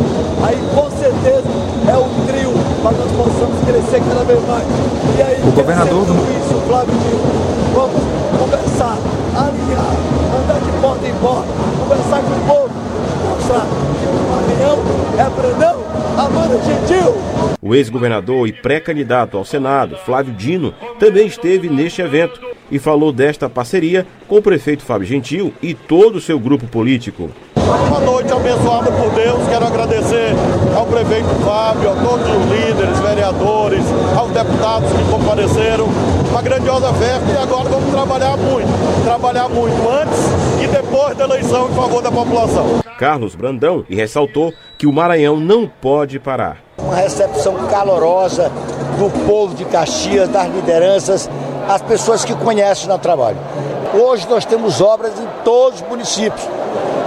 aí 0.47 0.59
com 0.75 0.91
certeza 0.91 1.49
é 1.89 1.97
o 1.97 2.09
trio 2.27 2.53
para 2.83 2.93
nós 2.93 3.11
possamos 3.13 3.59
crescer 3.67 4.03
cada 4.09 4.25
vez 4.25 4.41
mais. 4.47 4.65
E 5.19 5.23
aí, 5.23 5.43
o 5.43 5.53
governador 5.53 6.05
do... 6.05 6.15
isso, 6.15 6.63
Flávio 6.67 6.95
Dino, 6.95 7.21
vamos 7.75 8.03
conversar, 8.39 8.97
alinhar, 9.35 10.16
de 10.61 10.81
porta 10.81 11.07
em 11.07 11.15
porta, 11.17 11.49
conversar 11.79 12.23
com 12.23 12.31
o 12.31 12.47
povo, 12.47 12.75
mostrar 13.29 13.67
que 13.67 14.07
o 14.07 14.21
Maranhão 14.31 14.79
é 15.19 15.31
Brandão, 15.41 15.85
Amanda 16.19 16.59
Gentil. 16.63 17.15
O 17.61 17.75
ex-governador 17.75 18.49
e 18.49 18.53
pré-candidato 18.53 19.37
ao 19.37 19.45
Senado, 19.45 19.97
Flávio 19.97 20.33
Dino, 20.33 20.73
também 20.99 21.27
esteve 21.27 21.69
neste 21.69 22.01
evento 22.03 22.41
e 22.71 22.79
falou 22.79 23.13
desta 23.13 23.49
parceria 23.49 24.07
com 24.29 24.37
o 24.37 24.43
prefeito 24.43 24.85
Fábio 24.85 25.07
Gentil 25.07 25.53
e 25.63 25.75
todo 25.75 26.17
o 26.17 26.21
seu 26.21 26.39
grupo 26.39 26.67
político. 26.67 27.31
Uma 27.67 27.99
noite 27.99 28.33
abençoada 28.33 28.93
por 28.93 29.11
Deus. 29.11 29.49
Quero 29.49 29.67
agradecer 29.67 30.35
ao 30.77 30.87
prefeito 30.87 31.29
Fábio, 31.45 31.91
a 31.91 31.95
todos 31.97 32.25
os 32.29 32.45
líderes, 32.45 32.99
vereadores, 33.01 33.85
aos 34.17 34.31
deputados 34.31 34.89
que 34.93 35.11
compareceram. 35.11 35.87
Uma 36.31 36.43
grandiosa 36.43 36.93
festa 36.95 37.27
e 37.33 37.37
agora 37.37 37.69
vamos 37.69 37.91
trabalhar 37.91 38.37
muito. 38.37 39.05
Trabalhar 39.05 39.49
muito 39.49 39.89
antes 39.89 40.63
e 40.63 40.67
depois 40.69 41.17
da 41.17 41.25
eleição 41.25 41.69
em 41.69 41.75
favor 41.75 42.01
da 42.03 42.13
população. 42.13 42.81
Carlos 42.99 43.35
Brandão 43.35 43.85
e 43.89 43.97
ressaltou 43.97 44.53
que 44.79 44.87
o 44.87 44.93
Maranhão 44.93 45.37
não 45.39 45.67
pode 45.67 46.21
parar. 46.21 46.59
Uma 46.79 46.95
recepção 46.95 47.55
calorosa 47.67 48.49
do 48.97 49.27
povo 49.27 49.57
de 49.57 49.65
Caxias, 49.65 50.29
das 50.29 50.47
lideranças, 50.49 51.29
as 51.69 51.83
pessoas 51.83 52.25
que 52.25 52.35
conhecem 52.37 52.91
o 52.91 52.99
trabalho. 52.99 53.39
Hoje 53.93 54.27
nós 54.29 54.45
temos 54.45 54.81
obras 54.81 55.13
em 55.19 55.27
todos 55.45 55.81
os 55.81 55.89
municípios. 55.89 56.56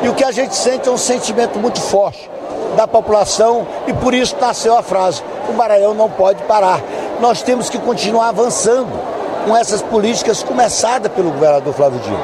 E 0.01 0.10
o 0.10 0.14
que 0.14 0.24
a 0.24 0.32
gente 0.32 0.55
sente 0.55 0.88
é 0.88 0.91
um 0.91 0.97
sentimento 0.97 1.60
muito 1.60 1.82
forte 1.82 2.30
da 2.76 2.88
população 2.88 3.68
e 3.88 3.93
por 3.93 4.14
isso 4.14 4.36
nasceu 4.39 4.78
a 4.78 4.84
frase: 4.84 5.22
o 5.49 5.53
Maranhão 5.53 5.93
não 5.93 6.10
pode 6.10 6.41
parar. 6.43 6.82
Nós 7.20 7.41
temos 7.41 7.70
que 7.70 7.78
continuar 7.78 8.30
avançando 8.30 8.91
com 9.45 9.55
essas 9.55 9.82
políticas 9.82 10.43
começadas 10.43 11.12
pelo 11.12 11.32
governador 11.32 11.74
Flávio 11.74 11.99
Dino. 11.99 12.20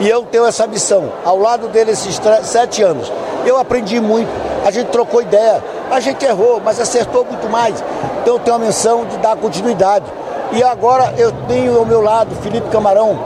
E 0.00 0.08
eu 0.08 0.22
tenho 0.24 0.46
essa 0.46 0.66
missão, 0.66 1.10
ao 1.24 1.38
lado 1.38 1.68
dele 1.68 1.92
esses 1.92 2.20
sete 2.42 2.82
anos. 2.82 3.10
Eu 3.46 3.58
aprendi 3.58 4.00
muito, 4.00 4.28
a 4.64 4.70
gente 4.70 4.88
trocou 4.88 5.22
ideia, 5.22 5.62
a 5.90 6.00
gente 6.00 6.24
errou, 6.24 6.60
mas 6.64 6.78
acertou 6.78 7.24
muito 7.24 7.48
mais. 7.48 7.82
Então 8.20 8.34
eu 8.34 8.40
tenho 8.40 8.56
a 8.56 8.58
missão 8.58 9.04
de 9.06 9.16
dar 9.18 9.36
continuidade. 9.36 10.04
E 10.52 10.62
agora 10.62 11.14
eu 11.16 11.32
tenho 11.48 11.78
ao 11.78 11.84
meu 11.84 12.02
lado 12.02 12.34
Felipe 12.42 12.68
Camarão, 12.68 13.18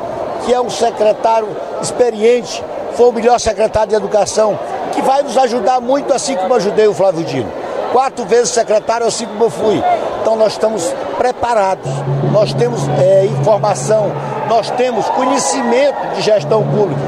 que 0.45 0.55
é 0.55 0.61
um 0.61 0.71
secretário 0.71 1.49
experiente, 1.83 2.63
foi 3.01 3.09
o 3.09 3.13
melhor 3.13 3.41
secretário 3.41 3.89
de 3.89 3.95
educação, 3.95 4.59
que 4.93 5.01
vai 5.01 5.23
nos 5.23 5.35
ajudar 5.39 5.81
muito, 5.81 6.13
assim 6.13 6.37
como 6.37 6.53
ajudei 6.53 6.87
o 6.87 6.93
Flávio 6.93 7.25
Dino. 7.25 7.51
Quatro 7.93 8.27
vezes 8.27 8.51
secretário, 8.51 9.07
assim 9.07 9.25
como 9.25 9.45
eu 9.45 9.49
fui. 9.49 9.83
Então 10.21 10.37
nós 10.37 10.53
estamos 10.53 10.95
preparados, 11.17 11.91
nós 12.31 12.53
temos 12.53 12.87
é, 13.01 13.25
informação, 13.25 14.13
nós 14.51 14.69
temos 14.73 15.09
conhecimento 15.09 16.15
de 16.15 16.21
gestão 16.21 16.63
pública. 16.63 17.01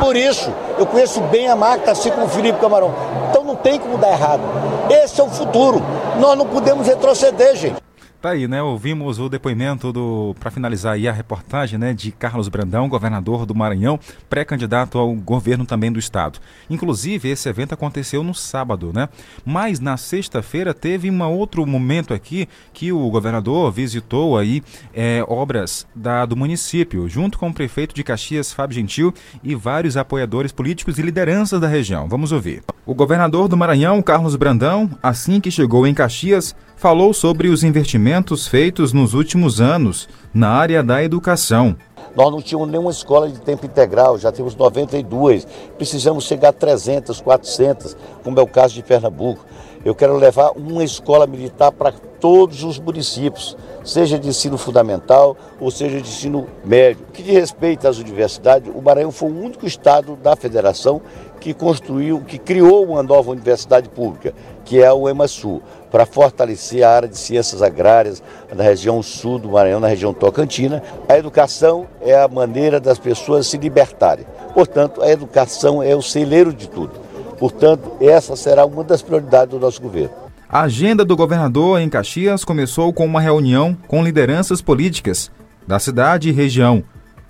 Por 0.00 0.16
isso, 0.16 0.52
eu 0.76 0.84
conheço 0.84 1.20
bem 1.20 1.46
a 1.46 1.54
máquina, 1.54 1.92
assim 1.92 2.10
como 2.10 2.26
o 2.26 2.28
Felipe 2.28 2.58
Camarão. 2.58 2.92
Então 3.30 3.44
não 3.44 3.54
tem 3.54 3.78
como 3.78 3.96
dar 3.96 4.10
errado. 4.10 4.42
Esse 4.90 5.20
é 5.20 5.24
o 5.24 5.28
futuro. 5.28 5.80
Nós 6.18 6.36
não 6.36 6.46
podemos 6.46 6.84
retroceder, 6.84 7.54
gente. 7.54 7.87
Tá 8.20 8.30
aí, 8.30 8.48
né? 8.48 8.60
Ouvimos 8.60 9.20
o 9.20 9.28
depoimento 9.28 9.92
do, 9.92 10.34
para 10.40 10.50
finalizar 10.50 10.94
aí 10.94 11.06
a 11.06 11.12
reportagem, 11.12 11.78
né, 11.78 11.94
de 11.94 12.10
Carlos 12.10 12.48
Brandão, 12.48 12.88
governador 12.88 13.46
do 13.46 13.54
Maranhão, 13.54 14.00
pré-candidato 14.28 14.98
ao 14.98 15.14
governo 15.14 15.64
também 15.64 15.92
do 15.92 16.00
estado. 16.00 16.40
Inclusive, 16.68 17.28
esse 17.28 17.48
evento 17.48 17.74
aconteceu 17.74 18.24
no 18.24 18.34
sábado, 18.34 18.90
né? 18.92 19.08
Mas 19.46 19.78
na 19.78 19.96
sexta-feira 19.96 20.74
teve 20.74 21.08
um 21.08 21.22
outro 21.22 21.64
momento 21.64 22.12
aqui 22.12 22.48
que 22.72 22.90
o 22.90 23.08
governador 23.08 23.70
visitou 23.70 24.36
aí 24.36 24.64
é, 24.92 25.24
obras 25.28 25.86
da, 25.94 26.26
do 26.26 26.34
município, 26.34 27.08
junto 27.08 27.38
com 27.38 27.50
o 27.50 27.54
prefeito 27.54 27.94
de 27.94 28.02
Caxias, 28.02 28.52
Fábio 28.52 28.74
Gentil, 28.74 29.14
e 29.44 29.54
vários 29.54 29.96
apoiadores 29.96 30.50
políticos 30.50 30.98
e 30.98 31.02
lideranças 31.02 31.60
da 31.60 31.68
região. 31.68 32.08
Vamos 32.08 32.32
ouvir. 32.32 32.64
O 32.84 32.94
governador 32.94 33.46
do 33.46 33.56
Maranhão, 33.56 34.02
Carlos 34.02 34.34
Brandão, 34.34 34.90
assim 35.00 35.40
que 35.40 35.52
chegou 35.52 35.86
em 35.86 35.94
Caxias, 35.94 36.56
falou 36.78 37.12
sobre 37.12 37.48
os 37.48 37.64
investimentos 37.64 38.46
feitos 38.46 38.92
nos 38.92 39.12
últimos 39.12 39.60
anos 39.60 40.08
na 40.32 40.48
área 40.48 40.80
da 40.80 41.02
educação. 41.02 41.76
Nós 42.14 42.30
não 42.30 42.40
tínhamos 42.40 42.68
nenhuma 42.68 42.92
escola 42.92 43.28
de 43.28 43.40
tempo 43.40 43.66
integral, 43.66 44.16
já 44.16 44.30
temos 44.30 44.54
92. 44.54 45.46
Precisamos 45.76 46.24
chegar 46.24 46.50
a 46.50 46.52
300, 46.52 47.20
400, 47.20 47.96
como 48.22 48.38
é 48.38 48.42
o 48.42 48.46
caso 48.46 48.74
de 48.74 48.82
Pernambuco. 48.82 49.44
Eu 49.84 49.94
quero 49.94 50.16
levar 50.16 50.52
uma 50.52 50.84
escola 50.84 51.26
militar 51.26 51.72
para 51.72 51.92
todos 52.20 52.62
os 52.62 52.78
municípios, 52.78 53.56
seja 53.84 54.18
de 54.18 54.28
ensino 54.28 54.58
fundamental 54.58 55.36
ou 55.60 55.70
seja 55.70 56.00
de 56.00 56.08
ensino 56.08 56.46
médio. 56.64 57.04
Que 57.12 57.22
diz 57.22 57.34
respeito 57.34 57.88
às 57.88 57.98
universidades, 57.98 58.72
o 58.72 58.80
Maranhão 58.80 59.10
foi 59.10 59.30
o 59.30 59.36
único 59.36 59.66
estado 59.66 60.16
da 60.16 60.36
federação 60.36 61.00
que 61.40 61.54
construiu, 61.54 62.20
que 62.20 62.38
criou 62.38 62.84
uma 62.84 63.02
nova 63.02 63.30
universidade 63.30 63.88
pública, 63.88 64.34
que 64.64 64.82
é 64.82 64.92
o 64.92 65.08
EMASU 65.08 65.62
para 65.90 66.04
fortalecer 66.04 66.82
a 66.82 66.90
área 66.90 67.08
de 67.08 67.16
ciências 67.16 67.62
agrárias 67.62 68.22
na 68.54 68.62
região 68.62 69.02
sul 69.02 69.38
do 69.38 69.50
Maranhão, 69.50 69.80
na 69.80 69.88
região 69.88 70.12
tocantina. 70.12 70.82
A 71.08 71.16
educação 71.16 71.86
é 72.00 72.14
a 72.14 72.28
maneira 72.28 72.78
das 72.78 72.98
pessoas 72.98 73.46
se 73.46 73.56
libertarem. 73.56 74.26
Portanto, 74.52 75.02
a 75.02 75.10
educação 75.10 75.82
é 75.82 75.94
o 75.94 76.02
celeiro 76.02 76.52
de 76.52 76.68
tudo. 76.68 76.92
Portanto, 77.38 77.92
essa 78.00 78.36
será 78.36 78.66
uma 78.66 78.82
das 78.82 79.00
prioridades 79.00 79.50
do 79.50 79.60
nosso 79.60 79.80
governo. 79.80 80.10
A 80.48 80.62
agenda 80.62 81.04
do 81.04 81.16
governador 81.16 81.80
em 81.80 81.88
Caxias 81.88 82.44
começou 82.44 82.92
com 82.92 83.04
uma 83.04 83.20
reunião 83.20 83.76
com 83.86 84.02
lideranças 84.02 84.62
políticas 84.62 85.30
da 85.66 85.78
cidade 85.78 86.30
e 86.30 86.32
região 86.32 86.82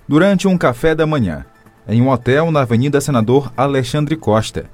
durante 0.07 0.47
um 0.47 0.57
café 0.57 0.95
da 0.95 1.05
manhã, 1.05 1.45
em 1.89 2.01
um 2.01 2.09
hotel 2.09 2.51
na 2.51 2.61
Avenida 2.61 3.01
Senador 3.01 3.51
Alexandre 3.57 4.15
Costa. 4.15 4.65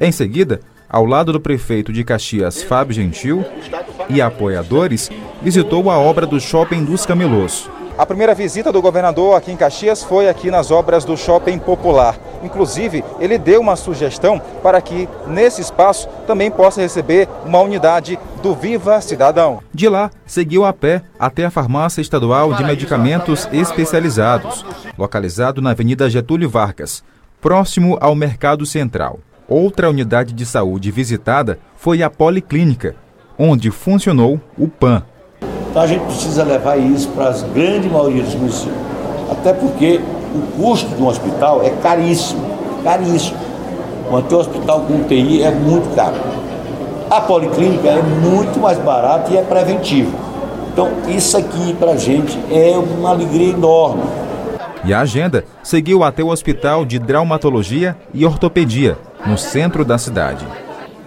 Em 0.00 0.10
seguida, 0.10 0.60
ao 0.88 1.04
lado 1.04 1.32
do 1.32 1.40
prefeito 1.40 1.92
de 1.92 2.02
Caxias, 2.02 2.62
Fábio 2.62 2.94
Gentil, 2.94 3.44
e 4.08 4.20
apoiadores, 4.20 5.10
visitou 5.42 5.90
a 5.90 5.98
obra 5.98 6.26
do 6.26 6.40
Shopping 6.40 6.84
dos 6.84 7.04
Camelôs. 7.04 7.68
A 7.98 8.04
primeira 8.04 8.34
visita 8.34 8.70
do 8.70 8.82
governador 8.82 9.34
aqui 9.36 9.50
em 9.50 9.56
Caxias 9.56 10.04
foi 10.04 10.28
aqui 10.28 10.50
nas 10.50 10.70
obras 10.70 11.02
do 11.02 11.16
Shopping 11.16 11.58
Popular. 11.58 12.18
Inclusive, 12.42 13.02
ele 13.18 13.38
deu 13.38 13.58
uma 13.58 13.74
sugestão 13.74 14.38
para 14.62 14.82
que 14.82 15.08
nesse 15.26 15.62
espaço 15.62 16.06
também 16.26 16.50
possa 16.50 16.82
receber 16.82 17.26
uma 17.46 17.58
unidade 17.60 18.18
do 18.42 18.54
Viva 18.54 19.00
Cidadão. 19.00 19.62
De 19.72 19.88
lá, 19.88 20.10
seguiu 20.26 20.66
a 20.66 20.74
pé 20.74 21.02
até 21.18 21.46
a 21.46 21.50
Farmácia 21.50 22.02
Estadual 22.02 22.52
de 22.52 22.64
Medicamentos 22.64 23.48
Especializados, 23.50 24.62
localizado 24.98 25.62
na 25.62 25.70
Avenida 25.70 26.10
Getúlio 26.10 26.50
Vargas, 26.50 27.02
próximo 27.40 27.96
ao 27.98 28.14
Mercado 28.14 28.66
Central. 28.66 29.20
Outra 29.48 29.88
unidade 29.88 30.34
de 30.34 30.44
saúde 30.44 30.90
visitada 30.90 31.58
foi 31.76 32.02
a 32.02 32.10
Policlínica, 32.10 32.94
onde 33.38 33.70
funcionou 33.70 34.38
o 34.58 34.68
PAN, 34.68 35.02
então 35.76 35.84
a 35.84 35.88
gente 35.88 36.06
precisa 36.06 36.42
levar 36.42 36.78
isso 36.78 37.06
para 37.10 37.28
as 37.28 37.42
grande 37.42 37.86
maioria 37.86 38.22
dos 38.22 38.34
municípios. 38.34 38.78
Até 39.30 39.52
porque 39.52 40.00
o 40.34 40.62
custo 40.62 40.88
de 40.88 41.02
um 41.02 41.06
hospital 41.06 41.62
é 41.62 41.68
caríssimo, 41.68 42.40
caríssimo. 42.82 43.36
Manter 44.10 44.36
um 44.36 44.38
hospital 44.38 44.80
com 44.80 44.94
UTI 44.94 45.42
é 45.42 45.50
muito 45.50 45.94
caro. 45.94 46.14
A 47.10 47.20
policlínica 47.20 47.90
é 47.90 48.00
muito 48.00 48.58
mais 48.58 48.78
barata 48.78 49.30
e 49.30 49.36
é 49.36 49.42
preventivo. 49.42 50.16
Então 50.72 50.88
isso 51.08 51.36
aqui 51.36 51.74
para 51.74 51.90
a 51.90 51.96
gente 51.98 52.38
é 52.50 52.74
uma 52.78 53.10
alegria 53.10 53.50
enorme. 53.50 54.02
E 54.82 54.94
a 54.94 55.00
agenda 55.00 55.44
seguiu 55.62 56.02
até 56.02 56.22
o 56.22 56.28
Hospital 56.28 56.86
de 56.86 56.98
Traumatologia 56.98 57.94
e 58.14 58.24
Ortopedia, 58.24 58.96
no 59.26 59.36
centro 59.36 59.84
da 59.84 59.98
cidade. 59.98 60.46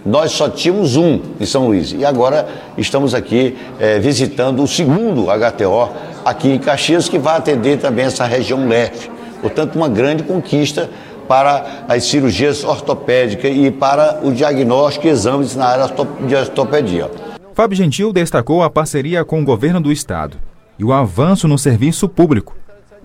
Nós 0.04 0.32
só 0.32 0.48
tínhamos 0.48 0.96
um 0.96 1.20
em 1.38 1.44
São 1.44 1.66
Luís 1.66 1.92
e 1.92 2.04
agora 2.04 2.48
estamos 2.78 3.14
aqui 3.14 3.56
é, 3.78 3.98
visitando 3.98 4.62
o 4.62 4.68
segundo 4.68 5.26
HTO 5.26 5.90
aqui 6.24 6.48
em 6.48 6.58
Caxias, 6.58 7.08
que 7.08 7.18
vai 7.18 7.36
atender 7.36 7.78
também 7.78 8.06
essa 8.06 8.24
região 8.24 8.66
leste. 8.66 9.10
Portanto, 9.42 9.76
uma 9.76 9.88
grande 9.88 10.22
conquista 10.22 10.88
para 11.28 11.84
as 11.88 12.04
cirurgias 12.04 12.64
ortopédicas 12.64 13.54
e 13.54 13.70
para 13.70 14.20
o 14.22 14.32
diagnóstico 14.32 15.06
e 15.06 15.10
exames 15.10 15.54
na 15.54 15.66
área 15.66 15.94
de 16.26 16.34
ortopedia. 16.34 17.10
Fábio 17.54 17.76
Gentil 17.76 18.12
destacou 18.12 18.62
a 18.62 18.70
parceria 18.70 19.24
com 19.24 19.40
o 19.40 19.44
governo 19.44 19.80
do 19.80 19.92
estado 19.92 20.38
e 20.78 20.84
o 20.84 20.92
avanço 20.92 21.46
no 21.46 21.58
serviço 21.58 22.08
público, 22.08 22.56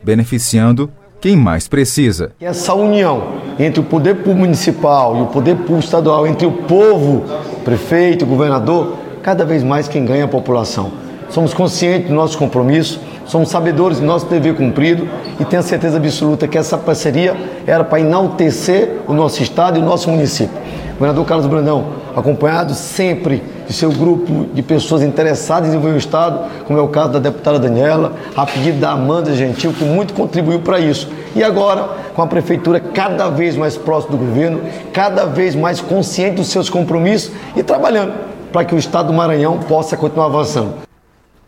beneficiando 0.04 0.90
quem 1.26 1.36
mais 1.36 1.68
precisa. 1.68 2.34
Essa 2.40 2.76
união 2.76 3.30
entre 3.58 3.80
o 3.80 3.84
poder 3.84 4.18
público 4.18 4.42
municipal 4.42 5.18
e 5.18 5.22
o 5.24 5.26
poder 5.26 5.56
público 5.56 5.80
estadual, 5.80 6.28
entre 6.28 6.46
o 6.46 6.52
povo, 6.52 7.26
prefeito, 7.64 8.28
governador, 8.28 8.96
cada 9.24 9.44
vez 9.44 9.64
mais 9.64 9.88
quem 9.88 10.06
ganha 10.06 10.26
a 10.26 10.28
população. 10.28 10.92
Somos 11.32 11.52
conscientes 11.52 12.10
do 12.10 12.14
nosso 12.14 12.38
compromisso, 12.38 13.02
somos 13.26 13.50
sabedores 13.50 14.00
do 14.00 14.06
nosso 14.06 14.28
dever 14.28 14.54
cumprido 14.54 15.10
e 15.40 15.46
tenho 15.46 15.64
certeza 15.64 15.98
absoluta 15.98 16.48
que 16.48 16.60
essa 16.60 16.78
parceria 16.78 17.36
era 17.66 17.84
para 17.84 18.02
enaltecer 18.02 19.00
o 19.08 19.14
nosso 19.14 19.42
estado 19.42 19.80
e 19.80 19.82
o 19.82 19.84
nosso 19.84 20.12
município. 20.12 20.56
Governador 20.96 21.26
Carlos 21.26 21.46
Brandão, 21.48 21.88
acompanhado 22.16 22.74
sempre 22.74 23.44
de 23.68 23.74
seu 23.74 23.92
grupo 23.92 24.48
de 24.54 24.62
pessoas 24.62 25.02
interessadas 25.02 25.68
em 25.68 25.72
desenvolver 25.72 25.96
o 25.96 26.00
Estado, 26.00 26.40
como 26.66 26.80
é 26.80 26.82
o 26.82 26.88
caso 26.88 27.14
da 27.14 27.20
deputada 27.20 27.60
Daniela, 27.60 28.14
a 28.36 28.46
pedido 28.46 28.80
da 28.80 28.92
Amanda 28.92 29.36
Gentil, 29.36 29.74
que 29.74 29.84
muito 29.84 30.14
contribuiu 30.14 30.60
para 30.60 30.80
isso. 30.80 31.10
E 31.36 31.44
agora, 31.44 31.90
com 32.16 32.22
a 32.22 32.28
Prefeitura 32.28 32.80
cada 32.80 33.30
vez 33.30 33.58
mais 33.58 33.76
próxima 33.76 34.18
do 34.18 34.26
governo, 34.26 34.62
cada 34.94 35.26
vez 35.26 35.54
mais 35.54 35.82
consciente 35.82 36.38
dos 36.38 36.48
seus 36.48 36.70
compromissos 36.70 37.32
e 37.56 37.64
trabalhando 37.64 38.14
para 38.52 38.64
que 38.64 38.74
o 38.74 38.78
Estado 38.78 39.08
do 39.08 39.14
Maranhão 39.14 39.60
possa 39.60 39.98
continuar 39.98 40.28
avançando. 40.28 40.86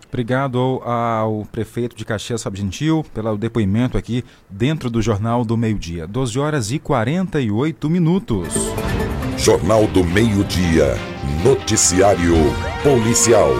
Obrigado 0.10 0.82
ao 0.84 1.45
prefeito 1.52 1.95
de 1.95 2.04
Caxias, 2.04 2.41
Fábio 2.41 2.62
Gentil, 2.62 3.06
pelo 3.14 3.38
depoimento 3.38 3.98
aqui 3.98 4.24
dentro 4.50 4.89
do 4.89 5.02
Jornal 5.02 5.45
do 5.45 5.56
Meio 5.56 5.78
Dia. 5.78 6.08
12 6.08 6.39
horas 6.39 6.72
e 6.72 6.80
48 6.80 7.89
minutos. 7.89 8.54
Jornal 9.38 9.85
do 9.88 10.03
Meio-Dia. 10.03 10.95
Noticiário 11.43 12.33
Policial. 12.81 13.51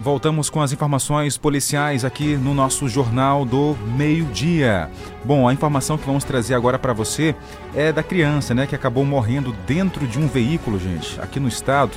Voltamos 0.00 0.48
com 0.48 0.62
as 0.62 0.72
informações 0.72 1.36
policiais 1.36 2.04
aqui 2.04 2.36
no 2.36 2.54
nosso 2.54 2.88
Jornal 2.88 3.44
do 3.44 3.76
Meio-Dia. 3.96 4.88
Bom, 5.24 5.48
a 5.48 5.52
informação 5.52 5.98
que 5.98 6.06
vamos 6.06 6.22
trazer 6.22 6.54
agora 6.54 6.78
para 6.78 6.92
você 6.92 7.34
é 7.74 7.92
da 7.92 8.04
criança, 8.04 8.54
né, 8.54 8.68
que 8.68 8.74
acabou 8.76 9.04
morrendo 9.04 9.52
dentro 9.66 10.06
de 10.06 10.16
um 10.16 10.28
veículo, 10.28 10.78
gente, 10.78 11.20
aqui 11.20 11.40
no 11.40 11.48
estado. 11.48 11.92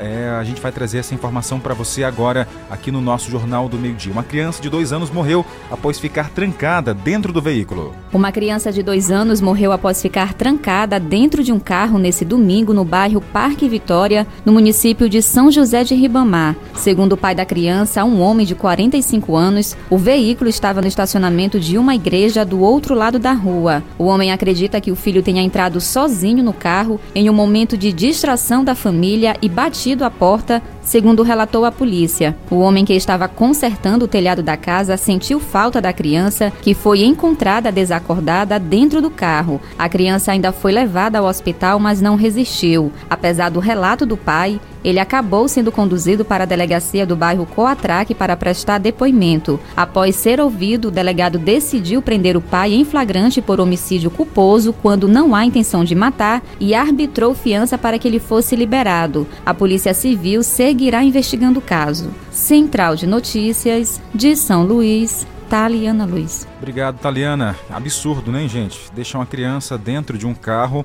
É, 0.00 0.36
a 0.38 0.42
gente 0.42 0.60
vai 0.60 0.72
trazer 0.72 0.98
essa 0.98 1.14
informação 1.14 1.60
para 1.60 1.74
você 1.74 2.02
agora 2.02 2.48
aqui 2.68 2.90
no 2.90 3.00
nosso 3.00 3.30
Jornal 3.30 3.68
do 3.68 3.78
Meio 3.78 3.94
Dia. 3.94 4.12
Uma 4.12 4.24
criança 4.24 4.60
de 4.60 4.68
dois 4.68 4.92
anos 4.92 5.10
morreu 5.10 5.44
após 5.70 5.98
ficar 5.98 6.30
trancada 6.30 6.92
dentro 6.92 7.32
do 7.32 7.40
veículo. 7.40 7.94
Uma 8.12 8.32
criança 8.32 8.72
de 8.72 8.82
dois 8.82 9.10
anos 9.10 9.40
morreu 9.40 9.72
após 9.72 10.02
ficar 10.02 10.34
trancada 10.34 10.98
dentro 10.98 11.42
de 11.42 11.52
um 11.52 11.58
carro 11.58 11.98
nesse 11.98 12.24
domingo 12.24 12.72
no 12.72 12.84
bairro 12.84 13.20
Parque 13.20 13.68
Vitória, 13.68 14.26
no 14.44 14.52
município 14.52 15.08
de 15.08 15.22
São 15.22 15.50
José 15.50 15.84
de 15.84 15.94
Ribamar. 15.94 16.56
Segundo 16.74 17.12
o 17.12 17.16
pai 17.16 17.34
da 17.34 17.44
criança, 17.44 18.04
um 18.04 18.20
homem 18.20 18.46
de 18.46 18.54
45 18.54 19.36
anos, 19.36 19.76
o 19.88 19.98
veículo 19.98 20.50
estava 20.50 20.80
no 20.80 20.88
estacionamento 20.88 21.60
de 21.60 21.78
uma 21.78 21.94
igreja 21.94 22.44
do 22.44 22.60
outro 22.60 22.94
lado 22.94 23.18
da 23.18 23.32
rua. 23.32 23.82
O 23.98 24.04
homem 24.04 24.32
acredita 24.32 24.80
que 24.80 24.90
o 24.90 24.96
filho 24.96 25.22
tenha 25.22 25.42
entrado 25.42 25.80
sozinho 25.80 26.42
no 26.42 26.52
carro 26.52 27.00
em 27.14 27.30
um 27.30 27.34
momento 27.34 27.76
de 27.76 27.92
distração 27.92 28.64
da 28.64 28.74
família 28.74 29.36
e 29.40 29.48
batido 29.48 29.75
batido 29.76 30.06
a 30.06 30.10
porta, 30.10 30.62
segundo 30.86 31.22
relatou 31.22 31.64
a 31.64 31.72
polícia. 31.72 32.34
O 32.48 32.60
homem 32.60 32.84
que 32.84 32.94
estava 32.94 33.28
consertando 33.28 34.04
o 34.04 34.08
telhado 34.08 34.42
da 34.42 34.56
casa 34.56 34.96
sentiu 34.96 35.38
falta 35.38 35.80
da 35.80 35.92
criança, 35.92 36.52
que 36.62 36.72
foi 36.72 37.02
encontrada 37.02 37.72
desacordada 37.72 38.58
dentro 38.58 39.02
do 39.02 39.10
carro. 39.10 39.60
A 39.76 39.88
criança 39.88 40.32
ainda 40.32 40.52
foi 40.52 40.72
levada 40.72 41.18
ao 41.18 41.26
hospital, 41.26 41.78
mas 41.80 42.00
não 42.00 42.14
resistiu. 42.14 42.92
Apesar 43.10 43.50
do 43.50 43.58
relato 43.58 44.06
do 44.06 44.16
pai, 44.16 44.60
ele 44.86 45.00
acabou 45.00 45.48
sendo 45.48 45.72
conduzido 45.72 46.24
para 46.24 46.44
a 46.44 46.46
delegacia 46.46 47.04
do 47.04 47.16
bairro 47.16 47.44
Coatraque 47.44 48.14
para 48.14 48.36
prestar 48.36 48.78
depoimento. 48.78 49.58
Após 49.76 50.14
ser 50.14 50.40
ouvido, 50.40 50.86
o 50.86 50.90
delegado 50.92 51.40
decidiu 51.40 52.00
prender 52.00 52.36
o 52.36 52.40
pai 52.40 52.72
em 52.72 52.84
flagrante 52.84 53.42
por 53.42 53.58
homicídio 53.58 54.12
culposo 54.12 54.72
quando 54.72 55.08
não 55.08 55.34
há 55.34 55.44
intenção 55.44 55.82
de 55.82 55.96
matar 55.96 56.40
e 56.60 56.72
arbitrou 56.72 57.34
fiança 57.34 57.76
para 57.76 57.98
que 57.98 58.06
ele 58.06 58.20
fosse 58.20 58.54
liberado. 58.54 59.26
A 59.44 59.52
Polícia 59.52 59.92
Civil 59.92 60.44
seguirá 60.76 61.02
investigando 61.02 61.58
o 61.58 61.62
caso. 61.62 62.12
Central 62.30 62.96
de 62.96 63.06
Notícias 63.06 63.98
de 64.14 64.36
São 64.36 64.62
Luís, 64.62 65.26
Taliana 65.48 66.04
Luiz. 66.04 66.46
Obrigado, 66.58 66.98
Taliana. 66.98 67.56
Absurdo, 67.70 68.30
né, 68.30 68.46
gente? 68.46 68.92
Deixar 68.92 69.20
uma 69.20 69.24
criança 69.24 69.78
dentro 69.78 70.18
de 70.18 70.26
um 70.26 70.34
carro 70.34 70.84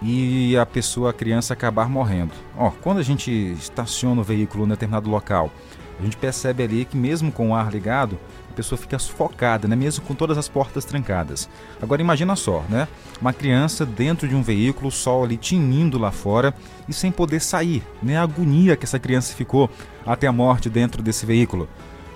e 0.00 0.56
a 0.56 0.64
pessoa, 0.64 1.10
a 1.10 1.12
criança, 1.12 1.52
acabar 1.52 1.88
morrendo. 1.88 2.30
Ó, 2.56 2.70
quando 2.80 2.98
a 2.98 3.02
gente 3.02 3.32
estaciona 3.58 4.20
o 4.20 4.24
veículo 4.24 4.66
em 4.66 4.68
determinado 4.68 5.10
local, 5.10 5.50
a 5.98 6.02
gente 6.04 6.16
percebe 6.16 6.62
ali 6.62 6.84
que 6.84 6.96
mesmo 6.96 7.32
com 7.32 7.50
o 7.50 7.56
ar 7.56 7.72
ligado, 7.72 8.16
a 8.54 8.56
pessoa 8.56 8.78
fica 8.78 8.96
sufocada, 9.00 9.66
né? 9.66 9.74
mesmo 9.74 10.04
com 10.04 10.14
todas 10.14 10.38
as 10.38 10.48
portas 10.48 10.84
trancadas. 10.84 11.48
Agora 11.82 12.00
imagina 12.00 12.36
só, 12.36 12.64
né? 12.68 12.86
Uma 13.20 13.32
criança 13.32 13.84
dentro 13.84 14.28
de 14.28 14.34
um 14.36 14.42
veículo, 14.42 14.88
o 14.88 14.92
sol 14.92 15.24
ali 15.24 15.36
tinindo 15.36 15.98
lá 15.98 16.12
fora 16.12 16.54
e 16.88 16.92
sem 16.92 17.10
poder 17.10 17.40
sair, 17.40 17.82
né? 18.00 18.16
A 18.16 18.22
agonia 18.22 18.76
que 18.76 18.84
essa 18.84 18.98
criança 18.98 19.34
ficou 19.34 19.68
até 20.06 20.28
a 20.28 20.32
morte 20.32 20.70
dentro 20.70 21.02
desse 21.02 21.26
veículo. 21.26 21.68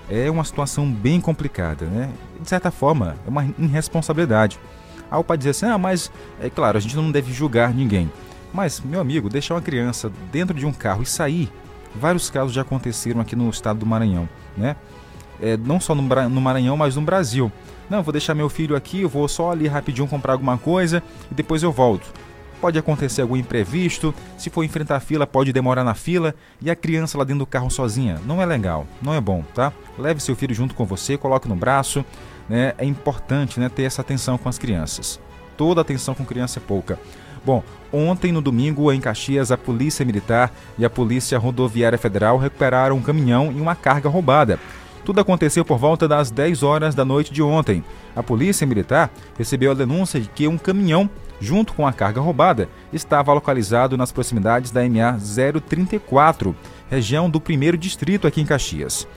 É 0.09 0.31
uma 0.31 0.45
situação 0.45 0.89
bem 0.89 1.19
complicada, 1.19 1.85
né? 1.85 2.09
De 2.39 2.47
certa 2.47 2.71
forma, 2.71 3.17
é 3.27 3.29
uma 3.29 3.45
irresponsabilidade. 3.59 4.57
Aí 5.11 5.19
o 5.19 5.23
pai 5.23 5.37
dizer 5.37 5.49
assim: 5.49 5.65
ah, 5.65 5.77
mas 5.77 6.09
é 6.41 6.49
claro, 6.49 6.77
a 6.77 6.81
gente 6.81 6.95
não 6.95 7.11
deve 7.11 7.33
julgar 7.33 7.73
ninguém. 7.73 8.09
Mas, 8.53 8.79
meu 8.79 9.01
amigo, 9.01 9.29
deixar 9.29 9.55
uma 9.55 9.61
criança 9.61 10.09
dentro 10.31 10.57
de 10.57 10.65
um 10.65 10.71
carro 10.71 11.03
e 11.03 11.05
sair, 11.05 11.51
vários 11.93 12.29
casos 12.29 12.53
já 12.53 12.61
aconteceram 12.61 13.19
aqui 13.19 13.35
no 13.35 13.49
estado 13.49 13.79
do 13.79 13.85
Maranhão, 13.85 14.27
né? 14.57 14.77
É, 15.41 15.57
não 15.57 15.79
só 15.79 15.95
no, 15.95 16.01
no 16.01 16.41
Maranhão, 16.41 16.75
mas 16.75 16.95
no 16.95 17.01
Brasil. 17.01 17.51
Não, 17.89 18.03
vou 18.03 18.11
deixar 18.11 18.35
meu 18.35 18.49
filho 18.49 18.75
aqui, 18.75 19.03
vou 19.05 19.27
só 19.27 19.51
ali 19.51 19.67
rapidinho 19.67 20.07
comprar 20.07 20.33
alguma 20.33 20.57
coisa 20.57 21.01
e 21.31 21.33
depois 21.33 21.63
eu 21.63 21.71
volto. 21.71 22.05
Pode 22.61 22.77
acontecer 22.77 23.21
algum 23.21 23.37
imprevisto, 23.37 24.13
se 24.37 24.49
for 24.49 24.63
enfrentar 24.63 24.99
fila, 24.99 25.25
pode 25.25 25.53
demorar 25.53 25.83
na 25.83 25.93
fila 25.93 26.35
e 26.61 26.69
a 26.69 26.75
criança 26.75 27.17
lá 27.17 27.23
dentro 27.23 27.39
do 27.39 27.45
carro 27.45 27.69
sozinha. 27.69 28.19
Não 28.25 28.41
é 28.41 28.45
legal, 28.45 28.85
não 29.01 29.13
é 29.13 29.21
bom, 29.21 29.43
tá? 29.55 29.71
Leve 29.97 30.19
seu 30.21 30.35
filho 30.35 30.53
junto 30.53 30.75
com 30.75 30.85
você, 30.85 31.17
coloque 31.17 31.47
no 31.47 31.55
braço, 31.55 32.03
né, 32.49 32.73
é 32.77 32.85
importante 32.85 33.59
né, 33.59 33.69
ter 33.69 33.83
essa 33.83 34.01
atenção 34.01 34.37
com 34.37 34.49
as 34.49 34.57
crianças. 34.57 35.19
Toda 35.55 35.81
atenção 35.81 36.13
com 36.13 36.25
criança 36.25 36.59
é 36.59 36.61
pouca. 36.61 36.99
Bom, 37.45 37.63
ontem 37.93 38.31
no 38.31 38.41
domingo 38.41 38.91
em 38.91 38.99
Caxias, 38.99 39.51
a 39.51 39.57
Polícia 39.57 40.05
Militar 40.05 40.51
e 40.77 40.83
a 40.83 40.89
Polícia 40.89 41.37
Rodoviária 41.37 41.97
Federal 41.97 42.37
recuperaram 42.37 42.97
um 42.97 43.01
caminhão 43.01 43.51
e 43.51 43.61
uma 43.61 43.75
carga 43.75 44.09
roubada. 44.09 44.59
Tudo 45.05 45.21
aconteceu 45.21 45.65
por 45.65 45.77
volta 45.77 46.07
das 46.07 46.29
10 46.31 46.63
horas 46.63 46.95
da 46.95 47.03
noite 47.03 47.33
de 47.33 47.41
ontem. 47.41 47.83
A 48.15 48.21
Polícia 48.21 48.67
Militar 48.67 49.11
recebeu 49.37 49.71
a 49.71 49.75
denúncia 49.75 50.19
de 50.19 50.27
que 50.29 50.47
um 50.47 50.57
caminhão 50.57 51.09
junto 51.39 51.73
com 51.73 51.87
a 51.87 51.93
carga 51.93 52.19
roubada, 52.19 52.67
estava 52.91 53.33
localizado 53.33 53.97
nas 53.97 54.11
proximidades 54.11 54.71
da 54.71 54.81
MA 54.87 55.17
034, 55.61 56.55
região 56.89 57.29
do 57.29 57.39
primeiro 57.39 57.77
distrito 57.77 58.27
aqui 58.27 58.41
em 58.41 58.45
Caxias. 58.45 59.07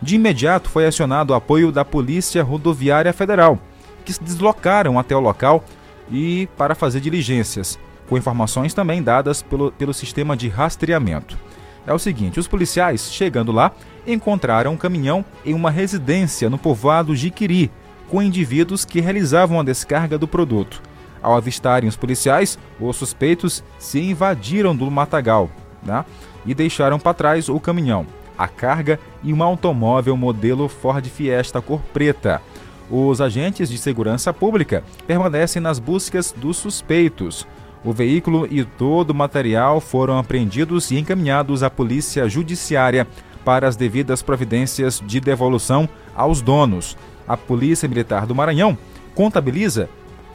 De 0.00 0.16
imediato 0.16 0.68
foi 0.68 0.86
acionado 0.86 1.32
o 1.32 1.34
apoio 1.34 1.72
da 1.72 1.84
Polícia 1.84 2.42
Rodoviária 2.42 3.12
Federal, 3.12 3.58
que 4.04 4.12
se 4.12 4.22
deslocaram 4.22 4.98
até 4.98 5.14
o 5.14 5.20
local 5.20 5.64
e 6.10 6.48
para 6.56 6.74
fazer 6.74 7.00
diligências, 7.00 7.78
com 8.08 8.16
informações 8.16 8.74
também 8.74 9.02
dadas 9.02 9.42
pelo, 9.42 9.70
pelo 9.72 9.94
sistema 9.94 10.36
de 10.36 10.48
rastreamento. 10.48 11.38
É 11.86 11.92
o 11.92 11.98
seguinte: 11.98 12.38
os 12.38 12.48
policiais, 12.48 13.12
chegando 13.12 13.52
lá, 13.52 13.72
encontraram 14.06 14.72
um 14.72 14.76
caminhão 14.76 15.24
em 15.44 15.54
uma 15.54 15.70
residência 15.70 16.50
no 16.50 16.58
povoado 16.58 17.14
Jiquiri, 17.14 17.70
com 18.08 18.22
indivíduos 18.22 18.84
que 18.84 19.00
realizavam 19.00 19.60
a 19.60 19.64
descarga 19.64 20.18
do 20.18 20.26
produto. 20.26 20.82
Ao 21.22 21.36
avistarem 21.36 21.88
os 21.88 21.96
policiais, 21.96 22.58
os 22.80 22.96
suspeitos 22.96 23.62
se 23.78 24.00
invadiram 24.00 24.74
do 24.74 24.90
matagal 24.90 25.50
né, 25.82 26.04
e 26.46 26.54
deixaram 26.54 26.98
para 26.98 27.14
trás 27.14 27.48
o 27.48 27.60
caminhão, 27.60 28.06
a 28.36 28.48
carga 28.48 28.98
e 29.22 29.32
um 29.32 29.42
automóvel 29.42 30.16
modelo 30.16 30.68
Ford 30.68 31.06
Fiesta 31.06 31.60
cor 31.60 31.80
preta. 31.92 32.40
Os 32.90 33.20
agentes 33.20 33.68
de 33.68 33.78
segurança 33.78 34.32
pública 34.32 34.82
permanecem 35.06 35.62
nas 35.62 35.78
buscas 35.78 36.34
dos 36.36 36.56
suspeitos. 36.56 37.46
O 37.84 37.92
veículo 37.92 38.48
e 38.50 38.64
todo 38.64 39.10
o 39.10 39.14
material 39.14 39.80
foram 39.80 40.18
apreendidos 40.18 40.90
e 40.90 40.98
encaminhados 40.98 41.62
à 41.62 41.70
Polícia 41.70 42.28
Judiciária 42.28 43.06
para 43.44 43.66
as 43.66 43.76
devidas 43.76 44.20
providências 44.20 45.02
de 45.04 45.18
devolução 45.18 45.88
aos 46.14 46.42
donos. 46.42 46.94
A 47.26 47.38
Polícia 47.38 47.88
Militar 47.88 48.26
do 48.26 48.34
Maranhão 48.34 48.76
contabiliza, 49.14 49.88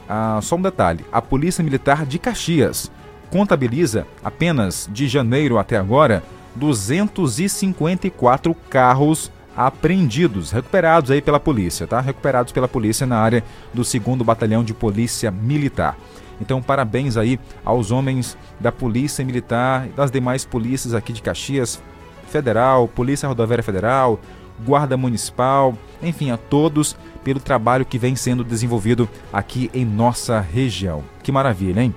ah, 0.08 0.40
só 0.42 0.56
um 0.56 0.62
detalhe, 0.62 1.04
a 1.12 1.22
Polícia 1.22 1.62
Militar 1.62 2.04
de 2.04 2.18
Caxias 2.18 2.90
contabiliza 3.30 4.06
apenas 4.24 4.88
de 4.92 5.06
janeiro 5.08 5.58
até 5.58 5.76
agora 5.76 6.22
254 6.54 8.54
carros 8.68 9.30
apreendidos, 9.56 10.50
recuperados 10.50 11.10
aí 11.10 11.22
pela 11.22 11.40
polícia, 11.40 11.86
tá? 11.86 11.98
Recuperados 12.00 12.52
pela 12.52 12.68
polícia 12.68 13.06
na 13.06 13.18
área 13.18 13.42
do 13.72 13.82
2 13.82 14.22
Batalhão 14.22 14.62
de 14.62 14.74
Polícia 14.74 15.30
Militar. 15.30 15.96
Então, 16.40 16.62
parabéns 16.62 17.16
aí 17.16 17.38
aos 17.64 17.90
homens 17.90 18.36
da 18.60 18.70
Polícia 18.70 19.24
Militar 19.24 19.86
e 19.86 19.90
das 19.90 20.10
demais 20.10 20.44
polícias 20.44 20.94
aqui 20.94 21.12
de 21.12 21.22
Caxias, 21.22 21.82
Federal, 22.28 22.88
Polícia 22.88 23.28
Rodoviária 23.28 23.64
Federal, 23.64 24.20
Guarda 24.64 24.96
Municipal, 24.96 25.74
enfim, 26.02 26.30
a 26.30 26.36
todos 26.36 26.96
pelo 27.22 27.40
trabalho 27.40 27.84
que 27.84 27.98
vem 27.98 28.16
sendo 28.16 28.44
desenvolvido 28.44 29.08
aqui 29.32 29.70
em 29.74 29.84
nossa 29.84 30.40
região. 30.40 31.02
Que 31.22 31.32
maravilha, 31.32 31.80
hein? 31.80 31.94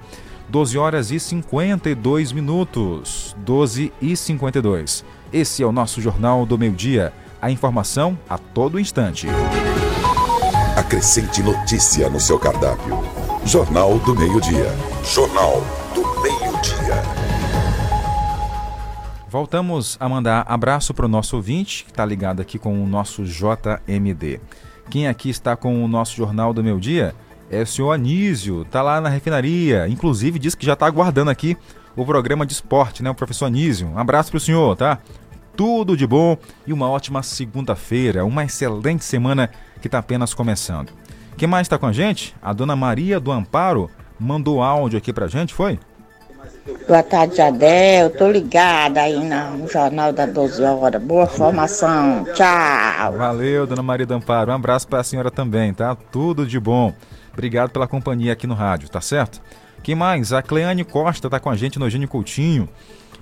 12 0.50 0.78
horas 0.78 1.12
e 1.12 1.20
52 1.20 2.32
minutos. 2.32 3.36
12 3.38 3.94
e 4.02 4.18
52. 4.18 5.06
Esse 5.32 5.62
é 5.62 5.66
o 5.66 5.72
nosso 5.72 6.02
Jornal 6.02 6.46
do 6.46 6.58
Meio 6.58 6.74
Dia. 6.74 7.14
A 7.42 7.52
informação 7.52 8.18
a 8.28 8.38
todo 8.38 8.80
instante. 8.80 9.28
Acrescente 10.76 11.44
notícia 11.44 12.10
no 12.10 12.20
seu 12.20 12.40
cardápio. 12.40 13.18
Jornal 13.46 13.98
do 14.00 14.16
Meio-Dia. 14.16 14.68
Jornal 15.04 15.64
do 15.96 16.02
Meio-Dia. 16.22 17.02
Voltamos 19.30 19.98
a 20.00 20.10
mandar 20.10 20.46
abraço 20.48 20.94
para 20.94 21.06
o 21.06 21.10
nosso 21.10 21.38
ouvinte, 21.38 21.86
que 21.86 21.92
está 21.92 22.06
ligado 22.06 22.42
aqui 22.42 22.60
com 22.60 22.84
o 22.84 22.86
nosso 22.86 23.24
JMD. 23.24 24.42
Quem 24.90 25.08
aqui 25.08 25.30
está 25.30 25.56
com 25.56 25.84
o 25.84 25.88
nosso 25.88 26.16
Jornal 26.16 26.54
do 26.54 26.64
Meu 26.64 26.80
Dia 26.80 27.16
é 27.50 27.62
o 27.62 27.68
senhor 27.68 27.92
Anísio, 27.92 28.64
está 28.64 28.82
lá 28.82 29.00
na 29.00 29.10
refinaria. 29.10 29.88
Inclusive 29.88 30.38
disse 30.38 30.58
que 30.58 30.66
já 30.66 30.74
está 30.74 30.86
aguardando 30.86 31.32
aqui 31.32 31.58
o 31.96 32.06
programa 32.06 32.46
de 32.46 32.54
esporte, 32.54 33.02
né? 33.02 33.10
O 33.10 33.16
professor 33.16 33.46
Anísio. 33.46 33.88
Um 33.88 33.98
abraço 33.98 34.30
para 34.30 34.38
o 34.38 34.42
senhor, 34.42 34.76
tá? 34.76 35.00
Tudo 35.56 35.98
de 35.98 36.06
bom 36.06 36.38
e 36.68 36.74
uma 36.74 36.90
ótima 36.90 37.24
segunda-feira, 37.24 38.26
uma 38.26 38.44
excelente 38.44 39.04
semana 39.04 39.50
que 39.82 39.88
está 39.88 39.98
apenas 40.00 40.34
começando. 40.34 40.92
Quem 41.40 41.48
mais 41.48 41.68
está 41.68 41.78
com 41.78 41.86
a 41.86 41.94
gente? 41.94 42.36
A 42.42 42.52
dona 42.52 42.76
Maria 42.76 43.18
do 43.18 43.32
Amparo 43.32 43.90
mandou 44.20 44.62
áudio 44.62 44.98
aqui 44.98 45.14
para 45.14 45.24
a 45.24 45.30
gente, 45.30 45.54
foi? 45.54 45.80
Boa 46.86 47.02
tarde, 47.02 47.38
Jadel. 47.38 48.10
Tô 48.10 48.30
ligada 48.30 49.00
aí 49.00 49.18
no 49.58 49.66
Jornal 49.66 50.12
da 50.12 50.26
12 50.26 50.62
Horas. 50.62 51.02
Boa 51.02 51.26
formação. 51.28 52.26
Tchau. 52.36 53.14
Valeu, 53.14 53.66
dona 53.66 53.82
Maria 53.82 54.06
Damparo. 54.06 54.52
Um 54.52 54.56
abraço 54.56 54.86
para 54.90 55.00
a 55.00 55.04
senhora 55.04 55.32
também, 55.32 55.74
tá? 55.74 55.96
Tudo 55.96 56.46
de 56.46 56.60
bom. 56.60 56.94
Obrigado 57.32 57.70
pela 57.70 57.88
companhia 57.88 58.34
aqui 58.34 58.46
no 58.46 58.54
rádio, 58.54 58.90
tá 58.90 59.00
certo? 59.00 59.42
Quem 59.82 59.96
mais? 59.96 60.34
A 60.34 60.42
Cleane 60.42 60.84
Costa 60.84 61.30
tá 61.30 61.40
com 61.40 61.50
a 61.50 61.56
gente 61.56 61.80
no 61.80 61.86
Eugênio 61.86 62.10
Coutinho. 62.10 62.68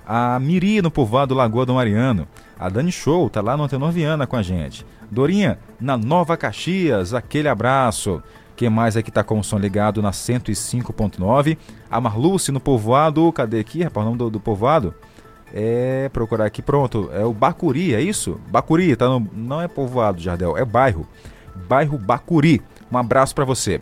A 0.09 0.39
Miri 0.39 0.81
no 0.81 0.89
povoado 0.89 1.35
Lagoa 1.35 1.65
do 1.65 1.73
Mariano. 1.73 2.29
A 2.57 2.69
Dani 2.69 2.93
Show 2.93 3.29
tá 3.29 3.41
lá 3.41 3.57
no 3.57 3.63
Antenor 3.63 3.91
Viana 3.91 4.25
com 4.25 4.37
a 4.37 4.41
gente. 4.41 4.85
Dorinha, 5.11 5.59
na 5.81 5.97
Nova 5.97 6.37
Caxias, 6.37 7.13
aquele 7.13 7.49
abraço. 7.49 8.23
Quem 8.55 8.69
mais 8.69 8.95
aqui 8.95 9.11
tá 9.11 9.21
com 9.21 9.37
o 9.37 9.43
som 9.43 9.59
ligado 9.59 10.01
na 10.01 10.11
105.9? 10.11 11.57
A 11.91 11.99
Marluce 11.99 12.53
no 12.53 12.59
povoado, 12.61 13.29
cadê 13.33 13.59
aqui, 13.59 13.83
rapaz, 13.83 14.05
o 14.05 14.09
nome 14.09 14.17
do, 14.17 14.29
do 14.29 14.39
povoado? 14.39 14.95
É, 15.53 16.09
procurar 16.13 16.45
aqui, 16.45 16.61
pronto, 16.61 17.09
é 17.13 17.25
o 17.25 17.33
Bacuri, 17.33 17.93
é 17.93 18.01
isso? 18.01 18.39
Bacuri, 18.49 18.95
tá 18.95 19.09
no, 19.09 19.27
não 19.33 19.61
é 19.61 19.67
povoado, 19.67 20.21
Jardel, 20.21 20.57
é 20.57 20.63
bairro. 20.63 21.05
Bairro 21.67 21.97
Bacuri. 21.97 22.61
Um 22.89 22.97
abraço 22.97 23.35
para 23.35 23.43
você. 23.43 23.81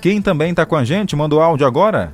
Quem 0.00 0.20
também 0.20 0.52
tá 0.52 0.66
com 0.66 0.74
a 0.74 0.82
gente, 0.82 1.14
mandou 1.14 1.40
áudio 1.40 1.66
agora? 1.66 2.12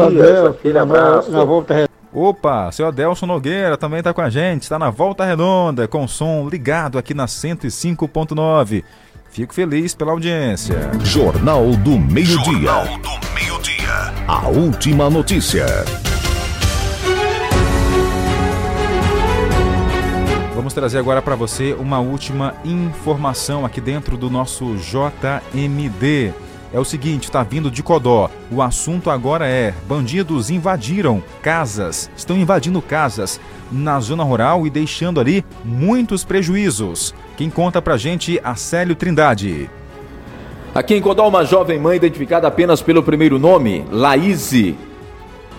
Adel, 0.00 0.56
abraço. 0.78 1.30
Na 1.30 1.44
volta 1.44 1.91
Opa, 2.14 2.70
seu 2.72 2.86
Adelson 2.86 3.24
Nogueira 3.24 3.78
também 3.78 4.00
está 4.00 4.12
com 4.12 4.20
a 4.20 4.28
gente, 4.28 4.64
está 4.64 4.78
na 4.78 4.90
Volta 4.90 5.24
Redonda, 5.24 5.88
com 5.88 6.06
som 6.06 6.46
ligado 6.46 6.98
aqui 6.98 7.14
na 7.14 7.24
105.9. 7.24 8.84
Fico 9.30 9.54
feliz 9.54 9.94
pela 9.94 10.12
audiência. 10.12 10.90
Jornal 11.02 11.70
do 11.76 11.98
Meio-Dia. 11.98 12.34
Jornal 12.44 12.98
do 12.98 13.34
Meio-Dia. 13.34 14.12
A 14.28 14.46
última 14.48 15.08
notícia. 15.08 15.64
Vamos 20.54 20.74
trazer 20.74 20.98
agora 20.98 21.22
para 21.22 21.34
você 21.34 21.72
uma 21.72 21.98
última 21.98 22.54
informação 22.62 23.64
aqui 23.64 23.80
dentro 23.80 24.18
do 24.18 24.28
nosso 24.28 24.76
JMD. 24.76 26.34
É 26.72 26.80
o 26.80 26.84
seguinte, 26.84 27.24
está 27.24 27.42
vindo 27.42 27.70
de 27.70 27.82
Codó. 27.82 28.30
O 28.50 28.62
assunto 28.62 29.10
agora 29.10 29.46
é: 29.46 29.74
bandidos 29.86 30.48
invadiram 30.48 31.22
casas, 31.42 32.10
estão 32.16 32.36
invadindo 32.36 32.80
casas 32.80 33.38
na 33.70 34.00
zona 34.00 34.24
rural 34.24 34.66
e 34.66 34.70
deixando 34.70 35.20
ali 35.20 35.44
muitos 35.62 36.24
prejuízos. 36.24 37.14
Quem 37.36 37.50
conta 37.50 37.82
pra 37.82 37.98
gente 37.98 38.40
é 38.42 38.54
Célio 38.54 38.94
Trindade. 38.94 39.68
Aqui 40.74 40.94
em 40.94 41.02
Codó, 41.02 41.28
uma 41.28 41.44
jovem 41.44 41.78
mãe 41.78 41.96
identificada 41.98 42.48
apenas 42.48 42.80
pelo 42.80 43.02
primeiro 43.02 43.38
nome, 43.38 43.84
Laíse, 43.90 44.74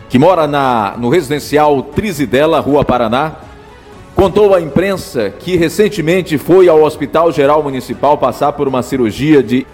que 0.10 0.18
mora 0.18 0.48
na, 0.48 0.96
no 0.98 1.10
residencial 1.10 1.84
Trizidela, 1.84 2.60
Rua 2.60 2.84
Paraná, 2.84 3.34
contou 4.16 4.56
à 4.56 4.62
imprensa 4.62 5.30
que 5.30 5.56
recentemente 5.56 6.40
foi 6.40 6.68
ao 6.68 6.82
Hospital 6.82 7.32
Geral 7.32 7.62
Municipal 7.62 8.18
passar 8.18 8.54
por 8.54 8.68
uma 8.68 8.82
cirurgia 8.82 9.44
de. 9.44 9.68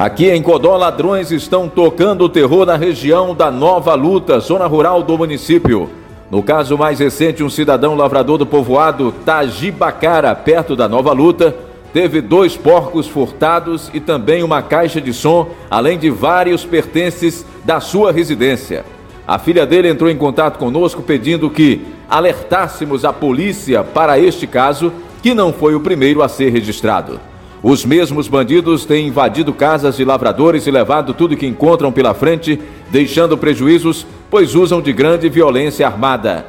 Aqui 0.00 0.30
em 0.30 0.40
Codó, 0.40 0.78
ladrões 0.78 1.30
estão 1.30 1.68
tocando 1.68 2.24
o 2.24 2.28
terror 2.30 2.64
na 2.64 2.74
região 2.74 3.34
da 3.34 3.50
Nova 3.50 3.94
Luta, 3.94 4.40
zona 4.40 4.66
rural 4.66 5.02
do 5.02 5.18
município. 5.18 5.90
No 6.30 6.42
caso 6.42 6.78
mais 6.78 7.00
recente, 7.00 7.44
um 7.44 7.50
cidadão 7.50 7.94
lavrador 7.94 8.38
do 8.38 8.46
povoado 8.46 9.12
Tajibacara, 9.26 10.34
perto 10.34 10.74
da 10.74 10.88
Nova 10.88 11.12
Luta, 11.12 11.54
teve 11.92 12.22
dois 12.22 12.56
porcos 12.56 13.06
furtados 13.08 13.90
e 13.92 14.00
também 14.00 14.42
uma 14.42 14.62
caixa 14.62 15.02
de 15.02 15.12
som, 15.12 15.50
além 15.70 15.98
de 15.98 16.08
vários 16.08 16.64
pertences 16.64 17.44
da 17.62 17.78
sua 17.78 18.10
residência. 18.10 18.86
A 19.28 19.38
filha 19.38 19.66
dele 19.66 19.90
entrou 19.90 20.08
em 20.08 20.16
contato 20.16 20.58
conosco 20.58 21.02
pedindo 21.02 21.50
que 21.50 21.86
alertássemos 22.08 23.04
a 23.04 23.12
polícia 23.12 23.84
para 23.84 24.18
este 24.18 24.46
caso, 24.46 24.94
que 25.22 25.34
não 25.34 25.52
foi 25.52 25.74
o 25.74 25.80
primeiro 25.80 26.22
a 26.22 26.28
ser 26.28 26.48
registrado. 26.48 27.20
Os 27.62 27.84
mesmos 27.84 28.26
bandidos 28.26 28.86
têm 28.86 29.08
invadido 29.08 29.52
casas 29.52 29.96
de 29.96 30.04
lavradores 30.04 30.66
e 30.66 30.70
levado 30.70 31.12
tudo 31.12 31.36
que 31.36 31.46
encontram 31.46 31.92
pela 31.92 32.14
frente, 32.14 32.58
deixando 32.90 33.36
prejuízos, 33.36 34.06
pois 34.30 34.54
usam 34.54 34.80
de 34.80 34.92
grande 34.94 35.28
violência 35.28 35.86
armada. 35.86 36.46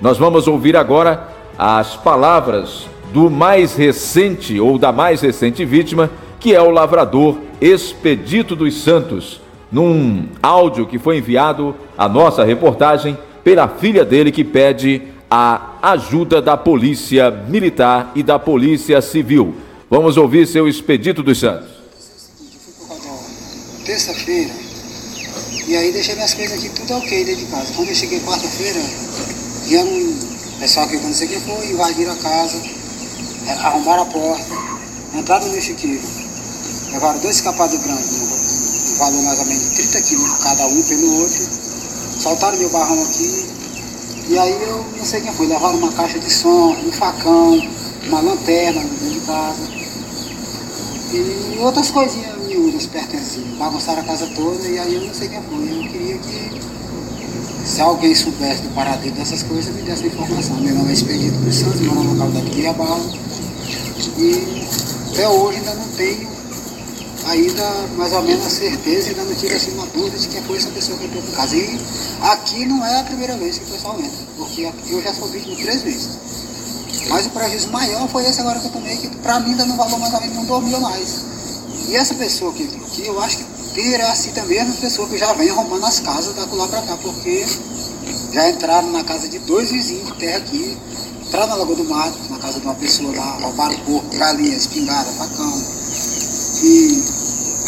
Nós 0.00 0.16
vamos 0.16 0.46
ouvir 0.46 0.76
agora 0.76 1.28
as 1.58 1.96
palavras 1.96 2.86
do 3.12 3.28
mais 3.28 3.74
recente 3.74 4.60
ou 4.60 4.78
da 4.78 4.92
mais 4.92 5.20
recente 5.20 5.64
vítima, 5.64 6.08
que 6.38 6.54
é 6.54 6.62
o 6.62 6.70
lavrador 6.70 7.38
Expedito 7.60 8.54
dos 8.54 8.74
Santos, 8.74 9.40
num 9.72 10.28
áudio 10.40 10.86
que 10.86 11.00
foi 11.00 11.18
enviado 11.18 11.74
à 11.98 12.08
nossa 12.08 12.44
reportagem 12.44 13.18
pela 13.42 13.66
filha 13.66 14.04
dele 14.04 14.30
que 14.30 14.44
pede 14.44 15.02
a 15.28 15.70
ajuda 15.82 16.40
da 16.40 16.56
Polícia 16.56 17.28
Militar 17.28 18.12
e 18.14 18.22
da 18.22 18.38
Polícia 18.38 19.00
Civil. 19.00 19.54
Vamos 19.94 20.16
ouvir 20.16 20.44
seu 20.48 20.66
Expedito 20.66 21.22
dos 21.22 21.38
Santos. 21.38 21.70
Terça-feira, 23.84 24.50
E 25.68 25.76
aí 25.76 25.92
deixei 25.92 26.16
minhas 26.16 26.34
coisas 26.34 26.58
aqui 26.58 26.68
tudo 26.70 26.94
ok 26.94 27.24
dentro 27.24 27.44
de 27.44 27.48
casa. 27.52 27.72
Quando 27.76 27.90
eu 27.90 27.94
cheguei 27.94 28.18
quarta-feira, 28.18 28.80
vieram 29.68 29.86
um 29.86 30.58
pessoal 30.58 30.88
que 30.88 30.96
eu 30.96 31.00
não 31.00 31.14
sei 31.14 31.28
quem 31.28 31.40
foi, 31.42 31.70
invadiram 31.70 32.12
a 32.12 32.16
casa, 32.16 32.60
é, 33.46 33.52
arrombaram 33.52 34.02
a 34.02 34.06
porta, 34.06 34.44
entraram 35.14 35.46
no 35.46 35.60
chiqueiro, 35.60 36.02
levaram 36.90 37.20
dois 37.20 37.36
escapados 37.36 37.78
brancos, 37.78 38.90
um 38.90 38.98
valor 38.98 39.22
mais 39.22 39.38
ou 39.38 39.46
menos 39.46 39.62
de 39.62 39.76
30 39.76 40.02
quilos 40.02 40.38
cada 40.42 40.66
um 40.66 40.82
pelo 40.82 41.20
outro, 41.20 41.48
soltaram 42.18 42.58
meu 42.58 42.70
barrão 42.70 43.00
aqui, 43.00 43.46
e 44.28 44.38
aí 44.40 44.60
eu 44.60 44.84
não 44.98 45.04
sei 45.04 45.20
quem 45.20 45.32
foi, 45.32 45.46
levaram 45.46 45.78
uma 45.78 45.92
caixa 45.92 46.18
de 46.18 46.32
som, 46.32 46.74
um 46.84 46.90
facão, 46.90 47.62
uma 48.08 48.20
lanterna 48.20 48.80
dentro 48.80 49.20
de 49.20 49.20
casa, 49.20 49.83
e 51.16 51.58
outras 51.60 51.90
coisinhas 51.90 52.36
miúdas 52.46 52.86
pertencentes, 52.86 53.56
bagunçaram 53.58 54.02
a 54.02 54.04
casa 54.04 54.26
toda, 54.34 54.66
e 54.66 54.78
aí 54.78 54.94
eu 54.94 55.02
não 55.02 55.14
sei 55.14 55.28
quem 55.28 55.42
foi, 55.42 55.64
eu 55.64 55.90
queria 55.90 56.18
que 56.18 56.60
se 57.64 57.80
alguém 57.80 58.14
soubesse 58.14 58.62
do 58.62 58.74
paradeiro 58.74 59.16
dessas 59.16 59.42
coisas, 59.42 59.74
me 59.74 59.82
desse 59.82 60.04
a 60.04 60.06
informação. 60.06 60.56
Meu 60.56 60.74
nome 60.74 60.90
é 60.90 60.92
Expedito 60.92 61.38
dos 61.38 61.54
Santos, 61.54 61.80
moro 61.80 62.02
na 62.14 62.24
localidade 62.24 62.50
de 62.50 62.56
Guiabal. 62.60 63.00
E 64.18 64.66
até 65.12 65.28
hoje 65.28 65.58
ainda 65.58 65.74
não 65.74 65.88
tenho 65.96 66.28
ainda 67.26 67.88
mais 67.96 68.12
ou 68.12 68.22
menos 68.22 68.44
a 68.44 68.50
certeza, 68.50 69.08
ainda 69.08 69.24
não 69.24 69.34
tive 69.34 69.54
assim 69.54 69.72
uma 69.72 69.86
dúvida 69.86 70.18
de 70.18 70.28
quem 70.28 70.42
foi 70.42 70.58
essa 70.58 70.68
pessoa 70.68 70.98
que 70.98 71.06
entrou 71.06 71.22
em 71.22 71.32
casa. 71.32 71.56
E 71.56 71.80
aqui 72.20 72.66
não 72.66 72.84
é 72.84 73.00
a 73.00 73.04
primeira 73.04 73.36
vez 73.38 73.58
que 73.58 73.64
o 73.64 73.68
pessoal 73.68 73.98
entra, 73.98 74.26
porque 74.36 74.70
eu 74.88 75.02
já 75.02 75.14
sou 75.14 75.28
vítima 75.28 75.56
três 75.56 75.82
vezes. 75.82 76.18
Mas 77.08 77.26
o 77.26 77.30
prejuízo 77.30 77.70
maior 77.70 78.08
foi 78.08 78.24
esse 78.26 78.40
agora 78.40 78.58
que 78.58 78.66
eu 78.66 78.72
tomei, 78.72 78.96
que 78.96 79.08
pra 79.18 79.40
mim 79.40 79.50
ainda 79.50 79.66
não 79.66 79.76
valor 79.76 79.98
mais 79.98 80.14
ou 80.14 80.20
menos, 80.20 80.36
não 80.36 80.44
dormia 80.44 80.80
mais. 80.80 81.24
E 81.88 81.96
essa 81.96 82.14
pessoa 82.14 82.52
que 82.52 82.64
aqui, 82.64 83.06
eu 83.06 83.20
acho 83.20 83.38
que 83.38 83.44
terá 83.74 84.10
assim 84.12 84.30
também 84.32 84.60
a 84.60 84.64
mesma 84.64 84.80
pessoa 84.80 85.08
que 85.08 85.18
já 85.18 85.32
vem 85.34 85.50
arrombando 85.50 85.84
as 85.84 86.00
casas 86.00 86.34
da 86.34 86.46
lá 86.54 86.68
pra 86.68 86.82
cá, 86.82 86.96
porque 86.96 87.46
já 88.32 88.48
entraram 88.48 88.90
na 88.90 89.04
casa 89.04 89.28
de 89.28 89.38
dois 89.40 89.70
vizinhos 89.70 90.06
de 90.06 90.18
terra 90.18 90.38
aqui, 90.38 90.78
entraram 91.26 91.48
na 91.48 91.54
Lagoa 91.56 91.76
do 91.76 91.84
Mato, 91.84 92.18
na 92.30 92.38
casa 92.38 92.60
de 92.60 92.66
uma 92.66 92.74
pessoa 92.74 93.14
lá, 93.14 93.38
roubaram 93.42 93.76
porco, 93.80 94.16
galinha, 94.16 94.56
espingarda, 94.56 95.10
facão. 95.12 95.62
E 96.62 97.04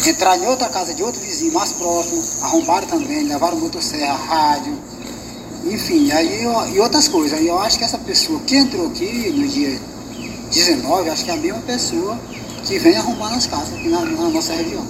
entraram 0.09 0.43
em 0.43 0.47
outra 0.47 0.69
casa 0.69 0.93
de 0.93 1.03
outro 1.03 1.21
vizinho 1.21 1.53
mais 1.53 1.73
próximo, 1.73 2.23
arrombaram 2.41 2.87
também, 2.87 3.23
levaram 3.23 3.57
motosserra, 3.59 4.15
rádio, 4.15 4.77
enfim, 5.73 6.11
aí 6.11 6.43
eu, 6.43 6.75
e 6.75 6.79
outras 6.79 7.07
coisas. 7.07 7.37
Aí 7.37 7.47
eu 7.47 7.57
acho 7.59 7.77
que 7.77 7.83
essa 7.83 7.97
pessoa 7.97 8.39
que 8.41 8.55
entrou 8.55 8.87
aqui 8.87 9.31
no 9.31 9.47
dia 9.47 9.77
19, 10.51 11.09
acho 11.09 11.25
que 11.25 11.31
é 11.31 11.33
a 11.33 11.37
mesma 11.37 11.61
pessoa 11.61 12.17
que 12.65 12.79
vem 12.79 12.95
arrombando 12.95 13.35
as 13.35 13.47
casas 13.47 13.73
aqui 13.73 13.87
na, 13.89 14.01
na 14.01 14.29
nossa 14.29 14.53
região. 14.53 14.85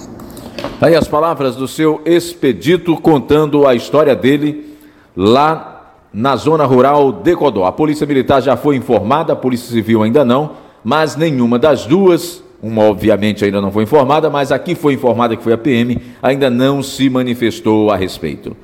Aí 0.82 0.95
as 0.95 1.07
palavras 1.07 1.55
do 1.55 1.67
seu 1.67 2.01
expedito 2.05 2.95
contando 2.97 3.67
a 3.67 3.75
história 3.75 4.15
dele 4.15 4.78
lá 5.15 5.93
na 6.13 6.36
zona 6.36 6.65
rural 6.65 7.11
de 7.11 7.36
Codó. 7.36 7.65
A 7.65 7.71
Polícia 7.71 8.07
Militar 8.07 8.41
já 8.41 8.57
foi 8.57 8.75
informada, 8.75 9.34
a 9.34 9.36
Polícia 9.36 9.69
Civil 9.69 10.01
ainda 10.03 10.25
não, 10.25 10.53
mas 10.84 11.15
nenhuma 11.15 11.59
das 11.59 11.86
duas, 11.86 12.43
uma 12.61 12.84
obviamente 12.84 13.45
ainda 13.45 13.61
não 13.61 13.71
foi 13.71 13.84
informada, 13.84 14.30
mas 14.30 14.51
aqui 14.51 14.73
foi 14.73 14.93
informada 14.93 15.36
que 15.36 15.43
foi 15.43 15.53
a 15.53 15.57
PM, 15.57 15.99
ainda 16.21 16.49
não 16.49 16.82
se 16.82 17.09
manifestou 17.09 17.91
a 17.91 17.95
respeito. 17.95 18.55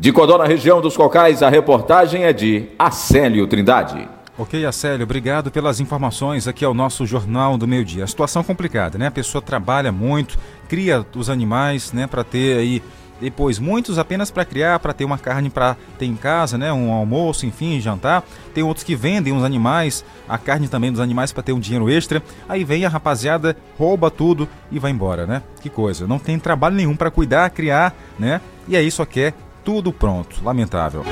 De 0.00 0.12
Codó, 0.12 0.38
na 0.38 0.44
região 0.44 0.80
dos 0.80 0.96
Cocais, 0.96 1.42
a 1.42 1.48
reportagem 1.48 2.22
é 2.22 2.32
de 2.32 2.68
Acélio 2.78 3.48
Trindade. 3.48 4.08
Ok, 4.38 4.64
Acélio, 4.64 5.02
obrigado 5.02 5.50
pelas 5.50 5.80
informações 5.80 6.46
aqui 6.46 6.64
ao 6.64 6.72
nosso 6.72 7.04
Jornal 7.04 7.58
do 7.58 7.66
Meio 7.66 7.84
Dia. 7.84 8.04
A 8.04 8.06
situação 8.06 8.44
complicada, 8.44 8.96
né? 8.96 9.08
A 9.08 9.10
pessoa 9.10 9.42
trabalha 9.42 9.90
muito, 9.90 10.38
cria 10.68 11.04
os 11.16 11.28
animais, 11.28 11.92
né, 11.92 12.06
para 12.06 12.22
ter 12.22 12.58
aí 12.58 12.80
depois 13.20 13.58
muitos 13.58 13.98
apenas 13.98 14.30
para 14.30 14.44
criar, 14.44 14.78
para 14.78 14.92
ter 14.92 15.04
uma 15.04 15.18
carne 15.18 15.50
para 15.50 15.76
ter 15.98 16.06
em 16.06 16.14
casa, 16.14 16.56
né, 16.56 16.72
um 16.72 16.92
almoço, 16.92 17.44
enfim, 17.44 17.80
jantar. 17.80 18.22
Tem 18.54 18.62
outros 18.62 18.84
que 18.84 18.94
vendem 18.94 19.36
os 19.36 19.42
animais, 19.42 20.04
a 20.28 20.38
carne 20.38 20.68
também 20.68 20.92
dos 20.92 21.00
animais 21.00 21.32
para 21.32 21.42
ter 21.42 21.52
um 21.52 21.58
dinheiro 21.58 21.90
extra. 21.90 22.22
Aí 22.48 22.62
vem 22.62 22.84
a 22.84 22.88
rapaziada, 22.88 23.56
rouba 23.76 24.12
tudo 24.12 24.48
e 24.70 24.78
vai 24.78 24.92
embora, 24.92 25.26
né? 25.26 25.42
Que 25.60 25.68
coisa, 25.68 26.06
não 26.06 26.20
tem 26.20 26.38
trabalho 26.38 26.76
nenhum 26.76 26.94
para 26.94 27.10
cuidar, 27.10 27.50
criar, 27.50 27.92
né? 28.16 28.40
E 28.68 28.76
aí 28.76 28.88
só 28.92 29.04
quer 29.04 29.34
tudo 29.68 29.92
pronto. 29.92 30.42
Lamentável. 30.42 31.04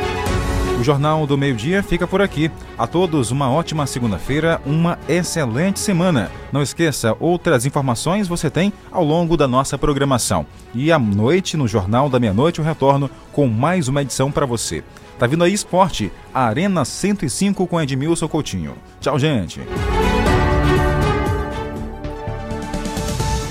O 0.80 0.82
Jornal 0.82 1.26
do 1.26 1.36
Meio-Dia 1.36 1.82
fica 1.82 2.06
por 2.06 2.22
aqui. 2.22 2.50
A 2.78 2.86
todos 2.86 3.30
uma 3.30 3.50
ótima 3.50 3.86
segunda-feira, 3.86 4.62
uma 4.64 4.98
excelente 5.06 5.78
semana. 5.78 6.30
Não 6.50 6.62
esqueça, 6.62 7.14
outras 7.20 7.66
informações 7.66 8.26
você 8.26 8.48
tem 8.48 8.72
ao 8.90 9.04
longo 9.04 9.36
da 9.36 9.46
nossa 9.46 9.76
programação. 9.76 10.46
E 10.74 10.90
à 10.90 10.98
noite, 10.98 11.54
no 11.54 11.68
Jornal 11.68 12.08
da 12.08 12.18
Meia-Noite, 12.18 12.60
eu 12.60 12.64
retorno 12.64 13.10
com 13.30 13.46
mais 13.46 13.88
uma 13.88 14.00
edição 14.00 14.32
para 14.32 14.46
você. 14.46 14.82
Tá 15.18 15.26
vindo 15.26 15.44
aí 15.44 15.52
Esporte, 15.52 16.10
Arena 16.32 16.82
105 16.82 17.66
com 17.66 17.78
Edmilson 17.78 18.26
Coutinho. 18.26 18.74
Tchau, 19.02 19.18
gente. 19.18 19.60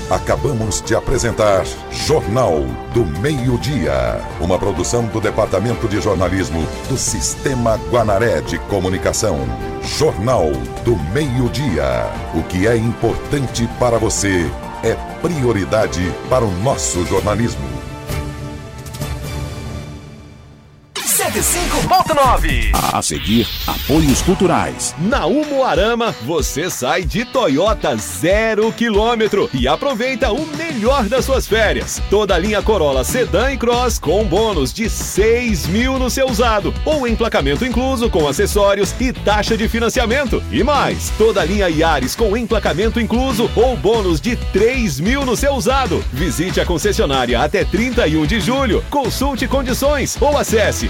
Acabamos 0.10 0.84
de 0.84 0.94
apresentar 0.94 1.66
Jornal 1.90 2.60
do 2.94 3.04
Meio-Dia, 3.22 4.22
uma 4.40 4.60
produção 4.60 5.08
do 5.08 5.20
Departamento 5.20 5.88
de 5.88 6.00
Jornalismo 6.00 6.64
do 6.88 6.96
Sistema 6.96 7.78
Guanaré 7.90 8.40
de 8.42 8.60
Comunicação. 8.60 9.40
Jornal 9.82 10.52
do 10.84 10.96
Meio-Dia. 11.12 12.06
O 12.36 12.44
que 12.44 12.68
é 12.68 12.78
importante 12.78 13.68
para 13.80 13.98
você 13.98 14.46
é 14.84 14.94
prioridade 15.24 16.14
para 16.30 16.46
o 16.46 16.52
nosso 16.60 17.04
jornalismo. 17.08 17.75
105.9. 21.36 22.72
A 22.94 23.02
seguir, 23.02 23.46
apoios 23.68 24.22
culturais. 24.22 24.96
Na 24.98 25.26
Umuarama, 25.26 26.16
você 26.24 26.70
sai 26.70 27.04
de 27.04 27.26
Toyota 27.26 27.98
zero 27.98 28.72
quilômetro 28.72 29.50
e 29.54 29.68
aproveita 29.68 30.32
o 30.32 30.48
melhor 30.56 31.04
das 31.10 31.26
suas 31.26 31.46
férias. 31.46 32.02
Toda 32.10 32.36
a 32.36 32.38
linha 32.38 32.62
Corolla 32.62 33.04
Sedan 33.04 33.52
e 33.52 33.58
Cross 33.58 34.00
com 34.00 34.24
bônus 34.24 34.72
de 34.72 34.90
6 34.90 35.68
mil 35.68 36.00
no 36.00 36.10
seu 36.10 36.26
usado 36.30 36.74
ou 36.86 37.06
emplacamento 37.06 37.66
incluso 37.66 38.10
com 38.10 38.26
acessórios 38.30 38.96
e 38.98 39.12
taxa 39.12 39.58
de 39.58 39.68
financiamento. 39.68 40.42
E 40.50 40.64
mais, 40.64 41.10
toda 41.18 41.42
a 41.42 41.46
linha 41.46 41.68
Yaris 41.68 42.16
com 42.16 42.38
emplacamento 42.38 42.98
incluso 42.98 43.52
ou 43.58 43.76
bônus 43.76 44.22
de 44.22 44.38
3 44.38 45.02
mil 45.02 45.26
no 45.26 45.36
seu 45.36 45.54
usado. 45.54 46.02
Visite 46.14 46.62
a 46.62 46.66
concessionária 46.66 47.42
até 47.42 47.66
31 47.66 48.26
de 48.26 48.40
julho. 48.40 48.82
Consulte 48.90 49.50
condições 49.50 50.18
ou 50.22 50.38
acesse 50.38 50.90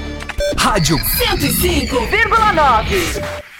Rádio. 0.57 0.97
105,9 0.97 3.50